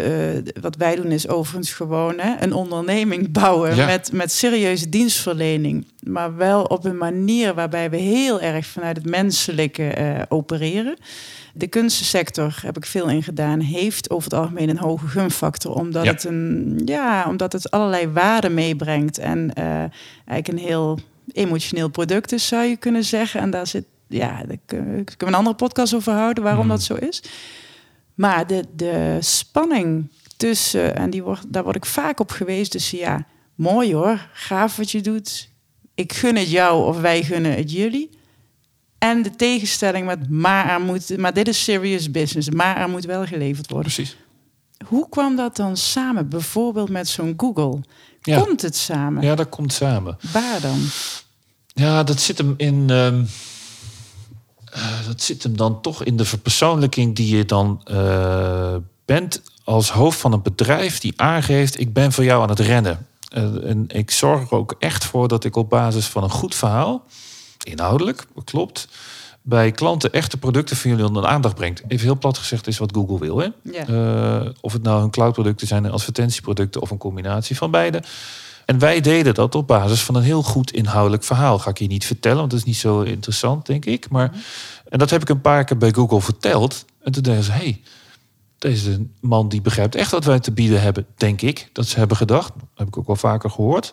wat 0.60 0.76
wij 0.76 0.94
doen 0.96 1.10
is 1.10 1.28
overigens 1.28 1.72
gewoon 1.72 2.18
hè, 2.18 2.34
een 2.42 2.52
onderneming 2.52 3.32
bouwen 3.32 3.76
Ja. 3.76 3.86
met, 3.86 4.12
met 4.12 4.32
serieuze 4.32 4.88
dienstverlening. 4.88 5.86
Maar 6.00 6.36
wel 6.36 6.62
op 6.64 6.84
een 6.84 6.96
manier 6.96 7.54
waarbij 7.54 7.90
we 7.90 7.96
heel 7.96 8.40
erg 8.40 8.66
vanuit 8.66 8.96
het 8.96 9.06
menselijke 9.06 9.88
eh, 9.88 10.22
opereren. 10.28 10.96
De 11.54 11.66
kunstensector 11.66 12.58
heb 12.62 12.76
ik 12.76 12.86
veel 12.86 13.08
in 13.08 13.22
gedaan, 13.22 13.60
heeft 13.60 14.10
over 14.10 14.30
het 14.30 14.40
algemeen 14.40 14.68
een 14.68 14.78
hoge 14.78 15.06
gunfactor, 15.06 15.74
omdat, 15.74 16.04
Ja. 16.04 16.10
het, 16.10 16.24
een, 16.24 16.80
ja, 16.84 17.24
omdat 17.28 17.52
het 17.52 17.70
allerlei 17.70 18.08
waarden 18.08 18.54
meebrengt 18.54 19.18
en 19.18 19.54
eh, 19.54 19.64
eigenlijk 20.26 20.48
een 20.48 20.58
heel 20.58 20.98
emotioneel 21.32 21.88
product 21.88 22.32
is, 22.32 22.46
zou 22.46 22.64
je 22.64 22.76
kunnen 22.76 23.04
zeggen. 23.04 23.40
En 23.40 23.50
daar 23.50 23.66
zit, 23.66 23.84
ja, 24.08 24.42
daar 24.48 24.58
kunnen 24.66 25.04
we 25.18 25.26
een 25.26 25.34
andere 25.34 25.56
podcast 25.56 25.94
over 25.94 26.12
houden 26.12 26.42
waarom 26.44 26.66
Mhm. 26.66 26.74
dat 26.74 26.82
zo 26.82 26.94
is. 26.94 27.22
Maar 28.14 28.46
de, 28.46 28.64
de 28.76 29.16
spanning 29.20 30.10
tussen, 30.36 30.96
en 30.96 31.10
die 31.10 31.22
wordt, 31.22 31.52
daar 31.52 31.62
word 31.64 31.76
ik 31.76 31.86
vaak 31.86 32.20
op 32.20 32.30
geweest. 32.30 32.72
Dus 32.72 32.90
ja, 32.90 33.26
mooi 33.54 33.94
hoor, 33.94 34.28
gaaf 34.32 34.76
wat 34.76 34.90
je 34.90 35.00
doet. 35.00 35.48
Ik 35.94 36.12
gun 36.12 36.36
het 36.36 36.50
jou 36.50 36.86
of 36.86 37.00
wij 37.00 37.22
gunnen 37.22 37.54
het 37.56 37.72
jullie. 37.72 38.10
En 38.98 39.22
de 39.22 39.36
tegenstelling 39.36 40.06
met 40.06 40.30
maar 40.30 40.68
er 40.70 40.80
moet, 40.80 41.16
maar 41.18 41.32
dit 41.32 41.48
is 41.48 41.64
serious 41.64 42.10
business, 42.10 42.50
maar 42.50 42.76
er 42.76 42.88
moet 42.88 43.04
wel 43.04 43.26
geleverd 43.26 43.70
worden. 43.70 43.92
Precies. 43.92 44.16
Hoe 44.86 45.08
kwam 45.08 45.36
dat 45.36 45.56
dan 45.56 45.76
samen? 45.76 46.28
Bijvoorbeeld 46.28 46.88
met 46.88 47.08
zo'n 47.08 47.34
Google. 47.36 47.80
Ja. 48.22 48.40
Komt 48.40 48.62
het 48.62 48.76
samen? 48.76 49.22
Ja, 49.22 49.34
dat 49.34 49.48
komt 49.48 49.72
samen. 49.72 50.16
Waar 50.32 50.60
dan? 50.60 50.78
Ja, 51.66 52.02
dat 52.02 52.20
zit 52.20 52.38
hem 52.38 52.54
in. 52.56 52.90
ehm, 52.90 53.24
eh, 54.74 55.06
dat 55.06 55.22
zit 55.22 55.42
hem 55.42 55.56
dan 55.56 55.80
toch 55.80 56.04
in 56.04 56.16
de 56.16 56.24
verpersoonlijking 56.24 57.16
die 57.16 57.36
je 57.36 57.44
dan 57.44 57.80
eh, 57.84 58.74
bent 59.04 59.42
als 59.64 59.90
hoofd 59.90 60.18
van 60.18 60.32
een 60.32 60.42
bedrijf 60.42 60.98
die 60.98 61.12
aangeeft: 61.20 61.80
ik 61.80 61.92
ben 61.92 62.12
voor 62.12 62.24
jou 62.24 62.42
aan 62.42 62.48
het 62.48 62.58
rennen. 62.58 63.06
Eh, 63.28 63.42
en 63.42 63.84
ik 63.88 64.10
zorg 64.10 64.50
er 64.50 64.56
ook 64.56 64.74
echt 64.78 65.04
voor 65.04 65.28
dat 65.28 65.44
ik 65.44 65.56
op 65.56 65.70
basis 65.70 66.06
van 66.06 66.22
een 66.22 66.30
goed 66.30 66.54
verhaal, 66.54 67.04
inhoudelijk, 67.62 68.26
klopt, 68.44 68.88
bij 69.42 69.72
klanten 69.72 70.12
echte 70.12 70.36
producten 70.36 70.76
van 70.76 70.90
jullie 70.90 71.06
onder 71.06 71.22
de 71.22 71.28
aandacht 71.28 71.54
brengt. 71.54 71.82
Even 71.88 72.06
heel 72.06 72.18
plat 72.18 72.38
gezegd 72.38 72.66
is 72.66 72.78
wat 72.78 72.94
Google 72.94 73.18
wil. 73.18 73.38
Hè? 73.38 73.48
Ja. 73.62 74.52
Of 74.60 74.72
het 74.72 74.82
nou 74.82 75.00
hun 75.00 75.10
cloudproducten 75.10 75.66
zijn, 75.66 75.90
advertentieproducten 75.90 76.80
of 76.80 76.90
een 76.90 76.98
combinatie 76.98 77.56
van 77.56 77.70
beide. 77.70 78.02
En 78.64 78.78
wij 78.78 79.00
deden 79.00 79.34
dat 79.34 79.54
op 79.54 79.66
basis 79.66 80.02
van 80.02 80.14
een 80.14 80.22
heel 80.22 80.42
goed 80.42 80.72
inhoudelijk 80.72 81.24
verhaal. 81.24 81.58
Ga 81.58 81.70
ik 81.70 81.78
je 81.78 81.86
niet 81.86 82.06
vertellen, 82.06 82.38
want 82.38 82.50
dat 82.50 82.58
is 82.58 82.66
niet 82.66 82.76
zo 82.76 83.00
interessant, 83.00 83.66
denk 83.66 83.84
ik. 83.84 84.08
Maar, 84.08 84.32
en 84.88 84.98
dat 84.98 85.10
heb 85.10 85.22
ik 85.22 85.28
een 85.28 85.40
paar 85.40 85.64
keer 85.64 85.76
bij 85.76 85.92
Google 85.92 86.20
verteld. 86.20 86.84
En 87.02 87.12
toen 87.12 87.22
dachten 87.22 87.44
ze, 87.44 87.52
hey, 87.52 87.80
deze 88.58 89.06
man 89.20 89.48
die 89.48 89.60
begrijpt 89.60 89.94
echt 89.94 90.10
wat 90.10 90.24
wij 90.24 90.40
te 90.40 90.52
bieden 90.52 90.80
hebben, 90.80 91.06
denk 91.16 91.42
ik. 91.42 91.68
Dat 91.72 91.86
ze 91.86 91.98
hebben 91.98 92.16
gedacht. 92.16 92.52
Dat 92.54 92.68
heb 92.74 92.86
ik 92.86 92.98
ook 92.98 93.06
wel 93.06 93.16
vaker 93.16 93.50
gehoord. 93.50 93.92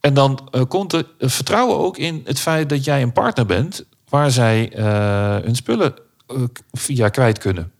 En 0.00 0.14
dan 0.14 0.48
eh, 0.50 0.62
komt 0.68 0.92
er 0.92 1.06
vertrouwen 1.18 1.76
ook 1.76 1.96
in 1.96 2.22
het 2.24 2.40
feit 2.40 2.68
dat 2.68 2.84
jij 2.84 3.02
een 3.02 3.12
partner 3.12 3.46
bent... 3.46 3.84
waar 4.08 4.30
zij 4.30 4.72
eh, 4.72 5.44
hun 5.44 5.56
spullen 5.56 5.94
eh, 6.26 6.42
via 6.72 7.08
kwijt 7.08 7.38
kunnen. 7.38 7.72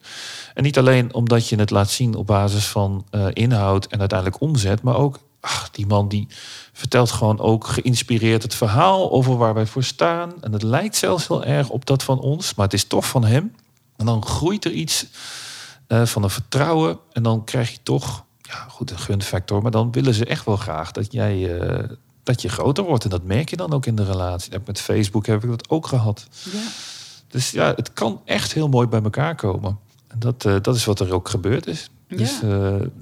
En 0.55 0.63
niet 0.63 0.79
alleen 0.79 1.15
omdat 1.15 1.49
je 1.49 1.57
het 1.57 1.71
laat 1.71 1.91
zien 1.91 2.15
op 2.15 2.27
basis 2.27 2.67
van 2.67 3.07
inhoud 3.33 3.87
en 3.87 4.01
uiteindelijk 4.01 4.41
omzet, 4.41 4.83
maar 4.83 4.97
ook 4.97 5.19
ach, 5.41 5.71
die 5.71 5.87
man 5.87 6.09
die 6.09 6.27
vertelt 6.73 7.11
gewoon 7.11 7.41
ook 7.41 7.67
geïnspireerd 7.67 8.43
het 8.43 8.55
verhaal 8.55 9.11
over 9.13 9.37
waar 9.37 9.55
wij 9.55 9.67
voor 9.67 9.85
staan. 9.85 10.43
En 10.43 10.53
het 10.53 10.63
lijkt 10.63 10.97
zelfs 10.97 11.29
heel 11.29 11.45
erg 11.45 11.69
op 11.69 11.87
dat 11.87 12.03
van 12.03 12.21
ons, 12.21 12.55
maar 12.55 12.65
het 12.65 12.75
is 12.75 12.85
toch 12.85 13.07
van 13.07 13.25
hem. 13.25 13.55
En 13.97 14.07
dan 14.07 14.25
groeit 14.25 14.65
er 14.65 14.73
iets 14.73 15.07
eh, 15.87 16.05
van 16.05 16.23
een 16.23 16.31
vertrouwen 16.31 16.99
en 17.13 17.23
dan 17.23 17.45
krijg 17.45 17.71
je 17.71 17.79
toch, 17.83 18.25
ja 18.43 18.67
goed, 18.69 18.91
een 18.91 18.99
gunfactor, 18.99 19.63
maar 19.63 19.71
dan 19.71 19.93
willen 19.93 20.15
ze 20.15 20.25
echt 20.25 20.45
wel 20.45 20.57
graag 20.57 20.93
dat 20.93 21.13
jij. 21.13 21.61
eh, 21.61 21.89
dat 22.29 22.43
je 22.43 22.49
groter 22.49 22.85
wordt. 22.85 23.05
En 23.05 23.11
dat 23.11 23.23
merk 23.23 23.51
je 23.51 23.57
dan 23.57 23.73
ook 23.73 23.87
in 23.87 23.95
de 23.95 24.05
relatie. 24.05 24.53
Met 24.67 24.81
Facebook 24.81 25.27
heb 25.27 25.43
ik 25.45 25.51
dat 25.51 25.69
ook 25.69 25.87
gehad. 25.87 26.27
Ja. 26.53 26.59
Dus 27.29 27.51
ja, 27.51 27.73
het 27.77 27.93
kan 27.93 28.21
echt 28.25 28.53
heel 28.53 28.69
mooi 28.69 28.87
bij 28.87 29.03
elkaar 29.03 29.35
komen. 29.35 29.79
En 30.09 30.19
dat, 30.19 30.45
eh, 30.45 30.57
dat 30.63 30.77
is 30.77 30.85
wat 30.85 31.01
er 31.01 31.13
ook 31.13 31.29
gebeurd 31.29 31.67
is. 31.67 31.91
Dus 32.09 32.39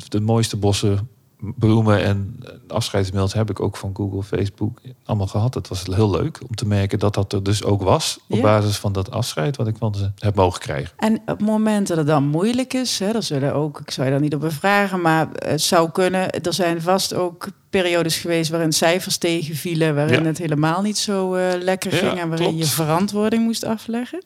de 0.09 0.20
mooiste 0.20 0.57
bossen, 0.57 1.09
bloemen 1.57 2.03
en 2.05 2.37
eh, 2.45 2.51
afscheidsmails 2.69 3.33
heb 3.33 3.51
ik 3.51 3.61
ook 3.61 3.77
van 3.77 3.91
Google, 3.95 4.23
Facebook 4.23 4.79
allemaal 5.05 5.27
gehad. 5.27 5.55
Het 5.55 5.69
was 5.69 5.83
heel 5.95 6.11
leuk 6.11 6.39
om 6.49 6.55
te 6.55 6.67
merken 6.67 6.99
dat 6.99 7.15
dat 7.15 7.33
er 7.33 7.43
dus 7.43 7.65
ook 7.65 7.83
was. 7.83 8.19
Op 8.29 8.37
Ja. 8.37 8.43
basis 8.43 8.77
van 8.77 8.93
dat 8.93 9.11
afscheid 9.11 9.57
wat 9.57 9.67
ik 9.69 9.77
van 9.79 9.95
ze 9.95 10.11
heb 10.19 10.35
mogen 10.35 10.61
krijgen. 10.61 10.93
En 10.97 11.21
op 11.27 11.41
momenten 11.41 11.87
dat 11.97 11.97
het 11.97 12.07
dan 12.15 12.27
moeilijk 12.29 12.75
is, 12.75 12.99
hè, 12.99 13.13
dat 13.13 13.25
zullen 13.25 13.55
ook, 13.55 13.81
ik 13.81 13.91
zou 13.91 14.07
je 14.07 14.13
daar 14.13 14.23
niet 14.23 14.35
op 14.35 14.41
bevragen, 14.41 15.01
maar 15.01 15.29
het 15.33 15.61
zou 15.63 15.91
kunnen. 15.91 16.31
Er 16.31 16.53
zijn 16.55 16.83
vast 16.83 17.15
ook 17.15 17.49
periodes 17.71 18.17
geweest 18.17 18.51
waarin 18.51 18.73
cijfers 18.73 19.17
tegenvielen, 19.17 19.95
waarin 19.95 20.21
Ja. 20.23 20.27
het 20.27 20.39
helemaal 20.39 20.83
niet 20.83 20.99
zo 20.99 21.35
eh, 21.35 21.45
lekker 21.61 21.93
Ja, 21.93 21.99
ging 21.99 22.21
en 22.21 22.29
waarin 22.29 22.47
klopt. 22.49 22.65
je 22.65 22.71
verantwoording 22.75 23.43
moest 23.45 23.65
afleggen. 23.65 24.23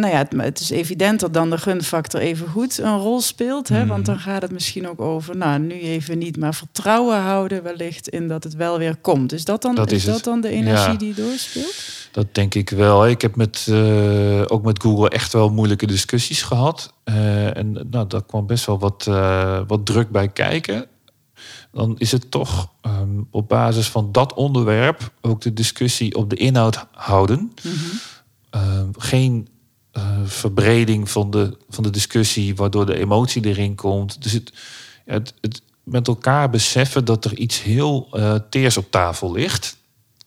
Nou 0.00 0.12
ja, 0.12 0.18
het, 0.18 0.32
het 0.36 0.60
is 0.60 0.70
evident 0.70 1.20
dat 1.20 1.34
dan 1.34 1.50
de 1.50 1.58
gunfactor 1.58 2.20
even 2.20 2.48
goed 2.48 2.78
een 2.78 2.98
rol 2.98 3.20
speelt. 3.20 3.68
Hè? 3.68 3.78
Mhm. 3.78 3.88
Want 3.88 4.06
dan 4.06 4.18
gaat 4.18 4.42
het 4.42 4.50
misschien 4.50 4.88
ook 4.88 5.00
over, 5.00 5.36
nou, 5.36 5.58
nu 5.58 5.74
even 5.80 6.18
niet, 6.18 6.36
maar 6.36 6.54
vertrouwen 6.54 7.20
houden 7.20 7.62
wellicht 7.62 8.08
in 8.08 8.28
dat 8.28 8.44
het 8.44 8.54
wel 8.54 8.78
weer 8.78 8.96
komt. 8.96 9.32
Is 9.32 9.44
dat 9.44 9.62
dan, 9.62 9.74
Dat 9.74 9.90
is 9.90 10.04
dat 10.04 10.24
dan 10.24 10.40
de 10.40 10.48
energie 10.48 10.92
Ja. 10.92 10.98
die 10.98 11.14
doorspeelt? 11.14 11.74
Dat 12.12 12.34
denk 12.34 12.54
ik 12.54 12.70
wel. 12.70 13.08
Ik 13.08 13.22
heb 13.22 13.36
met, 13.36 13.66
eh, 13.70 14.42
ook 14.46 14.62
met 14.64 14.82
Google 14.82 15.08
echt 15.08 15.32
wel 15.32 15.48
moeilijke 15.48 15.86
discussies 15.86 16.42
gehad. 16.42 16.92
Eh, 17.04 17.56
en 17.56 17.86
nou, 17.90 18.06
daar 18.06 18.24
kwam 18.24 18.46
best 18.46 18.66
wel 18.66 18.78
wat, 18.78 19.06
eh, 19.08 19.60
wat 19.66 19.86
druk 19.86 20.10
bij 20.10 20.28
kijken. 20.28 20.86
Dan 21.72 21.98
is 21.98 22.12
het 22.12 22.30
toch 22.30 22.68
ehm, 22.80 23.20
op 23.30 23.48
basis 23.48 23.88
van 23.88 24.12
dat 24.12 24.34
onderwerp 24.34 25.10
ook 25.20 25.40
de 25.40 25.52
discussie 25.52 26.14
op 26.14 26.30
de 26.30 26.36
inhoud 26.36 26.86
houden. 26.92 27.52
Ehm, 28.50 28.88
geen 28.92 29.48
eh, 29.96 30.18
verbreding 30.24 31.10
van 31.10 31.30
de, 31.30 31.56
van 31.68 31.82
de 31.84 31.90
discussie, 31.90 32.56
waardoor 32.56 32.86
de 32.86 32.98
emotie 32.98 33.44
erin 33.46 33.74
komt. 33.74 34.22
Dus 34.22 34.32
het, 34.32 34.52
het, 35.04 35.34
het 35.40 35.62
met 35.82 36.06
elkaar 36.08 36.50
beseffen 36.50 37.04
dat 37.04 37.24
er 37.24 37.36
iets 37.38 37.62
heel 37.62 38.08
eh, 38.12 38.34
teers 38.50 38.76
op 38.76 38.90
tafel 38.90 39.32
ligt. 39.32 39.76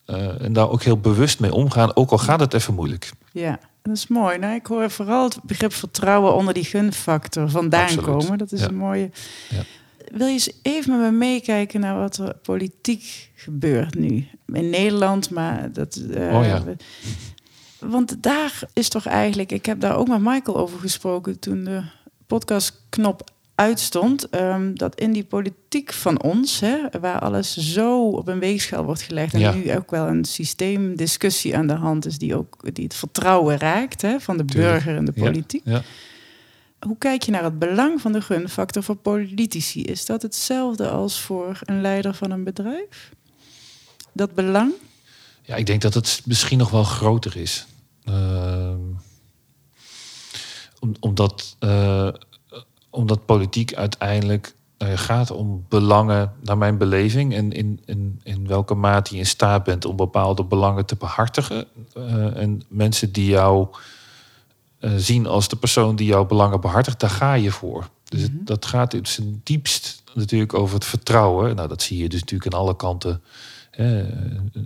Eh, 0.05 0.41
en 0.41 0.53
daar 0.53 0.69
ook 0.69 0.83
heel 0.83 0.97
bewust 0.99 1.39
mee 1.39 1.53
omgaan, 1.53 1.95
ook 1.95 2.11
al 2.11 2.17
gaat 2.17 2.39
het 2.39 2.53
even 2.53 2.73
moeilijk. 2.73 3.11
Ja, 3.31 3.59
dat 3.81 3.95
is 3.95 4.07
mooi. 4.07 4.37
Nou, 4.37 4.55
ik 4.55 4.65
hoor 4.65 4.89
vooral 4.89 5.23
het 5.23 5.39
begrip 5.43 5.73
vertrouwen 5.73 6.33
onder 6.35 6.53
die 6.53 6.63
gunfactor 6.63 7.49
vandaan 7.49 7.83
Absoluut. 7.83 8.05
komen. 8.05 8.37
Dat 8.37 8.51
is 8.51 8.59
Ja. 8.59 8.67
een 8.67 8.75
mooie. 8.75 9.11
Ja. 9.49 9.63
Wil 10.11 10.27
je 10.27 10.33
eens 10.33 10.51
even 10.61 10.99
met 11.01 11.11
me 11.11 11.17
meekijken 11.17 11.79
naar 11.79 11.95
wat 11.99 12.17
er 12.17 12.35
politiek 12.41 13.31
gebeurt 13.35 13.95
nu? 13.95 14.27
In 14.53 14.69
Nederland, 14.69 15.29
maar 15.29 15.71
dat. 15.73 15.95
eh, 16.13 16.35
Oh 16.35 16.45
ja. 16.45 16.63
Want 17.79 18.23
daar 18.23 18.61
is 18.73 18.89
toch 18.89 19.05
eigenlijk, 19.05 19.51
ik 19.51 19.65
heb 19.65 19.79
daar 19.79 19.95
ook 19.97 20.07
met 20.07 20.21
Michael 20.21 20.57
over 20.57 20.79
gesproken 20.79 21.39
toen 21.39 21.63
de 21.63 21.81
podcastknop 22.27 23.29
uitstond, 23.55 24.29
ehm, 24.29 24.73
dat 24.73 24.95
in 24.99 25.11
die 25.13 25.23
politiek 25.23 25.93
van 25.93 26.21
ons, 26.21 26.59
hè, 26.59 26.77
waar 27.01 27.19
alles 27.19 27.57
zo 27.57 28.09
op 28.09 28.27
een 28.27 28.39
weegschaal 28.39 28.83
wordt 28.83 29.01
gelegd 29.01 29.33
en 29.33 29.39
Ja. 29.39 29.53
nu 29.53 29.75
ook 29.75 29.91
wel 29.91 30.07
een 30.07 30.25
systeemdiscussie 30.25 31.57
aan 31.57 31.67
de 31.67 31.73
hand 31.73 32.05
is 32.05 32.17
die 32.17 32.35
ook 32.35 32.57
die 32.75 32.83
het 32.83 32.93
vertrouwen 32.93 33.57
raakt 33.57 34.01
hè, 34.01 34.19
van 34.19 34.37
de 34.37 34.45
Tuurlijk. 34.45 34.71
burger 34.73 34.95
in 34.95 35.05
de 35.05 35.11
Ja. 35.15 35.23
politiek. 35.23 35.61
Ja. 35.65 35.81
Hoe 36.79 36.97
kijk 36.97 37.23
je 37.23 37.31
naar 37.31 37.43
het 37.43 37.59
belang 37.59 38.01
van 38.01 38.11
de 38.11 38.21
gunfactor 38.21 38.83
voor 38.83 38.95
politici? 38.95 39.83
Is 39.83 40.05
dat 40.05 40.21
hetzelfde 40.21 40.89
als 40.89 41.19
voor 41.21 41.59
een 41.63 41.81
leider 41.81 42.13
van 42.13 42.31
een 42.31 42.43
bedrijf? 42.43 43.11
Dat 44.13 44.33
belang? 44.33 44.71
Ja, 45.41 45.55
ik 45.55 45.65
denk 45.65 45.81
dat 45.81 45.93
het 45.93 46.21
misschien 46.25 46.57
nog 46.57 46.69
wel 46.69 46.83
groter 46.83 47.37
is. 47.37 47.67
Ehm, 48.09 48.79
om, 50.79 50.93
omdat, 50.99 51.55
eh, 51.59 52.07
omdat 52.89 53.25
politiek 53.25 53.73
uiteindelijk 53.75 54.55
eh, 54.77 54.97
gaat 54.97 55.31
om 55.31 55.65
belangen, 55.69 56.33
naar 56.43 56.57
mijn 56.57 56.77
beleving, 56.77 57.33
en 57.33 57.51
in, 57.51 57.79
in, 57.85 58.19
in 58.23 58.47
welke 58.47 58.73
mate 58.75 59.13
je 59.13 59.19
in 59.19 59.25
staat 59.25 59.63
bent 59.63 59.85
om 59.85 59.95
bepaalde 59.95 60.43
belangen 60.43 60.85
te 60.85 60.95
behartigen. 60.95 61.65
Eh, 61.93 62.35
en 62.37 62.61
mensen 62.67 63.11
die 63.11 63.25
jou 63.29 63.67
zien 64.95 65.25
als 65.27 65.47
de 65.47 65.55
persoon 65.55 65.95
die 65.95 66.07
jouw 66.07 66.25
belangen 66.25 66.61
behartigt, 66.61 66.99
daar 66.99 67.09
ga 67.09 67.33
je 67.33 67.51
voor. 67.51 67.89
Dus 68.03 68.21
het- 68.21 68.47
dat 68.47 68.65
gaat 68.65 68.93
in 68.93 69.05
zijn 69.05 69.41
diepst 69.43 70.03
natuurlijk 70.13 70.53
over 70.53 70.75
het 70.75 70.85
vertrouwen. 70.85 71.55
Nou, 71.55 71.67
dat 71.67 71.81
zie 71.81 71.97
je 71.97 72.09
dus 72.09 72.19
natuurlijk 72.19 72.53
aan 72.53 72.59
alle 72.59 72.75
kanten 72.75 73.21
eh, 73.71 74.03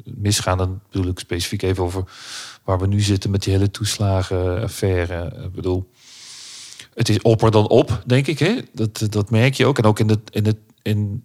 misgaan. 0.06 0.58
Dan 0.58 0.80
bedoel 0.92 1.12
ik 1.12 1.20
specifiek 1.20 1.62
even 1.62 1.84
over 1.84 2.04
waar 2.64 2.80
we 2.80 2.88
nu 2.88 3.02
zitten 3.02 3.32
met 3.32 3.44
die 3.44 3.54
hele 3.54 3.72
toeslagenaffaire. 3.72 5.44
Ik 5.44 5.52
bedoel, 5.52 5.90
het 6.94 7.10
is 7.10 7.22
opper 7.22 7.52
dan 7.52 7.68
op, 7.68 8.04
denk 8.06 8.28
ik. 8.28 8.40
Hè? 8.40 8.56
Dat, 8.72 9.08
dat 9.10 9.30
merk 9.30 9.54
je 9.54 9.66
ook. 9.66 9.78
En 9.78 9.84
ook 9.84 10.00
in 10.00 10.10
het, 10.10 10.20
in 10.30 10.46
het, 10.46 10.58
in, 10.82 11.24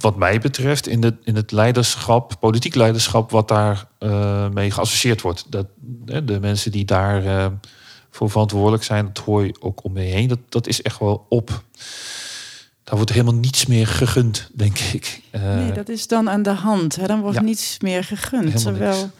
wat 0.00 0.16
mij 0.16 0.38
betreft, 0.38 0.86
in, 0.86 1.02
het 1.02 1.14
in 1.24 1.36
het 1.36 1.52
leiderschap, 1.52 2.32
politiek 2.40 2.74
leiderschap, 2.74 3.30
wat 3.30 3.48
daar 3.48 3.86
eh, 3.98 4.48
mee 4.48 4.70
geassocieerd 4.70 5.20
wordt. 5.20 5.46
Dat, 5.48 5.66
hè, 6.04 6.24
de 6.24 6.40
mensen 6.40 6.72
die 6.72 6.84
daar 6.84 7.26
eh, 7.26 7.46
voor 8.10 8.30
verantwoordelijk 8.30 8.84
zijn, 8.84 9.06
dat 9.12 9.24
hoor 9.24 9.44
je 9.44 9.56
ook 9.60 9.84
om 9.84 9.92
me 9.92 10.00
heen. 10.00 10.28
Dat, 10.28 10.38
dat 10.48 10.66
is 10.66 10.82
echt 10.82 10.98
wel 10.98 11.26
op. 11.28 11.62
Daar 12.84 12.96
wordt 12.96 13.12
helemaal 13.12 13.34
niets 13.34 13.66
meer 13.66 13.86
gegund, 13.86 14.50
denk 14.54 14.78
ik. 14.78 15.20
Eh, 15.30 15.54
Nee, 15.54 15.72
dat 15.72 15.88
is 15.88 16.06
dan 16.06 16.30
aan 16.30 16.42
de 16.42 16.50
hand. 16.50 16.96
Hè? 16.96 17.06
Dan 17.06 17.20
wordt 17.20 17.36
ja. 17.36 17.42
niets 17.42 17.78
meer 17.80 18.04
gegund. 18.04 18.62
Terwijl, 18.62 19.00
niks. 19.00 19.12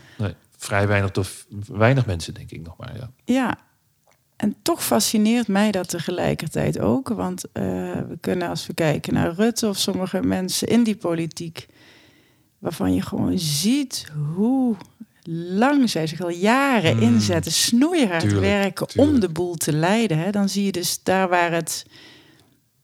Vrij 0.63 0.87
weinig 0.87 1.11
door 1.11 1.29
weinig 1.67 2.07
mensen, 2.07 2.35
denk 2.35 2.51
ik 2.51 2.63
nog 2.63 2.77
maar. 2.77 2.97
Ja. 2.97 3.11
ja. 3.25 3.59
En 4.37 4.57
toch 4.63 4.85
fascineert 4.85 5.49
mij 5.49 5.71
dat 5.71 5.89
tegelijkertijd 5.89 6.79
ook. 6.79 7.09
Want 7.09 7.45
eh, 7.53 7.63
we 7.63 8.17
kunnen, 8.21 8.49
als 8.49 8.67
we 8.67 8.75
kijken 8.75 9.15
naar 9.15 9.35
Rutte 9.35 9.69
of 9.69 9.77
sommige 9.79 10.23
mensen 10.23 10.69
in 10.69 10.83
die 10.85 10.97
politiek, 10.97 11.67
waarvan 12.59 12.95
je 12.95 13.03
gewoon 13.03 13.39
ziet 13.39 14.07
hoe 14.35 14.77
lang 15.49 15.91
zij 15.91 16.07
zich 16.07 16.21
al 16.21 16.29
jaren 16.31 16.97
Mm. 16.97 17.03
inzetten, 17.03 17.53
snoeihard 17.53 18.21
Tuurlijk, 18.21 18.43
werken 18.43 18.87
om 18.97 19.21
de 19.21 19.29
boel 19.29 19.55
te 19.55 19.73
leiden. 19.73 20.19
Hè. 20.19 20.31
Dan 20.31 20.49
zie 20.49 20.65
je 20.65 20.73
dus 20.73 21.03
daar 21.03 21.29
waar 21.29 21.53
het 21.53 21.87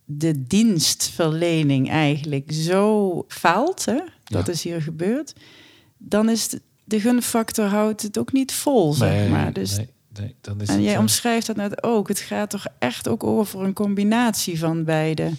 de 0.05 0.43
dienstverlening 0.47 1.91
eigenlijk 1.91 2.53
zo 2.53 3.24
faalt, 3.29 3.85
hè, 3.85 3.99
dat 4.24 4.47
Ja. 4.47 4.53
is 4.53 4.62
hier 4.62 4.83
gebeurd, 4.83 5.35
dan 5.97 6.29
is 6.29 6.49
de, 6.49 6.61
de 6.89 7.01
gunfactor 7.01 7.66
houdt 7.66 8.03
het 8.03 8.18
ook 8.18 8.32
niet 8.32 8.53
vol, 8.53 8.93
zeg 8.93 9.11
Nee, 9.11 9.28
maar. 9.28 9.53
Dus, 9.53 9.76
nee, 9.76 9.89
nee, 10.18 10.34
dan 10.41 10.61
is 10.61 10.68
en 10.68 10.74
het, 10.74 10.84
jij 10.84 10.97
omschrijft 10.97 11.47
dat 11.47 11.57
net 11.57 11.82
ook. 11.82 12.09
Het 12.09 12.18
gaat 12.18 12.51
toch 12.51 12.66
echt 12.78 13.09
ook 13.09 13.24
over 13.24 13.61
een 13.61 13.72
combinatie 13.72 14.59
van 14.59 14.84
beide 14.84 15.32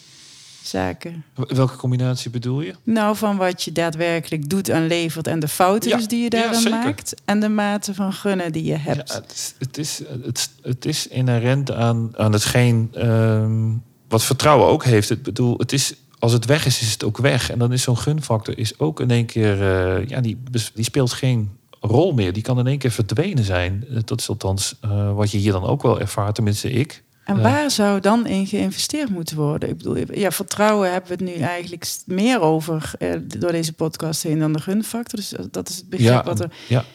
zaken. 0.63 1.23
Welke 1.35 1.75
combinatie 1.75 2.31
bedoel 2.31 2.61
je? 2.61 2.75
Nou, 2.83 3.15
van 3.15 3.37
wat 3.37 3.63
je 3.63 3.71
daadwerkelijk 3.71 4.49
doet 4.49 4.69
en 4.69 4.87
levert 4.87 5.27
en 5.27 5.39
de 5.39 5.47
fouten 5.47 5.89
Ja, 5.89 6.07
die 6.07 6.17
je 6.17 6.23
ja, 6.23 6.29
daarin 6.29 6.69
maakt. 6.69 7.13
En 7.25 7.39
de 7.39 7.49
mate 7.49 7.93
van 7.93 8.13
gunnen 8.13 8.51
die 8.51 8.63
je 8.63 8.75
hebt. 8.75 9.11
Ja, 9.11 9.15
het, 9.15 9.31
is, 9.33 9.53
het, 9.57 9.77
is, 9.77 10.01
het, 10.23 10.49
het 10.61 10.85
is 10.85 11.07
inherent 11.07 11.71
aan, 11.71 12.11
aan 12.17 12.33
hetgeen 12.33 12.89
ehm, 12.93 13.71
wat 14.07 14.23
vertrouwen 14.23 14.67
ook 14.67 14.83
heeft. 14.83 15.09
Ik 15.09 15.23
bedoel, 15.23 15.57
het 15.57 15.73
is, 15.73 15.93
als 16.19 16.31
het 16.33 16.45
weg 16.45 16.65
is, 16.65 16.81
is 16.81 16.91
het 16.91 17.03
ook 17.03 17.17
weg. 17.17 17.51
En 17.51 17.59
dan 17.59 17.73
is 17.73 17.81
zo'n 17.81 17.97
gunfactor 17.97 18.57
is 18.57 18.79
ook 18.79 18.99
in 18.99 19.11
één 19.11 19.25
keer... 19.25 19.61
eh, 19.61 20.07
ja, 20.07 20.21
die, 20.21 20.37
die 20.73 20.83
speelt 20.83 21.11
geen 21.13 21.49
rol 21.81 22.13
meer. 22.13 22.33
Die 22.33 22.43
kan 22.43 22.59
in 22.59 22.67
één 22.67 22.77
keer 22.77 22.91
verdwenen 22.91 23.43
zijn. 23.43 23.85
Eh, 23.89 23.97
Dat 24.05 24.19
is 24.19 24.29
althans 24.29 24.75
eh, 24.81 25.13
wat 25.15 25.31
je 25.31 25.37
hier 25.37 25.51
dan 25.51 25.63
ook 25.63 25.81
wel 25.81 25.99
ervaart, 25.99 26.35
tenminste 26.35 26.71
ik. 26.71 27.03
En 27.25 27.41
waar 27.41 27.71
zou 27.71 27.99
dan 27.99 28.27
in 28.27 28.47
geïnvesteerd 28.47 29.09
moeten 29.09 29.37
worden? 29.37 29.69
Ik 29.69 29.77
bedoel, 29.77 29.97
ja, 30.13 30.31
vertrouwen 30.31 30.91
hebben 30.91 31.17
we 31.17 31.23
het 31.23 31.35
nu 31.35 31.41
eigenlijk 31.43 31.85
meer 32.05 32.41
over 32.41 32.91
door 33.37 33.51
deze 33.51 33.73
podcast 33.73 34.23
heen 34.23 34.39
dan 34.39 34.53
de 34.53 34.59
gunfactor. 34.59 35.19
Dus 35.19 35.33
dat 35.51 35.69
is 35.69 35.75
het 35.75 35.89
begrip 35.89 36.09
Ja, 36.09 36.23
wat 36.23 36.39
er. 36.39 36.51
ja. 36.67 36.85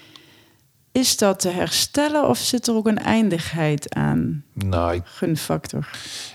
Is 0.94 1.16
dat 1.16 1.40
te 1.40 1.48
herstellen 1.48 2.28
of 2.28 2.38
zit 2.38 2.66
er 2.66 2.74
ook 2.74 2.86
een 2.86 2.98
eindigheid 2.98 3.94
aan 3.94 4.44
Nou, 4.52 4.94
ik 4.94 5.02
gunfactor? 5.04 5.88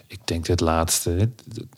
Ik 0.07 0.19
denk 0.23 0.47
het 0.47 0.59
laatste. 0.59 1.31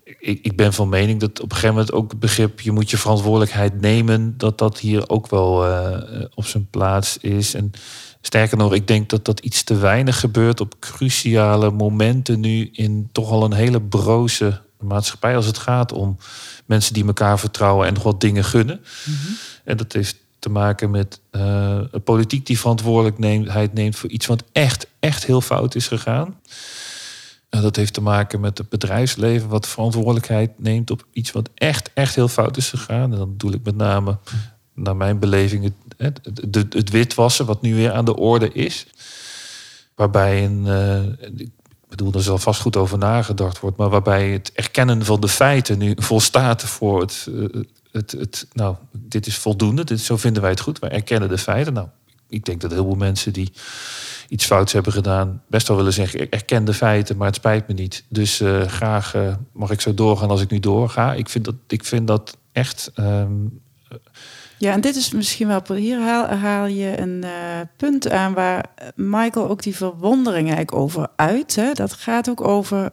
Ik, 0.03 0.39
ik 0.41 0.55
ben 0.55 0.73
van 0.73 0.89
mening 0.89 1.19
dat 1.19 1.39
op 1.39 1.49
een 1.49 1.55
gegeven 1.55 1.75
moment 1.75 1.93
ook 1.93 2.11
het 2.11 2.19
begrip... 2.19 2.59
je 2.59 2.71
moet 2.71 2.89
je 2.89 2.97
verantwoordelijkheid 2.97 3.81
nemen... 3.81 4.37
dat 4.37 4.57
dat 4.57 4.79
hier 4.79 5.09
ook 5.09 5.29
wel 5.29 5.67
eh, 5.67 6.25
op 6.35 6.45
zijn 6.45 6.69
plaats 6.69 7.17
is. 7.17 7.53
En 7.53 7.71
sterker 8.21 8.57
nog, 8.57 8.73
ik 8.73 8.87
denk 8.87 9.09
dat 9.09 9.25
dat 9.25 9.39
iets 9.39 9.63
te 9.63 9.75
weinig 9.75 10.19
gebeurt... 10.19 10.59
op 10.59 10.79
cruciale 10.79 11.71
momenten 11.71 12.39
nu 12.39 12.69
in 12.71 13.09
toch 13.11 13.31
al 13.31 13.43
een 13.43 13.53
hele 13.53 13.81
broze 13.81 14.61
maatschappij... 14.79 15.35
als 15.35 15.45
het 15.45 15.57
gaat 15.57 15.91
om 15.91 16.17
mensen 16.65 16.93
die 16.93 17.05
elkaar 17.05 17.39
vertrouwen 17.39 17.87
en 17.87 17.93
nog 17.93 18.03
wat 18.03 18.21
dingen 18.21 18.43
gunnen. 18.43 18.81
En 19.63 19.77
dat 19.77 19.93
heeft 19.93 20.20
te 20.41 20.49
maken 20.49 20.91
met 20.91 21.19
eh, 21.29 21.79
een 21.91 22.03
politiek 22.03 22.45
die 22.45 22.59
verantwoordelijkheid 22.59 23.73
neemt... 23.73 23.95
voor 23.95 24.09
iets 24.09 24.25
wat 24.25 24.43
echt, 24.51 24.87
echt 24.99 25.25
heel 25.25 25.41
fout 25.41 25.75
is 25.75 25.87
gegaan. 25.87 26.39
En 27.49 27.61
dat 27.61 27.75
heeft 27.75 27.93
te 27.93 28.01
maken 28.01 28.39
met 28.39 28.57
het 28.57 28.69
bedrijfsleven 28.69 29.49
wat 29.49 29.67
verantwoordelijkheid 29.67 30.51
neemt 30.57 30.91
op 30.91 31.05
iets 31.13 31.31
wat 31.31 31.49
echt, 31.55 31.89
echt 31.93 32.15
heel 32.15 32.27
fout 32.27 32.57
is 32.57 32.69
gegaan. 32.69 33.11
En 33.11 33.17
dan 33.17 33.31
bedoel 33.31 33.51
ik 33.53 33.63
met 33.63 33.75
name, 33.75 34.17
naar 34.73 34.95
mijn 34.95 35.19
beleving, 35.19 35.73
het, 35.97 36.19
het, 36.51 36.73
het, 36.73 36.89
witwassen 36.89 37.45
wat 37.45 37.61
nu 37.61 37.75
weer 37.75 37.91
aan 37.91 38.05
de 38.05 38.15
orde 38.15 38.51
is. 38.51 38.87
Waarbij 39.95 40.45
een, 40.45 40.67
eh, 40.67 41.29
ik 41.37 41.51
bedoel, 41.87 42.13
er 42.13 42.23
zal 42.23 42.37
vast 42.37 42.61
goed 42.61 42.75
over 42.77 42.97
nagedacht 42.97 43.59
wordt, 43.59 43.77
maar 43.77 43.89
waarbij 43.89 44.29
het 44.29 44.51
erkennen 44.53 45.05
van 45.05 45.19
de 45.21 45.27
feiten 45.27 45.77
nu 45.77 45.93
volstaat 46.11 46.63
voor 46.63 47.01
het, 47.01 47.27
eh, 47.29 47.61
het, 47.91 48.11
het 48.11 48.47
nou, 48.53 48.75
dit 48.91 49.27
is 49.27 49.37
voldoende, 49.37 49.83
dit, 49.83 49.99
zo 49.99 50.17
vinden 50.17 50.41
wij 50.41 50.51
het 50.51 50.59
goed, 50.59 50.79
wij 50.79 50.89
erkennen 50.89 51.29
de 51.29 51.37
feiten. 51.37 51.73
Nou, 51.73 51.87
ik 52.29 52.45
denk 52.45 52.61
dat 52.61 52.71
heel 52.71 52.85
veel 52.85 52.95
mensen 52.95 53.33
die 53.33 53.51
iets 54.31 54.45
fouts 54.45 54.73
hebben 54.73 54.91
gedaan, 54.93 55.41
best 55.47 55.67
wel 55.67 55.77
willen 55.77 55.93
zeggen: 55.93 56.21
ik 56.21 56.33
erken 56.33 56.65
de 56.65 56.73
feiten, 56.73 57.17
maar 57.17 57.27
het 57.27 57.35
spijt 57.35 57.67
me 57.67 57.73
niet. 57.73 58.03
Dus 58.07 58.39
eh, 58.39 58.61
graag 58.61 59.13
eh, 59.13 59.35
mag 59.53 59.71
ik 59.71 59.81
zo 59.81 59.93
doorgaan 59.93 60.29
als 60.29 60.41
ik 60.41 60.49
nu 60.49 60.59
doorga. 60.59 61.13
Ik 61.13 61.29
vind 61.29 61.45
dat, 61.45 61.55
ik 61.67 61.85
vind 61.85 62.07
dat 62.07 62.37
echt. 62.51 62.91
ehm, 62.95 63.33
Ja, 64.57 64.73
en 64.73 64.81
dit 64.81 64.95
is 64.95 65.11
misschien 65.11 65.47
wel. 65.47 65.75
Hier 65.75 65.99
haal, 66.37 66.65
je 66.65 66.99
een 66.99 67.23
eh, 67.23 67.31
punt 67.77 68.09
aan 68.09 68.33
waar 68.33 68.65
Michael 68.95 69.49
ook 69.49 69.63
die 69.63 69.75
verwondering 69.75 70.47
eigenlijk 70.47 70.77
over 70.77 71.07
uit. 71.15 71.55
Hè? 71.55 71.73
Dat 71.73 71.93
gaat 71.93 72.29
ook 72.29 72.41
over. 72.41 72.91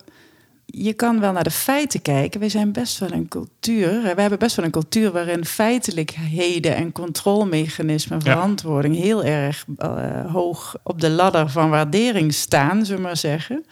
Je 0.71 0.93
kan 0.93 1.21
wel 1.21 1.33
naar 1.33 1.45
de 1.45 1.51
feiten 1.51 2.03
kijken. 2.03 2.41
We 2.41 2.49
zijn 2.49 2.73
best 2.73 2.99
wel 2.99 3.13
een 3.13 3.29
cultuur. 3.29 4.03
We 4.15 4.21
hebben 4.21 4.39
best 4.39 4.57
wel 4.57 4.65
een 4.65 4.71
cultuur 4.71 5.11
waarin 5.13 5.45
feitelijkheden 5.45 6.75
en 6.75 6.93
controlemechanismen, 6.93 8.21
Ja. 8.25 8.33
verantwoording 8.33 8.97
heel 8.97 9.25
erg 9.25 9.65
eh, 9.79 10.33
hoog 10.33 10.77
op 10.83 11.01
de 11.01 11.11
ladder 11.11 11.51
van 11.51 11.71
waardering 11.71 12.35
staan, 12.35 12.85
zullen 12.85 13.01
we 13.01 13.07
maar 13.07 13.17
zeggen. 13.17 13.65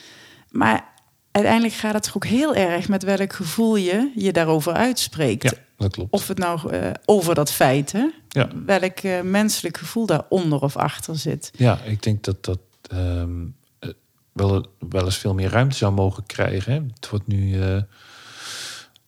Maar 0.50 0.84
uiteindelijk 1.30 1.74
gaat 1.74 1.94
het 1.94 2.10
ook 2.16 2.24
heel 2.26 2.54
erg 2.54 2.88
met 2.88 3.02
welk 3.02 3.32
gevoel 3.32 3.76
je 3.76 4.12
je 4.14 4.32
daarover 4.32 4.72
uitspreekt. 4.72 5.42
ja, 5.42 5.52
dat 5.76 5.92
klopt. 5.92 6.12
Of 6.12 6.28
het 6.28 6.38
nou 6.38 6.70
eh, 6.72 6.90
over 7.04 7.34
dat 7.34 7.52
feit, 7.52 7.92
hè? 7.92 8.06
Ja. 8.28 8.48
welk 8.66 8.98
eh, 8.98 9.20
menselijk 9.20 9.76
gevoel 9.78 10.06
daaronder 10.06 10.60
of 10.62 10.76
achter 10.76 11.16
zit. 11.16 11.50
Ja, 11.56 11.78
ik 11.84 12.02
denk 12.02 12.24
dat 12.24 12.44
dat 12.44 12.58
ehm, 12.90 13.40
eh, 13.42 13.46
wel, 14.36 14.66
wel 14.90 15.04
eens 15.04 15.16
veel 15.16 15.34
meer 15.34 15.50
ruimte 15.50 15.76
zou 15.76 15.92
mogen 15.92 16.26
krijgen. 16.26 16.72
Hè. 16.72 16.80
Het 16.94 17.08
wordt 17.10 17.26
nu, 17.26 17.60
eh, 17.62 17.82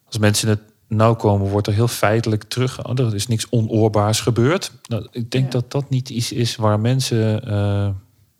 als 0.06 0.18
mensen 0.18 0.48
het 0.48 0.60
nauw 0.88 1.14
komen, 1.14 1.48
wordt 1.48 1.66
er 1.66 1.72
heel 1.72 1.88
feitelijk 1.88 2.42
terug. 2.44 2.84
Oh, 2.86 2.98
er 2.98 3.14
is 3.14 3.26
niks 3.26 3.46
onoorbaars 3.50 4.20
gebeurd. 4.20 4.72
Nou, 4.86 5.08
ik 5.10 5.30
denk 5.30 5.44
Ja. 5.44 5.50
dat 5.50 5.70
dat 5.70 5.90
niet 5.90 6.08
iets 6.08 6.32
is 6.32 6.56
waar 6.56 6.80
mensen 6.80 7.44
eh, 7.46 7.88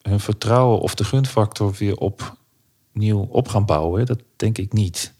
hun 0.02 0.20
vertrouwen 0.20 0.80
of 0.80 0.94
de 0.94 1.04
gunfactor 1.04 1.74
weer 1.78 1.96
opnieuw 1.96 3.20
op 3.30 3.48
gaan 3.48 3.64
bouwen. 3.66 4.06
Dat 4.06 4.20
denk 4.36 4.58
ik 4.58 4.72
niet. 4.72 5.12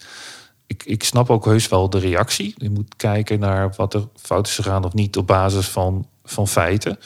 Ik, 0.66 0.82
ik 0.84 1.04
snap 1.04 1.30
ook 1.30 1.44
heus 1.44 1.68
wel 1.68 1.90
de 1.90 1.98
reactie. 1.98 2.54
Je 2.56 2.70
moet 2.70 2.96
kijken 2.96 3.38
naar 3.38 3.74
wat 3.76 3.94
er 3.94 4.08
fout 4.16 4.46
is 4.46 4.54
gegaan 4.54 4.84
of 4.84 4.92
niet 4.92 5.16
op 5.16 5.26
basis 5.26 5.66
van, 5.68 6.08
van 6.24 6.48
feiten. 6.48 6.98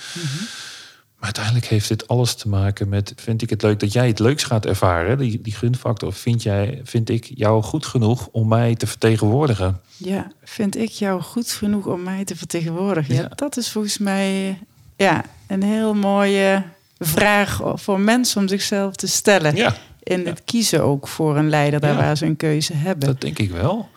Maar 1.22 1.30
uiteindelijk 1.34 1.72
heeft 1.72 1.88
dit 1.88 2.08
alles 2.08 2.34
te 2.34 2.48
maken 2.48 2.88
met... 2.88 3.12
vind 3.16 3.42
ik 3.42 3.50
het 3.50 3.62
leuk 3.62 3.80
dat 3.80 3.92
jij 3.92 4.06
het 4.06 4.18
leuks 4.18 4.44
gaat 4.44 4.66
ervaren? 4.66 5.18
Die, 5.18 5.40
die 5.42 5.52
gunfactor, 5.52 6.12
vind, 6.12 6.42
jij, 6.42 6.80
vind 6.84 7.08
ik 7.08 7.24
jou 7.34 7.62
goed 7.62 7.86
genoeg 7.86 8.28
om 8.32 8.48
mij 8.48 8.74
te 8.74 8.86
vertegenwoordigen? 8.86 9.80
Ja, 9.96 10.32
vind 10.44 10.76
ik 10.76 10.88
jou 10.90 11.20
goed 11.22 11.50
genoeg 11.50 11.86
om 11.86 12.02
mij 12.02 12.24
te 12.24 12.36
vertegenwoordigen? 12.36 13.14
Ja, 13.14 13.20
Ja. 13.20 13.28
dat 13.34 13.56
is 13.56 13.70
volgens 13.70 13.98
mij 13.98 14.58
ja, 14.96 15.24
een 15.46 15.62
heel 15.62 15.94
mooie 15.94 16.62
vraag 16.98 17.60
voor 17.74 18.00
mensen 18.00 18.40
om 18.40 18.48
zichzelf 18.48 18.94
te 18.96 19.06
stellen. 19.06 19.56
Ja, 19.56 19.76
In 20.02 20.26
het 20.26 20.42
kiezen 20.44 20.82
ook 20.82 21.08
voor 21.08 21.36
een 21.36 21.48
leider 21.48 21.80
daar 21.80 21.92
Ja. 21.92 21.96
waar 21.96 22.16
ze 22.16 22.26
een 22.26 22.36
keuze 22.36 22.74
hebben. 22.74 23.06
dat 23.08 23.20
denk 23.20 23.38
ik 23.38 23.50
wel. 23.50 23.88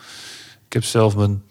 Ik 0.68 0.74
heb 0.74 0.84
zelf 0.84 1.16
mijn 1.16 1.44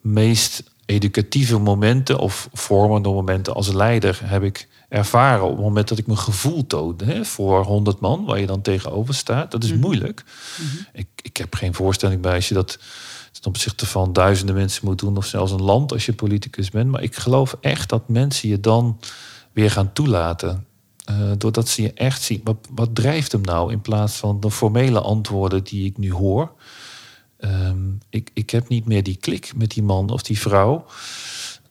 meest 0.00 0.62
educatieve 0.86 1.58
momenten... 1.58 2.18
of 2.18 2.48
vormende 2.52 3.08
momenten 3.08 3.54
als 3.54 3.72
leider 3.72 4.20
heb 4.24 4.42
ik 4.42 4.68
ervaren... 4.88 5.44
op 5.44 5.50
het 5.50 5.60
moment 5.60 5.88
dat 5.88 5.98
ik 5.98 6.06
mijn 6.06 6.18
gevoel 6.18 6.66
toonde 6.66 7.04
hè, 7.04 7.24
voor 7.24 7.64
100 7.64 8.00
man... 8.00 8.24
waar 8.24 8.40
je 8.40 8.46
dan 8.46 8.62
tegenover 8.62 9.14
staat. 9.14 9.50
Dat 9.50 9.64
is 9.64 9.70
Mhm. 9.70 9.80
moeilijk. 9.80 10.24
Ik, 10.92 11.08
ik 11.22 11.36
heb 11.36 11.54
geen 11.54 11.74
voorstelling 11.74 12.20
bij 12.20 12.34
als 12.34 12.48
je 12.48 12.54
dat 12.54 12.78
ten 13.32 13.50
opzichte 13.50 13.86
van 13.86 14.12
duizenden 14.12 14.54
mensen 14.54 14.84
moet 14.84 14.98
doen, 14.98 15.16
of 15.16 15.26
zelfs 15.26 15.52
een 15.52 15.62
land 15.62 15.92
als 15.92 16.06
je 16.06 16.12
politicus 16.12 16.70
bent. 16.70 16.90
Maar 16.90 17.02
ik 17.02 17.16
geloof 17.16 17.56
echt 17.60 17.88
dat 17.88 18.08
mensen 18.08 18.48
je 18.48 18.60
dan 18.60 19.00
weer 19.52 19.70
gaan 19.70 19.92
toelaten. 19.92 20.66
Eh, 21.04 21.30
doordat 21.38 21.68
ze 21.68 21.82
je 21.82 21.92
echt 21.92 22.22
zien. 22.22 22.40
Wat, 22.44 22.56
wat 22.74 22.94
drijft 22.94 23.32
hem 23.32 23.40
nou 23.40 23.72
in 23.72 23.80
plaats 23.80 24.14
van 24.16 24.40
de 24.40 24.50
formele 24.50 25.00
antwoorden 25.00 25.64
die 25.64 25.84
ik 25.86 25.98
nu 25.98 26.12
hoor? 26.12 26.52
Ehm, 27.38 27.78
ik, 28.10 28.30
ik 28.34 28.50
heb 28.50 28.68
niet 28.68 28.86
meer 28.86 29.02
die 29.02 29.16
klik 29.16 29.52
met 29.56 29.70
die 29.70 29.82
man 29.82 30.10
of 30.10 30.22
die 30.22 30.38
vrouw. 30.38 30.84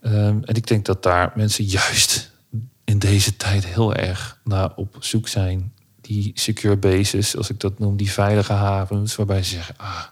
Ehm, 0.02 0.38
en 0.44 0.56
ik 0.56 0.68
denk 0.68 0.86
dat 0.86 1.04
daar 1.04 1.32
mensen 1.36 1.66
juist 1.80 2.32
deze 3.06 3.36
tijd 3.36 3.66
heel 3.66 3.94
erg 3.94 4.40
naar 4.44 4.76
op 4.76 4.96
zoek 5.00 5.28
zijn. 5.28 5.74
Die 6.02 6.32
secure 6.34 6.78
bases, 6.78 7.38
als 7.38 7.50
ik 7.50 7.60
dat 7.60 7.80
noem, 7.80 7.98
die 7.98 8.12
veilige 8.12 8.54
havens, 8.54 9.16
waarbij 9.16 9.44
ze 9.44 9.50
zeggen: 9.50 9.76
ah, 9.78 10.04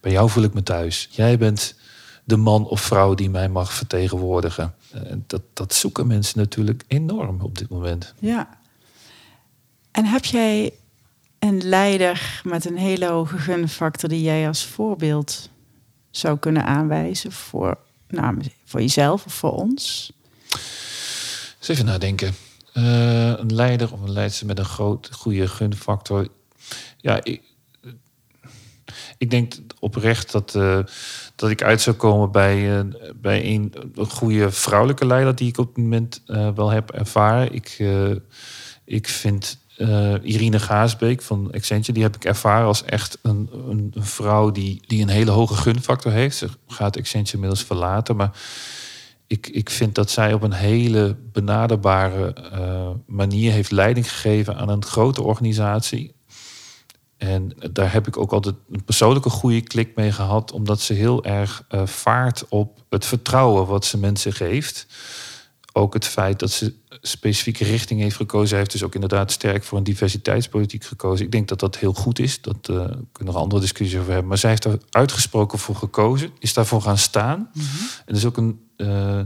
bij 0.00 0.12
jou 0.12 0.30
voel 0.30 0.44
ik 0.44 0.54
me 0.54 0.62
thuis. 0.62 1.08
Jij 1.10 1.38
bent 1.38 1.74
de 2.24 2.36
man 2.36 2.66
of 2.66 2.80
vrouw 2.80 3.14
die 3.14 3.30
mij 3.30 3.48
mag 3.48 3.72
vertegenwoordigen. 3.72 4.74
En 4.92 5.24
dat, 5.26 5.42
dat 5.52 5.74
zoeken 5.74 6.06
mensen 6.06 6.38
natuurlijk 6.38 6.84
enorm 6.86 7.40
op 7.40 7.58
dit 7.58 7.68
moment. 7.68 8.14
Ja. 8.18 8.58
En 9.90 10.04
heb 10.04 10.24
jij 10.24 10.72
een 11.38 11.68
leider 11.68 12.40
met 12.44 12.64
een 12.64 12.76
hele 12.76 13.06
hoge 13.06 13.38
gunfactor 13.38 14.08
die 14.08 14.22
jij 14.22 14.46
als 14.46 14.64
voorbeeld 14.64 15.50
zou 16.10 16.38
kunnen 16.38 16.64
aanwijzen 16.64 17.32
voor, 17.32 17.78
nou, 18.08 18.38
voor 18.64 18.80
jezelf 18.80 19.24
of 19.24 19.34
voor 19.34 19.52
ons? 19.52 20.12
Eens 21.58 21.68
even 21.68 21.84
nadenken. 21.84 22.34
Eh, 22.72 23.28
een 23.38 23.54
leider 23.54 23.92
of 23.92 24.00
een 24.00 24.12
leidster 24.12 24.46
met 24.46 24.58
een 24.58 24.64
groot, 24.64 25.08
goede 25.12 25.48
gunfactor. 25.48 26.28
Ja, 26.96 27.24
ik, 27.24 27.42
ik 29.18 29.30
denk 29.30 29.54
oprecht 29.78 30.32
dat, 30.32 30.54
uh, 30.54 30.78
dat 31.36 31.50
ik 31.50 31.62
uit 31.62 31.80
zou 31.80 31.96
komen 31.96 32.30
bij, 32.30 32.78
uh, 32.78 32.80
bij 33.16 33.44
een, 33.44 33.74
goede 34.08 34.50
vrouwelijke 34.50 35.06
leider 35.06 35.34
die 35.34 35.48
ik 35.48 35.58
op 35.58 35.66
het 35.66 35.76
moment 35.76 36.22
wel 36.54 36.70
heb 36.70 36.90
ervaren. 36.90 37.52
Ik, 37.52 37.82
ik 38.84 39.08
vind 39.08 39.58
Irine 40.22 40.58
Gaasbeek 40.58 41.22
van 41.22 41.52
Accenture, 41.52 41.92
die 41.92 42.02
heb 42.02 42.16
ik 42.16 42.24
ervaren 42.24 42.66
als 42.66 42.84
echt 42.84 43.18
een, 43.22 43.50
een, 43.52 43.90
een, 43.94 44.04
vrouw 44.04 44.50
die, 44.50 44.82
die 44.86 45.02
een 45.02 45.08
hele 45.08 45.30
hoge 45.30 45.54
gunfactor 45.54 46.12
heeft. 46.12 46.36
Ze 46.36 46.48
gaat 46.66 46.96
Accenture 46.96 47.34
inmiddels 47.34 47.64
verlaten, 47.64 48.16
maar 48.16 48.30
ik, 49.28 49.46
ik 49.46 49.70
vind 49.70 49.94
dat 49.94 50.10
zij 50.10 50.32
op 50.32 50.42
een 50.42 50.52
hele 50.52 51.16
benaderbare 51.32 52.34
manier 53.06 53.52
heeft 53.52 53.70
leiding 53.70 54.10
gegeven 54.10 54.56
aan 54.56 54.68
een 54.68 54.84
grote 54.84 55.22
organisatie 55.22 56.16
en 57.18 57.52
daar 57.72 57.92
heb 57.92 58.06
ik 58.06 58.16
ook 58.16 58.32
altijd 58.32 58.54
een 58.70 58.84
persoonlijke 58.84 59.30
goede 59.30 59.60
klik 59.60 59.96
mee 59.96 60.12
gehad, 60.12 60.52
omdat 60.52 60.80
ze 60.80 60.92
heel 60.92 61.24
erg 61.24 61.64
uh, 61.70 61.86
vaart 61.86 62.44
op 62.48 62.84
het 62.88 63.06
vertrouwen 63.06 63.66
wat 63.66 63.84
ze 63.84 63.98
mensen 63.98 64.32
geeft. 64.32 64.86
Ook 65.72 65.94
het 65.94 66.06
feit 66.06 66.38
dat 66.38 66.50
ze 66.50 66.74
specifieke 67.00 67.64
richting 67.64 68.00
heeft 68.00 68.16
gekozen. 68.16 68.48
Hij 68.48 68.58
heeft 68.58 68.72
dus 68.72 68.82
ook 68.82 68.94
inderdaad 68.94 69.32
sterk 69.32 69.64
voor 69.64 69.78
een 69.78 69.84
diversiteitspolitiek 69.84 70.84
gekozen. 70.84 71.24
Ik 71.24 71.32
denk 71.32 71.48
dat 71.48 71.60
dat 71.60 71.78
heel 71.78 71.92
goed 71.92 72.18
is. 72.18 72.40
Dat 72.40 72.68
uh, 72.70 72.76
kunnen 72.76 73.00
we 73.12 73.24
nog 73.24 73.36
andere 73.36 73.60
discussies 73.60 73.98
over 73.98 74.10
hebben. 74.10 74.28
Maar 74.28 74.38
zij 74.38 74.50
heeft 74.50 74.64
er 74.64 74.78
uitgesproken 74.90 75.58
voor 75.58 75.74
gekozen. 75.74 76.30
Is 76.38 76.54
daarvoor 76.54 76.82
gaan 76.82 76.98
staan. 76.98 77.38
Mm 77.38 77.62
-hmm. 77.62 77.88
En 78.06 78.14
is 78.14 78.24
ook 78.24 78.36
een, 78.36 78.60
uh, 78.76 79.20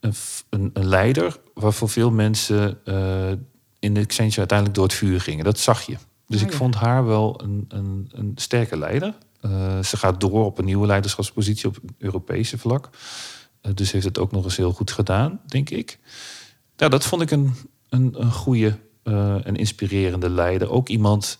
een, 0.00 0.14
een, 0.50 0.70
een, 0.72 0.86
leider 0.86 1.36
waarvoor 1.54 1.88
veel 1.88 2.10
mensen 2.10 2.78
uh, 2.84 3.30
in 3.78 3.94
de 3.94 4.00
Accenture 4.00 4.38
uiteindelijk 4.38 4.78
door 4.78 4.86
het 4.86 4.94
vuur 4.94 5.20
gingen. 5.20 5.44
Dat 5.44 5.58
zag 5.58 5.82
je. 5.82 5.96
Dus 6.26 6.42
Oh, 6.42 6.46
ik 6.46 6.52
vond 6.52 6.74
haar 6.74 7.06
wel 7.06 7.40
een, 7.42 7.64
een, 7.68 8.10
een 8.12 8.32
sterke 8.34 8.78
leider. 8.78 9.14
Eh, 9.42 9.82
ze 9.82 9.96
gaat 9.96 10.20
door 10.20 10.44
op 10.44 10.58
een 10.58 10.64
nieuwe 10.64 10.86
leiderschapspositie 10.86 11.68
op 11.68 11.76
Europese 11.98 12.58
vlak. 12.58 12.88
Eh, 13.60 13.72
dus 13.74 13.92
heeft 13.92 14.04
het 14.04 14.18
ook 14.18 14.32
nog 14.32 14.44
eens 14.44 14.56
heel 14.56 14.72
goed 14.72 14.90
gedaan, 14.90 15.40
denk 15.46 15.70
ik. 15.70 15.98
Ja, 16.76 16.88
dat 16.88 17.04
vond 17.04 17.22
ik 17.22 17.30
een, 17.30 17.54
een, 17.88 18.14
een 18.18 18.32
goede 18.32 18.78
eh, 19.02 19.46
en 19.46 19.56
inspirerende 19.56 20.30
leider. 20.30 20.70
Ook 20.70 20.88
iemand 20.88 21.38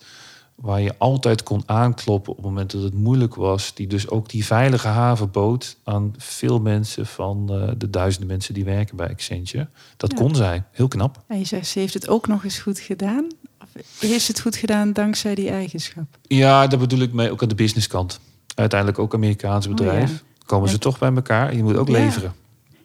waar 0.55 0.81
je 0.81 0.93
altijd 0.97 1.43
kon 1.43 1.63
aankloppen 1.65 2.31
op 2.31 2.37
het 2.37 2.45
moment 2.45 2.71
dat 2.71 2.83
het 2.83 2.93
moeilijk 2.93 3.35
was. 3.35 3.73
Die 3.73 3.87
dus 3.87 4.09
ook 4.09 4.29
die 4.29 4.45
veilige 4.45 4.87
haven 4.87 5.31
bood 5.31 5.77
aan 5.83 6.13
veel 6.17 6.59
mensen 6.59 7.05
van 7.05 7.49
eh, 7.51 7.71
de 7.77 7.89
duizenden 7.89 8.29
mensen 8.29 8.53
die 8.53 8.63
werken 8.65 8.95
bij 8.95 9.09
Accenture. 9.09 9.67
Dat 9.97 10.11
Ja. 10.11 10.17
kon 10.17 10.35
zij. 10.35 10.63
Heel 10.71 10.87
knap. 10.87 11.23
En 11.27 11.39
je 11.39 11.45
zegt, 11.45 11.67
ze 11.67 11.79
heeft 11.79 11.93
het 11.93 12.07
ook 12.09 12.27
nog 12.27 12.43
eens 12.43 12.59
goed 12.59 12.79
gedaan. 12.79 13.27
Of 13.61 13.99
heeft 13.99 14.23
ze 14.25 14.31
het 14.31 14.41
goed 14.41 14.55
gedaan 14.55 14.93
dankzij 14.93 15.35
die 15.35 15.49
eigenschap? 15.49 16.05
Ja, 16.21 16.67
daar 16.67 16.79
bedoel 16.79 16.99
ik 16.99 17.13
mee 17.13 17.31
ook 17.31 17.41
aan 17.41 17.47
de 17.49 17.55
businesskant. 17.55 18.19
Uiteindelijk 18.55 18.99
ook 18.99 19.13
Amerikaans 19.13 19.67
bedrijf. 19.67 20.09
Oh, 20.11 20.15
ja. 20.37 20.45
Komen 20.45 20.67
ze 20.67 20.73
Ja. 20.73 20.79
toch 20.79 20.99
bij 20.99 21.13
elkaar. 21.13 21.55
Je 21.55 21.63
moet 21.63 21.75
ook 21.75 21.87
Ja. 21.87 21.93
leveren. 21.93 22.33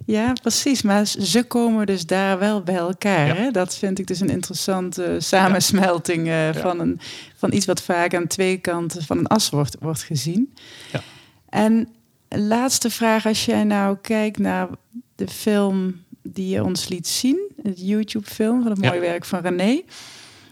Ja, 0.07 0.33
precies. 0.33 0.83
Maar 0.83 1.07
ze 1.07 1.43
komen 1.43 1.87
dus 1.87 2.07
daar 2.07 2.39
wel 2.39 2.63
bij 2.63 2.77
elkaar. 2.77 3.27
Ja. 3.27 3.35
Hè? 3.35 3.51
Dat 3.51 3.77
vind 3.77 3.99
ik 3.99 4.07
dus 4.07 4.21
een 4.21 4.31
interessante 4.31 5.17
samensmelting 5.19 6.29
eh, 6.29 6.55
van, 6.55 6.81
een, 6.81 7.01
van 7.37 7.53
iets 7.53 7.67
wat 7.67 7.83
vaak 7.83 8.15
aan 8.15 8.27
twee 8.27 8.57
kanten 8.57 9.03
van 9.03 9.19
een 9.19 9.27
as 9.27 9.51
wordt, 9.51 9.77
wordt 9.81 10.03
gezien. 10.03 10.55
Ja. 10.93 11.01
En 11.49 11.89
laatste 12.29 12.91
vraag, 12.91 13.27
als 13.27 13.45
jij 13.45 13.65
nou 13.65 13.97
kijkt 14.03 14.39
naar 14.39 14.69
de 15.15 15.29
film 15.29 16.05
die 16.23 16.49
je 16.49 16.65
ons 16.65 16.89
liet 16.89 17.09
zien, 17.09 17.51
het 17.63 17.81
YouTube-film 17.81 18.63
van 18.63 18.71
het 18.71 18.81
mooie 18.81 19.01
werk 19.01 19.25
van 19.25 19.41
René. 19.41 19.83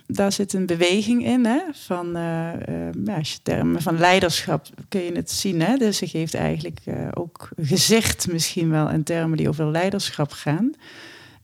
Daar 0.06 0.32
zit 0.32 0.52
een 0.52 0.66
beweging 0.66 1.24
in, 1.24 1.44
hè? 1.44 1.60
van 1.72 2.16
eh, 2.16 2.52
eh, 2.52 2.94
ja, 3.04 3.16
als 3.16 3.32
je 3.32 3.38
termen 3.42 3.82
van 3.82 3.98
leiderschap 3.98 4.66
kun 4.88 5.00
je 5.00 5.12
het 5.12 5.30
zien. 5.30 5.60
Hè? 5.60 5.76
Dus 5.76 5.96
ze 5.96 6.06
geeft 6.06 6.34
eigenlijk 6.34 6.80
eh, 6.84 6.94
ook 7.14 7.48
gezicht 7.60 8.32
misschien 8.32 8.70
wel 8.70 8.90
in 8.90 9.02
termen 9.02 9.36
die 9.36 9.48
over 9.48 9.70
leiderschap 9.70 10.32
gaan. 10.32 10.72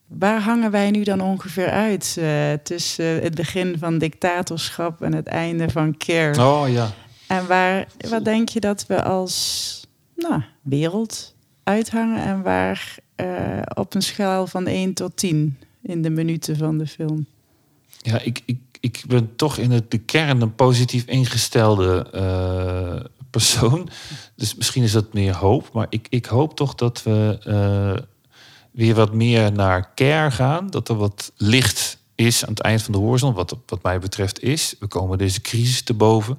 Waar 0.06 0.40
hangen 0.40 0.70
wij 0.70 0.90
nu 0.90 1.02
dan 1.02 1.20
ongeveer 1.20 1.70
uit 1.70 2.18
tussen 2.62 3.22
het 3.22 3.34
begin 3.34 3.78
van 3.78 3.98
dictatorschap 3.98 5.02
en 5.02 5.14
het 5.14 5.26
einde 5.26 5.70
van 5.70 5.96
care? 5.96 6.44
Oh 6.46 6.68
ja. 6.68 6.90
En 7.26 7.46
waar, 7.46 7.86
waar 8.08 8.24
denk 8.24 8.48
je 8.48 8.60
dat 8.60 8.86
we 8.86 9.02
als 9.02 9.86
nou, 10.14 10.42
wereld 10.62 11.34
uithangen 11.62 12.22
en 12.22 12.42
waar 12.42 12.96
op 13.74 13.94
een 13.94 14.02
schaal 14.02 14.46
van 14.46 14.66
1 14.66 14.94
tot 14.94 15.16
10 15.16 15.58
in 15.82 16.02
de 16.02 16.10
minuten 16.10 16.56
van 16.56 16.78
de 16.78 16.86
film? 16.86 17.26
Ja, 18.02 18.18
ik, 18.18 18.42
ik, 18.44 18.58
ik 18.80 19.04
ben 19.06 19.36
toch 19.36 19.56
in 19.56 19.70
het, 19.70 19.90
de 19.90 19.98
kern 19.98 20.40
een 20.40 20.54
positief 20.54 21.04
ingestelde 21.04 22.10
eh, 22.12 23.10
persoon. 23.30 23.88
Dus 24.36 24.54
misschien 24.54 24.82
is 24.82 24.92
dat 24.92 25.12
meer 25.12 25.34
hoop. 25.34 25.72
Maar 25.72 25.86
ik, 25.88 26.06
ik 26.10 26.26
hoop 26.26 26.56
toch 26.56 26.74
dat 26.74 27.02
we 27.02 27.38
eh, 27.44 28.02
weer 28.70 28.94
wat 28.94 29.14
meer 29.14 29.52
naar 29.52 29.94
care 29.94 30.30
gaan. 30.30 30.70
Dat 30.70 30.88
er 30.88 30.96
wat 30.96 31.32
licht 31.36 31.98
is 32.14 32.44
aan 32.44 32.50
het 32.50 32.60
eind 32.60 32.82
van 32.82 32.92
de 32.92 32.98
horizon. 32.98 33.34
Wat, 33.34 33.56
wat 33.66 33.82
mij 33.82 33.98
betreft 33.98 34.42
is. 34.42 34.74
We 34.78 34.86
komen 34.86 35.18
deze 35.18 35.40
crisis 35.40 35.82
te 35.82 35.94
boven. 35.94 36.38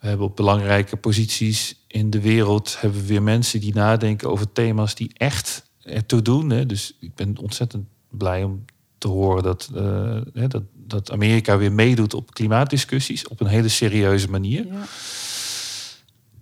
We 0.00 0.08
hebben 0.08 0.26
op 0.26 0.36
belangrijke 0.36 0.96
posities 0.96 1.74
in 1.86 2.10
de 2.10 2.20
wereld... 2.20 2.76
hebben 2.80 3.00
we 3.00 3.06
weer 3.06 3.22
mensen 3.22 3.60
die 3.60 3.74
nadenken 3.74 4.30
over 4.30 4.52
thema's 4.52 4.94
die 4.94 5.10
echt 5.16 5.64
ertoe 5.82 6.22
doen. 6.22 6.50
Hè. 6.50 6.66
Dus 6.66 6.96
ik 7.00 7.14
ben 7.14 7.38
ontzettend 7.38 7.86
blij 8.08 8.44
om 8.44 8.64
te 9.00 9.08
horen 9.08 9.42
dat, 9.42 9.70
eh, 9.74 10.16
dat, 10.48 10.62
dat 10.86 11.10
Amerika 11.10 11.56
weer 11.58 11.72
meedoet 11.72 12.14
op 12.14 12.34
klimaatdiscussies 12.34 13.28
op 13.28 13.40
een 13.40 13.46
hele 13.46 13.68
serieuze 13.68 14.30
manier. 14.30 14.66
Ja. 14.66 14.82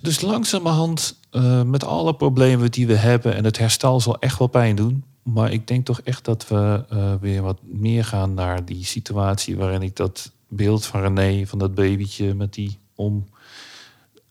Dus 0.01 0.21
langzamerhand, 0.21 1.19
eh 1.31 1.63
met 1.63 1.85
alle 1.85 2.15
problemen 2.15 2.71
die 2.71 2.87
we 2.87 2.95
hebben, 2.95 3.35
en 3.35 3.45
het 3.45 3.59
herstel 3.59 4.01
zal 4.01 4.19
echt 4.19 4.39
wel 4.39 4.49
pijn 4.49 4.77
doen. 4.77 5.05
Maar 5.23 5.53
ik 5.53 5.67
denk 5.67 5.85
toch 5.85 6.01
echt 6.01 6.25
dat 6.25 6.49
we 6.49 6.85
eh, 6.89 7.15
weer 7.21 7.43
wat 7.43 7.59
meer 7.63 8.05
gaan 8.05 8.35
naar 8.35 8.65
die 8.65 8.85
situatie 8.85 9.57
waarin 9.57 9.83
ik 9.83 9.97
dat 9.97 10.33
beeld 10.49 10.87
van 10.87 11.01
René, 11.01 11.47
van 11.47 11.59
dat 11.59 11.75
babytje 11.75 12.35
met 12.35 12.55
die 12.55 12.79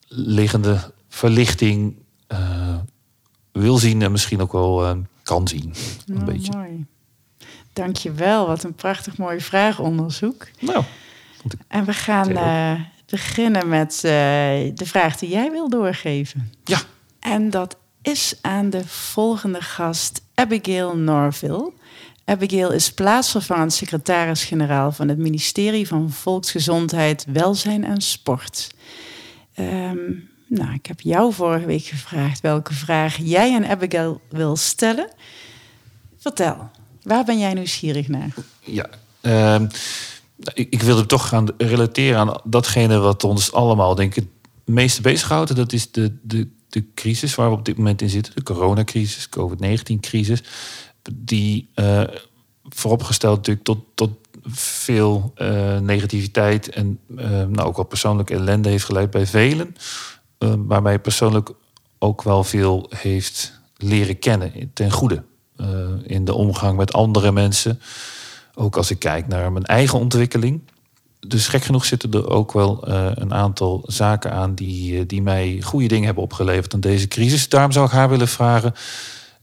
omliggende 0.10 0.92
verlichting 1.08 1.96
wil 3.52 3.78
zien 3.78 4.02
en 4.02 4.12
misschien 4.12 4.42
ook 4.42 4.52
wel 4.52 4.98
kan 5.24 5.48
zien. 5.48 5.74
Een 6.06 6.14
Nou, 6.14 6.26
beetje. 6.26 6.52
Mooi. 6.58 6.86
Dankjewel, 7.78 8.48
wat 8.48 8.64
een 8.64 8.76
prachtig 8.76 9.18
mooi 9.18 9.42
vraagonderzoek. 9.42 10.48
Nou, 10.60 10.84
En 11.68 11.86
we 11.86 11.94
gaan 11.94 12.38
eh, 12.38 12.74
beginnen 13.06 13.68
met 13.68 13.94
eh, 13.96 14.02
de 14.74 14.86
vraag 14.86 15.18
die 15.18 15.30
jij 15.30 15.52
wil 15.52 15.70
doorgeven. 15.70 16.52
ja. 16.64 16.80
En 17.20 17.50
dat 17.50 17.78
is 18.02 18.36
aan 18.42 18.70
de 18.70 18.88
volgende 18.88 19.62
gast, 19.62 20.22
Abigail 20.36 20.98
Norville. 20.98 21.72
Abigail 22.26 22.72
is 22.72 22.94
plaatsvervangend 22.94 23.74
secretaris-generaal 23.74 24.92
van 24.92 25.08
het 25.08 25.18
ministerie 25.18 25.88
van 25.88 26.12
Volksgezondheid, 26.12 27.26
Welzijn 27.30 27.84
en 27.84 28.02
Sport. 28.02 28.72
Ehm, 29.54 30.12
nou, 30.48 30.74
ik 30.74 30.86
heb 30.86 31.00
jou 31.00 31.34
vorige 31.34 31.66
week 31.66 31.84
gevraagd 31.84 32.42
welke 32.42 32.74
vraag 32.74 33.18
jij 33.18 33.56
aan 33.56 33.66
Abigail 33.66 34.22
wil 34.30 34.56
stellen. 34.56 35.10
Vertel, 36.18 36.70
waar 37.08 37.24
ben 37.24 37.40
jij 37.40 37.54
nieuwsgierig 37.54 38.08
naar? 38.08 38.34
Ja, 38.60 38.90
ehm, 39.22 39.68
ik, 40.54 40.82
wilde 40.82 41.06
toch 41.06 41.28
gaan 41.28 41.48
relateren 41.58 42.20
aan 42.20 42.42
datgene 42.44 42.98
wat 42.98 43.24
ons 43.24 43.54
allemaal, 43.54 43.96
denk 43.96 44.16
ik, 44.16 44.24
het 44.66 44.76
meeste 44.76 45.02
bezighoudt. 45.02 45.56
Dat 45.56 45.74
is 45.74 45.92
de, 45.92 46.18
de, 46.22 46.48
de 46.70 46.84
crisis 46.94 47.36
waar 47.36 47.50
we 47.50 47.56
op 47.56 47.66
dit 47.66 47.78
moment 47.78 48.02
in 48.02 48.10
zitten. 48.10 48.36
De 48.36 48.44
coronacrisis, 48.44 49.30
COVID-19-crisis. 49.30 50.44
Die 51.14 51.70
uh, 51.76 52.04
vooropgesteld 52.64 53.36
natuurlijk 53.36 53.66
tot, 53.66 53.80
tot 53.96 54.12
veel 54.50 55.34
uh, 55.38 55.80
negativiteit 55.80 56.70
en 56.70 57.00
uh, 57.08 57.30
nou, 57.30 57.62
ook 57.62 57.76
wel 57.76 57.86
persoonlijke 57.86 58.34
ellende 58.34 58.70
heeft 58.70 58.86
geleid 58.86 59.12
bij 59.12 59.26
velen. 59.26 59.76
Maar 60.66 60.82
mij 60.82 61.00
persoonlijk 61.00 61.50
ook 62.00 62.24
wel 62.24 62.44
veel 62.44 62.90
heeft 62.96 63.60
leren 63.78 64.20
kennen 64.20 64.72
ten 64.74 64.92
goede. 64.92 65.24
Uh, 65.62 65.68
in 66.04 66.26
de 66.26 66.34
omgang 66.34 66.78
met 66.78 66.94
andere 66.94 67.32
mensen. 67.32 67.80
Ook 68.56 68.78
als 68.78 68.92
ik 68.92 69.00
kijk 69.00 69.28
naar 69.28 69.52
mijn 69.52 69.66
eigen 69.66 70.00
ontwikkeling. 70.00 70.62
Dus 71.20 71.48
gek 71.48 71.64
genoeg 71.64 71.86
zitten 71.86 72.12
er 72.12 72.30
ook 72.30 72.54
wel 72.54 72.90
uh, 72.90 73.10
een 73.14 73.34
aantal 73.34 73.84
zaken 73.86 74.32
aan 74.32 74.56
die, 74.56 75.00
uh, 75.00 75.04
die 75.08 75.22
mij 75.22 75.62
goede 75.64 75.88
dingen 75.88 76.06
hebben 76.06 76.24
opgeleverd 76.24 76.74
in 76.74 76.80
deze 76.80 77.08
crisis. 77.08 77.50
Daarom 77.50 77.72
zou 77.72 77.86
ik 77.86 77.92
haar 77.92 78.10
willen 78.10 78.28
vragen: 78.28 78.74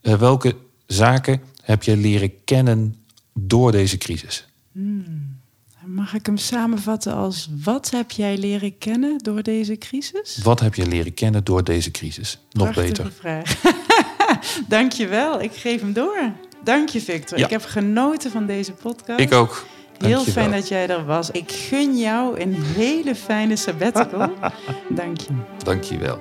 uh, 0.03 0.15
welke 0.15 0.57
zaken 0.87 1.41
heb 1.63 1.83
je 1.83 1.97
leren 1.97 2.45
kennen 2.45 2.97
door 3.33 3.73
deze 3.73 3.99
crisis? 3.99 4.47
Hmm. 4.73 5.43
Mag 5.87 6.15
ik 6.15 6.27
hem 6.27 6.37
samenvatten 6.37 7.15
als 7.15 7.49
wat 7.65 7.91
heb 7.91 8.11
jij 8.11 8.39
leren 8.39 8.79
kennen 8.79 9.19
door 9.19 9.43
deze 9.43 9.77
crisis? 9.77 10.39
Wat 10.43 10.61
heb 10.61 10.75
je 10.75 10.87
leren 10.87 11.15
kennen 11.15 11.45
door 11.45 11.65
deze 11.65 11.91
crisis? 11.91 12.39
Nog 12.51 12.71
Prachtige 12.71 13.03
beter. 13.03 13.13
vraag. 13.13 13.63
Dank 14.69 14.93
je 14.93 15.07
wel. 15.07 15.43
Ik 15.43 15.53
geef 15.53 15.81
hem 15.81 15.93
door. 15.93 16.33
Dank 16.65 16.89
je, 16.89 17.01
Victor. 17.01 17.39
Ja. 17.39 17.45
Ik 17.45 17.51
heb 17.51 17.65
genoten 17.65 18.31
van 18.31 18.47
deze 18.47 18.73
podcast. 18.73 19.21
Ik 19.21 19.33
ook. 19.33 19.65
Heel 19.99 20.09
Dankjewel. 20.11 20.33
fijn 20.33 20.51
dat 20.51 20.69
jij 20.69 20.89
er 20.89 21.05
was. 21.05 21.31
Ik 21.31 21.53
gun 21.53 21.99
jou 21.99 22.41
een 22.41 22.63
hele 22.63 23.15
fijne 23.15 23.57
sabbatical. 23.57 24.31
Dank 24.89 25.21
je. 25.21 25.29
Dankjewel. 25.59 26.21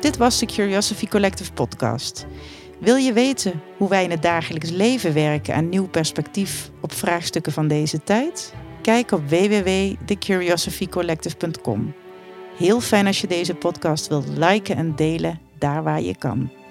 Dit 0.00 0.16
was 0.16 0.38
de 0.38 0.46
Curiosity 0.46 1.06
Collective 1.06 1.52
podcast. 1.52 2.26
Wil 2.80 2.96
je 2.96 3.12
weten 3.12 3.62
hoe 3.76 3.88
wij 3.88 4.04
in 4.04 4.10
het 4.10 4.22
dagelijks 4.22 4.70
leven 4.70 5.14
werken 5.14 5.54
aan 5.54 5.68
nieuw 5.68 5.88
perspectief 5.88 6.70
op 6.80 6.92
vraagstukken 6.92 7.52
van 7.52 7.68
deze 7.68 8.02
tijd? 8.04 8.54
Kijk 8.82 9.12
op 9.12 9.28
www.thecuriosophycollective.com. 9.28 11.94
Heel 12.62 12.80
fijn 12.80 13.06
als 13.06 13.20
je 13.20 13.26
deze 13.26 13.54
podcast 13.54 14.08
wilt 14.08 14.28
liken 14.28 14.76
en 14.76 14.96
delen 14.96 15.40
daar 15.58 15.82
waar 15.82 16.02
je 16.02 16.16
kan. 16.16 16.61